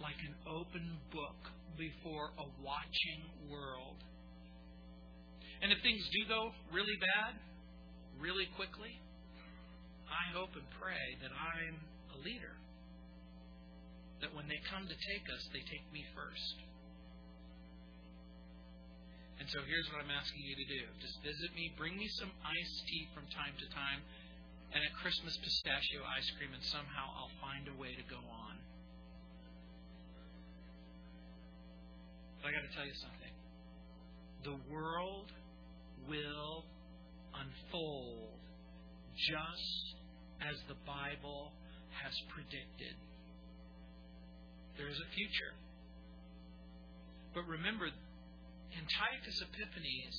like 0.00 0.16
an 0.24 0.32
open 0.48 0.96
book 1.12 1.36
before 1.76 2.32
a 2.40 2.46
watching 2.64 3.20
world. 3.52 4.00
And 5.60 5.76
if 5.76 5.78
things 5.84 6.00
do 6.08 6.24
go 6.24 6.56
really 6.72 6.96
bad, 6.96 7.36
really 8.16 8.48
quickly, 8.56 8.96
I 10.08 10.32
hope 10.32 10.56
and 10.56 10.64
pray 10.80 11.20
that 11.20 11.36
I'm 11.36 11.76
a 12.16 12.18
leader 12.24 12.56
that 14.22 14.30
when 14.32 14.46
they 14.46 14.62
come 14.70 14.86
to 14.86 14.94
take 14.94 15.26
us, 15.28 15.42
they 15.50 15.66
take 15.66 15.84
me 15.90 16.06
first. 16.14 16.56
And 19.42 19.50
so 19.50 19.58
here's 19.66 19.90
what 19.90 19.98
I'm 19.98 20.14
asking 20.14 20.46
you 20.46 20.54
to 20.54 20.68
do. 20.70 20.82
Just 21.02 21.18
visit 21.26 21.50
me, 21.58 21.74
bring 21.74 21.98
me 21.98 22.06
some 22.22 22.30
iced 22.46 22.78
tea 22.86 23.10
from 23.10 23.26
time 23.34 23.58
to 23.58 23.66
time, 23.74 24.06
and 24.70 24.80
a 24.80 24.92
Christmas 25.02 25.34
pistachio 25.42 26.06
ice 26.06 26.30
cream, 26.38 26.54
and 26.54 26.62
somehow 26.70 27.10
I'll 27.18 27.36
find 27.42 27.66
a 27.66 27.74
way 27.74 27.98
to 27.98 28.04
go 28.06 28.22
on. 28.22 28.54
But 32.38 32.48
I 32.48 32.50
got 32.54 32.62
to 32.62 32.72
tell 32.78 32.86
you 32.86 32.94
something. 33.02 33.34
The 34.46 34.58
world 34.70 35.26
will 36.06 36.62
unfold 37.34 38.38
just 39.18 39.84
as 40.46 40.54
the 40.70 40.78
Bible 40.86 41.50
has 42.02 42.14
predicted. 42.30 42.94
There 44.76 44.88
is 44.88 44.98
a 44.98 45.08
future. 45.12 45.52
But 47.34 47.48
remember, 47.48 47.88
Antiochus 48.72 49.36
Epiphanes, 49.40 50.16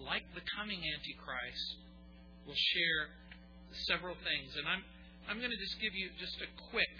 like 0.00 0.24
the 0.34 0.44
coming 0.56 0.80
Antichrist, 0.80 1.68
will 2.46 2.58
share 2.76 3.12
several 3.88 4.16
things. 4.20 4.56
And 4.56 4.64
I'm, 4.68 4.82
I'm 5.28 5.38
going 5.38 5.52
to 5.52 5.60
just 5.60 5.76
give 5.80 5.92
you 5.96 6.12
just 6.20 6.36
a 6.40 6.48
quick 6.72 6.94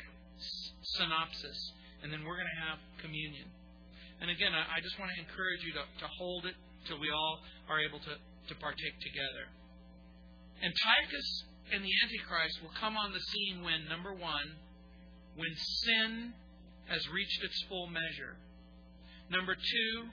synopsis, 0.97 1.59
and 2.03 2.13
then 2.13 2.25
we're 2.25 2.37
going 2.37 2.53
to 2.53 2.63
have 2.69 2.79
communion. 3.01 3.49
And 4.21 4.31
again, 4.31 4.55
I, 4.55 4.79
I 4.79 4.79
just 4.81 4.97
want 5.01 5.11
to 5.13 5.19
encourage 5.19 5.63
you 5.65 5.73
to, 5.77 5.85
to 5.85 6.09
hold 6.19 6.47
it 6.47 6.57
till 6.89 7.01
we 7.01 7.11
all 7.11 7.43
are 7.69 7.81
able 7.81 7.99
to, 7.99 8.15
to 8.17 8.55
partake 8.61 8.97
together. 9.03 9.45
Antiochus 10.63 11.29
and 11.75 11.83
the 11.83 11.95
Antichrist 12.07 12.63
will 12.63 12.75
come 12.79 12.97
on 12.97 13.11
the 13.11 13.23
scene 13.33 13.65
when, 13.65 13.89
number 13.89 14.15
one, 14.15 14.47
when 15.37 15.55
sin 15.57 16.33
has 16.87 17.09
reached 17.09 17.43
its 17.43 17.65
full 17.69 17.87
measure. 17.87 18.37
Number 19.31 19.55
two, 19.55 20.09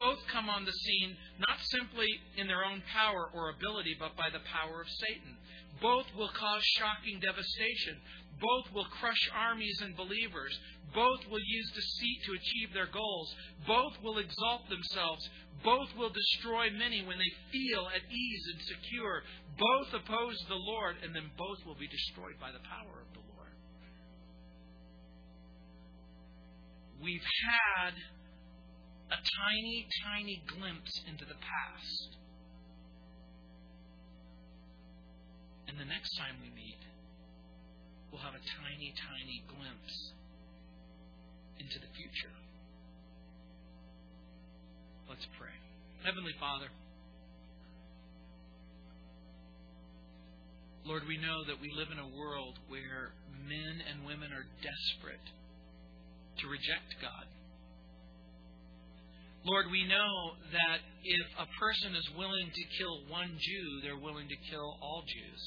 both 0.00 0.18
come 0.30 0.48
on 0.48 0.64
the 0.64 0.72
scene 0.72 1.16
not 1.38 1.58
simply 1.74 2.06
in 2.36 2.46
their 2.46 2.64
own 2.64 2.82
power 2.92 3.30
or 3.34 3.50
ability, 3.50 3.96
but 3.98 4.16
by 4.16 4.30
the 4.30 4.44
power 4.46 4.80
of 4.82 4.88
Satan. 4.88 5.36
Both 5.82 6.06
will 6.16 6.30
cause 6.36 6.62
shocking 6.78 7.18
devastation. 7.18 7.98
Both 8.38 8.72
will 8.72 8.86
crush 9.00 9.30
armies 9.34 9.80
and 9.82 9.96
believers. 9.96 10.52
Both 10.94 11.26
will 11.30 11.42
use 11.42 11.70
deceit 11.74 12.18
to 12.26 12.32
achieve 12.38 12.74
their 12.74 12.86
goals. 12.92 13.34
Both 13.66 13.94
will 14.02 14.18
exalt 14.18 14.68
themselves. 14.68 15.28
Both 15.64 15.88
will 15.96 16.10
destroy 16.10 16.70
many 16.70 17.04
when 17.04 17.18
they 17.18 17.32
feel 17.52 17.88
at 17.88 18.04
ease 18.10 18.44
and 18.52 18.60
secure. 18.62 19.22
Both 19.58 19.94
oppose 19.94 20.38
the 20.48 20.54
Lord, 20.60 20.96
and 21.02 21.14
then 21.14 21.30
both 21.36 21.58
will 21.66 21.76
be 21.76 21.88
destroyed 21.88 22.38
by 22.40 22.52
the 22.52 22.64
power 22.64 23.02
of 23.02 23.12
the 23.12 23.20
Lord. 23.20 23.29
We've 27.02 27.24
had 27.24 27.96
a 29.08 29.16
tiny, 29.16 29.88
tiny 30.04 30.42
glimpse 30.52 30.92
into 31.08 31.24
the 31.24 31.38
past. 31.40 32.10
And 35.66 35.80
the 35.80 35.88
next 35.88 36.12
time 36.20 36.36
we 36.44 36.52
meet, 36.52 36.82
we'll 38.12 38.20
have 38.20 38.36
a 38.36 38.44
tiny, 38.60 38.92
tiny 39.08 39.40
glimpse 39.48 39.96
into 41.58 41.80
the 41.80 41.88
future. 41.96 42.36
Let's 45.08 45.24
pray. 45.40 45.56
Heavenly 46.04 46.36
Father, 46.38 46.68
Lord, 50.84 51.02
we 51.08 51.16
know 51.16 51.44
that 51.48 51.60
we 51.60 51.72
live 51.72 51.88
in 51.92 51.98
a 51.98 52.12
world 52.12 52.58
where 52.68 53.16
men 53.48 53.80
and 53.88 54.04
women 54.04 54.32
are 54.32 54.44
desperate 54.60 55.24
to 56.42 56.48
reject 56.48 56.96
God. 57.00 57.26
Lord, 59.44 59.66
we 59.70 59.88
know 59.88 60.36
that 60.52 60.78
if 61.02 61.26
a 61.40 61.48
person 61.58 61.96
is 61.96 62.08
willing 62.16 62.50
to 62.52 62.64
kill 62.76 63.08
one 63.08 63.32
Jew, 63.40 63.80
they're 63.82 63.96
willing 63.96 64.28
to 64.28 64.50
kill 64.50 64.76
all 64.82 65.02
Jews. 65.06 65.42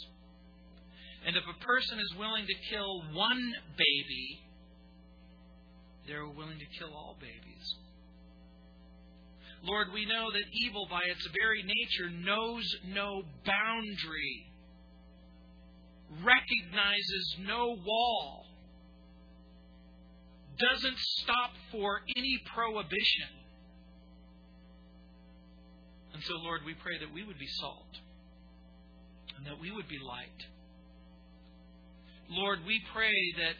And 1.26 1.38
if 1.38 1.44
a 1.44 1.64
person 1.64 2.00
is 2.00 2.18
willing 2.18 2.46
to 2.46 2.58
kill 2.70 3.02
one 3.14 3.54
baby, 3.78 4.42
they're 6.08 6.28
willing 6.28 6.58
to 6.58 6.80
kill 6.80 6.94
all 6.94 7.16
babies. 7.22 7.66
Lord, 9.64 9.88
we 9.94 10.06
know 10.06 10.32
that 10.32 10.44
evil 10.66 10.88
by 10.90 11.02
its 11.08 11.26
very 11.40 11.64
nature 11.64 12.10
knows 12.12 12.66
no 12.88 13.22
boundary, 13.46 14.48
recognizes 16.20 17.36
no 17.48 17.78
wall, 17.86 18.46
doesn't 20.72 21.00
stop 21.00 21.52
for 21.72 22.02
any 22.16 22.40
prohibition. 22.54 23.32
And 26.14 26.24
so, 26.24 26.34
Lord, 26.36 26.62
we 26.66 26.74
pray 26.76 27.00
that 27.00 27.14
we 27.14 27.26
would 27.26 27.40
be 27.40 27.48
salt 27.48 27.98
and 29.38 29.46
that 29.48 29.60
we 29.60 29.72
would 29.72 29.88
be 29.88 29.98
light. 30.00 30.40
Lord, 32.30 32.60
we 32.66 32.82
pray 32.94 33.34
that 33.38 33.56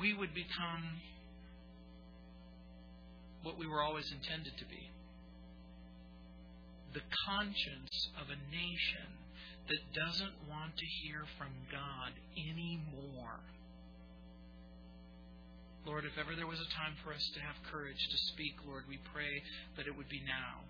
we 0.00 0.14
would 0.14 0.32
become 0.34 1.00
what 3.42 3.58
we 3.58 3.66
were 3.66 3.82
always 3.82 4.10
intended 4.12 4.52
to 4.58 4.64
be 4.66 4.90
the 6.94 7.00
conscience 7.26 8.08
of 8.20 8.26
a 8.28 8.38
nation 8.50 9.08
that 9.68 9.78
doesn't 9.92 10.32
want 10.48 10.76
to 10.76 10.86
hear 11.02 11.24
from 11.36 11.52
God 11.70 12.12
anymore. 12.34 13.40
Lord, 15.88 16.04
if 16.04 16.20
ever 16.20 16.36
there 16.36 16.46
was 16.46 16.60
a 16.60 16.76
time 16.76 16.92
for 17.00 17.16
us 17.16 17.24
to 17.32 17.40
have 17.40 17.56
courage 17.72 17.96
to 17.96 18.18
speak, 18.36 18.60
Lord, 18.68 18.84
we 18.92 19.00
pray 19.08 19.40
that 19.80 19.88
it 19.88 19.96
would 19.96 20.12
be 20.12 20.20
now. 20.28 20.60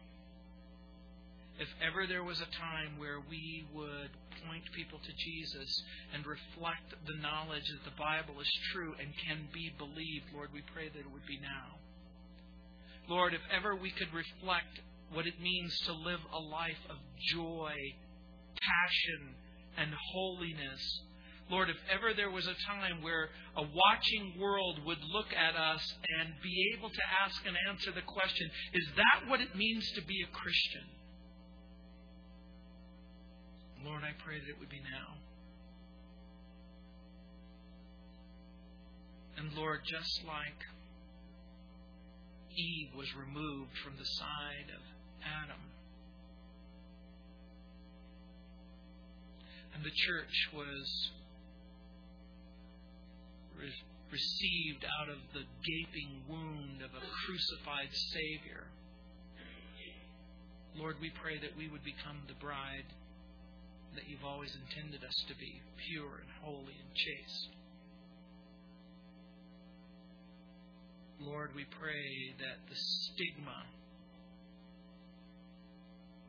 If 1.59 1.67
ever 1.83 2.07
there 2.07 2.23
was 2.23 2.39
a 2.39 2.47
time 2.55 3.03
where 3.03 3.19
we 3.19 3.67
would 3.75 4.15
point 4.47 4.63
people 4.79 5.03
to 5.03 5.13
Jesus 5.19 5.83
and 6.15 6.23
reflect 6.23 6.95
the 7.03 7.19
knowledge 7.19 7.67
that 7.67 7.83
the 7.83 7.99
Bible 7.99 8.39
is 8.39 8.47
true 8.71 8.95
and 8.95 9.11
can 9.27 9.51
be 9.51 9.75
believed, 9.75 10.31
Lord, 10.31 10.55
we 10.55 10.63
pray 10.71 10.87
that 10.87 11.03
it 11.03 11.11
would 11.11 11.27
be 11.27 11.43
now. 11.43 11.83
Lord, 13.11 13.35
if 13.35 13.43
ever 13.51 13.75
we 13.75 13.91
could 13.91 14.15
reflect 14.15 14.87
what 15.11 15.27
it 15.27 15.43
means 15.43 15.75
to 15.91 15.99
live 15.99 16.23
a 16.31 16.39
life 16.39 16.85
of 16.87 17.03
joy, 17.35 17.75
passion, 18.55 19.35
and 19.83 19.91
holiness, 20.15 20.83
Lord, 21.51 21.71
if 21.71 21.77
ever 21.91 22.13
there 22.15 22.31
was 22.31 22.47
a 22.47 22.55
time 22.67 23.03
where 23.03 23.31
a 23.57 23.63
watching 23.63 24.39
world 24.39 24.81
would 24.85 24.99
look 25.13 25.33
at 25.33 25.57
us 25.57 25.81
and 26.21 26.35
be 26.43 26.75
able 26.77 26.91
to 26.91 27.03
ask 27.25 27.41
and 27.47 27.57
answer 27.71 27.91
the 27.93 28.03
question, 28.03 28.51
is 28.75 28.87
that 28.97 29.31
what 29.31 29.41
it 29.41 29.57
means 29.57 29.91
to 29.93 30.03
be 30.05 30.23
a 30.23 30.37
Christian? 30.37 30.85
Lord, 33.85 34.03
I 34.05 34.13
pray 34.23 34.39
that 34.39 34.49
it 34.49 34.59
would 34.61 34.69
be 34.69 34.81
now. 34.81 35.17
And 39.39 39.55
Lord, 39.57 39.81
just 39.87 40.27
like 40.27 40.61
Eve 42.55 42.89
was 42.97 43.07
removed 43.15 43.71
from 43.85 43.95
the 43.97 44.05
side 44.05 44.69
of 44.75 44.83
Adam, 45.23 45.61
and 49.75 49.85
the 49.85 49.95
church 49.95 50.35
was 50.53 51.11
re- 53.59 53.85
received 54.11 54.87
out 54.87 55.09
of 55.11 55.19
the 55.35 55.45
gaping 55.67 56.23
wound 56.31 56.81
of 56.83 56.95
a 56.95 57.03
crucified 57.27 57.93
Savior. 58.15 58.65
Lord, 60.77 60.97
we 61.01 61.11
pray 61.11 61.39
that 61.43 61.57
we 61.59 61.69
would 61.69 61.83
become 61.83 62.23
the 62.29 62.39
bride 62.39 62.87
that 63.95 64.09
you've 64.09 64.25
always 64.25 64.55
intended 64.55 65.03
us 65.03 65.17
to 65.27 65.35
be 65.35 65.61
pure 65.91 66.23
and 66.23 66.31
holy 66.41 66.77
and 66.79 66.91
chaste. 66.95 67.49
Lord, 71.21 71.51
we 71.57 71.67
pray 71.81 72.31
that 72.39 72.63
the 72.71 72.79
stigma 72.79 73.67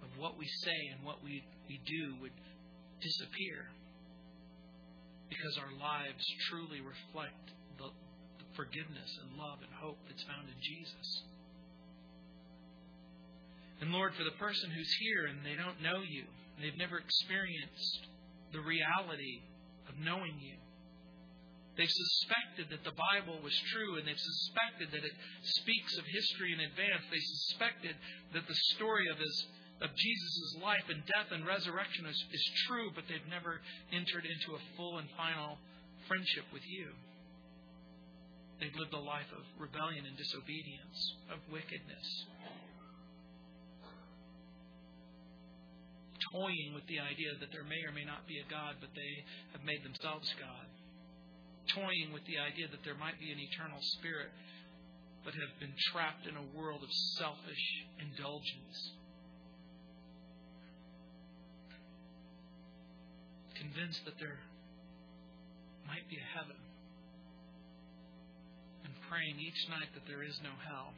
of 0.02 0.10
what 0.18 0.38
we 0.38 0.48
say 0.66 0.80
and 0.98 1.06
what 1.06 1.24
we, 1.24 1.44
we 1.70 1.80
do 1.86 2.16
would 2.22 2.34
disappear 3.02 3.70
because 5.30 5.56
our 5.62 5.74
lives 5.78 6.26
truly 6.50 6.82
reflect 6.82 7.54
the, 7.78 7.90
the 7.90 8.48
forgiveness 8.58 9.12
and 9.24 9.38
love 9.38 9.62
and 9.62 9.72
hope 9.78 9.98
that's 10.10 10.26
found 10.26 10.50
in 10.50 10.60
Jesus. 10.60 11.08
And 13.80 13.96
Lord, 13.96 14.12
for 14.16 14.26
the 14.28 14.36
person 14.36 14.70
who's 14.76 14.94
here 15.00 15.32
and 15.32 15.40
they 15.46 15.56
don't 15.56 15.80
know 15.80 16.04
you, 16.04 16.28
and 16.28 16.68
They've 16.68 16.76
never 16.76 17.00
experienced 17.00 18.12
the 18.52 18.60
reality 18.60 19.40
of 19.88 19.96
knowing 20.04 20.36
you. 20.44 20.60
They've 21.80 21.88
suspected 21.88 22.68
that 22.76 22.84
the 22.84 22.92
Bible 22.92 23.40
was 23.40 23.56
true 23.72 23.96
and 23.96 24.04
they've 24.04 24.20
suspected 24.20 24.92
that 24.92 25.08
it 25.08 25.16
speaks 25.64 25.96
of 25.96 26.04
history 26.04 26.52
in 26.52 26.60
advance. 26.60 27.08
They 27.08 27.24
suspected 27.24 27.96
that 28.36 28.44
the 28.44 28.60
story 28.76 29.08
of 29.08 29.16
his 29.16 29.36
of 29.82 29.90
Jesus' 29.96 30.58
life 30.62 30.88
and 30.90 31.06
death 31.08 31.32
and 31.32 31.48
resurrection 31.48 32.06
is, 32.06 32.20
is 32.34 32.46
true, 32.68 32.92
but 32.94 33.06
they've 33.08 33.32
never 33.32 33.62
entered 33.92 34.28
into 34.28 34.56
a 34.56 34.62
full 34.76 34.98
and 35.00 35.08
final 35.16 35.58
friendship 36.08 36.46
with 36.52 36.64
you. 36.68 36.92
They've 38.60 38.76
lived 38.76 38.94
a 38.94 39.00
life 39.00 39.32
of 39.32 39.44
rebellion 39.56 40.04
and 40.04 40.18
disobedience, 40.18 41.00
of 41.32 41.40
wickedness. 41.48 42.08
toying 46.32 46.74
with 46.76 46.86
the 46.88 47.00
idea 47.00 47.34
that 47.40 47.50
there 47.52 47.66
may 47.66 47.82
or 47.86 47.94
may 47.94 48.06
not 48.06 48.28
be 48.28 48.38
a 48.38 48.48
God, 48.50 48.78
but 48.80 48.94
they 48.94 49.14
have 49.54 49.64
made 49.66 49.82
themselves 49.82 50.30
God. 50.38 50.68
Toying 51.74 52.14
with 52.14 52.26
the 52.26 52.38
idea 52.38 52.70
that 52.70 52.82
there 52.86 52.98
might 52.98 53.18
be 53.18 53.32
an 53.32 53.40
eternal 53.40 53.82
spirit, 53.98 54.30
but 55.24 55.34
have 55.34 55.54
been 55.60 55.74
trapped 55.92 56.26
in 56.26 56.36
a 56.38 56.50
world 56.58 56.82
of 56.82 56.92
selfish 57.18 57.66
indulgence. 58.02 58.99
Convinced 63.60 64.02
that 64.08 64.16
there 64.20 64.40
might 65.86 66.08
be 66.08 66.16
a 66.16 66.28
heaven, 66.32 66.56
and 68.88 68.92
praying 69.12 69.36
each 69.36 69.62
night 69.68 69.92
that 69.94 70.08
there 70.08 70.24
is 70.24 70.40
no 70.40 70.54
hell. 70.64 70.96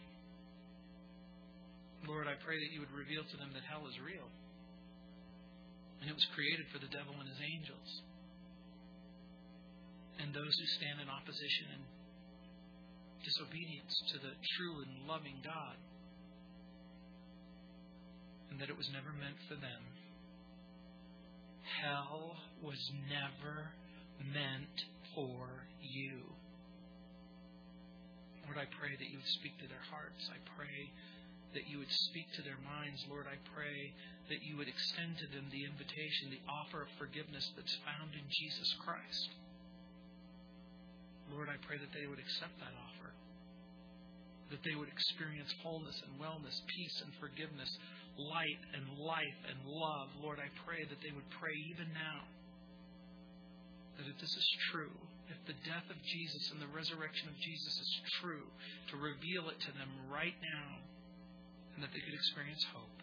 Lord, 2.06 2.30
I 2.30 2.38
pray 2.46 2.58
that 2.58 2.70
you 2.74 2.82
would 2.82 2.94
reveal 2.94 3.26
to 3.26 3.38
them 3.38 3.50
that 3.54 3.66
hell 3.66 3.86
is 3.90 3.98
real 3.98 4.30
and 6.02 6.10
it 6.10 6.18
was 6.18 6.26
created 6.34 6.66
for 6.74 6.82
the 6.82 6.90
devil 6.90 7.14
and 7.14 7.30
his 7.30 7.38
angels. 7.38 7.90
And 10.18 10.34
those 10.34 10.50
who 10.50 10.68
stand 10.82 10.98
in 10.98 11.06
opposition 11.06 11.78
and 11.78 11.84
disobedience 13.22 13.94
to 14.10 14.18
the 14.18 14.34
true 14.58 14.82
and 14.82 15.06
loving 15.06 15.38
God. 15.46 15.78
And 18.50 18.58
that 18.58 18.74
it 18.74 18.78
was 18.78 18.90
never 18.90 19.14
meant 19.14 19.38
for 19.46 19.62
them. 19.62 19.82
Hell 21.82 22.38
was 22.64 22.80
never 23.10 23.72
meant 24.22 24.78
for 25.16 25.66
you. 25.82 26.22
Lord, 28.46 28.58
I 28.58 28.68
pray 28.80 28.92
that 28.96 29.10
you 29.10 29.18
would 29.18 29.36
speak 29.40 29.56
to 29.64 29.68
their 29.68 29.86
hearts. 29.90 30.28
I 30.28 30.40
pray 30.58 30.92
that 31.54 31.68
you 31.68 31.80
would 31.80 31.92
speak 32.12 32.28
to 32.36 32.44
their 32.44 32.60
minds. 32.64 33.04
Lord, 33.08 33.28
I 33.28 33.40
pray 33.56 33.94
that 34.32 34.44
you 34.44 34.56
would 34.56 34.68
extend 34.68 35.20
to 35.20 35.28
them 35.32 35.48
the 35.52 35.68
invitation, 35.68 36.32
the 36.32 36.44
offer 36.48 36.84
of 36.84 36.92
forgiveness 37.00 37.48
that's 37.56 37.76
found 37.84 38.16
in 38.16 38.24
Jesus 38.28 38.72
Christ. 38.84 39.30
Lord, 41.32 41.48
I 41.48 41.60
pray 41.64 41.80
that 41.80 41.92
they 41.96 42.08
would 42.08 42.20
accept 42.20 42.56
that 42.60 42.76
offer, 42.76 43.12
that 44.52 44.64
they 44.68 44.76
would 44.76 44.92
experience 44.92 45.52
wholeness 45.64 45.96
and 46.04 46.20
wellness, 46.20 46.60
peace 46.68 47.00
and 47.04 47.12
forgiveness, 47.24 47.72
light 48.30 48.62
and 48.76 48.86
life 49.02 49.40
and 49.50 49.58
love. 49.66 50.10
Lord, 50.22 50.38
I 50.38 50.50
pray 50.66 50.84
that 50.86 51.00
they 51.02 51.14
would 51.14 51.30
pray 51.40 51.56
even 51.74 51.90
now 51.94 52.28
that 53.98 54.06
if 54.10 54.18
this 54.20 54.34
is 54.34 54.48
true, 54.72 54.94
if 55.30 55.40
the 55.46 55.58
death 55.64 55.88
of 55.90 55.98
Jesus 56.02 56.52
and 56.52 56.60
the 56.60 56.72
resurrection 56.74 57.30
of 57.30 57.38
Jesus 57.38 57.74
is 57.78 57.92
true, 58.20 58.48
to 58.92 58.96
reveal 58.98 59.48
it 59.50 59.60
to 59.62 59.72
them 59.78 59.90
right 60.10 60.36
now 60.42 60.82
and 61.76 61.84
that 61.84 61.92
they 61.94 62.02
could 62.04 62.18
experience 62.18 62.66
hope. 62.74 63.00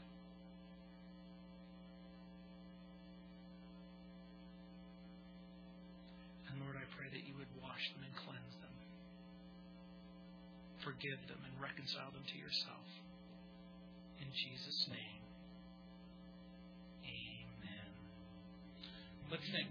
And 6.53 6.61
Lord, 6.67 6.77
I 6.77 6.85
pray 6.99 7.09
that 7.09 7.25
you 7.25 7.33
would 7.39 7.53
wash 7.63 7.85
them 7.95 8.05
and 8.05 8.15
cleanse 8.27 8.55
them, 8.61 8.77
forgive 10.85 11.21
them, 11.31 11.41
and 11.47 11.55
reconcile 11.63 12.13
them 12.13 12.27
to 12.27 12.37
yourself. 12.37 13.08
In 14.21 14.29
Jesus' 14.33 14.87
name, 14.91 15.23
amen. 17.05 17.91
Let's 19.31 19.45
sing. 19.53 19.69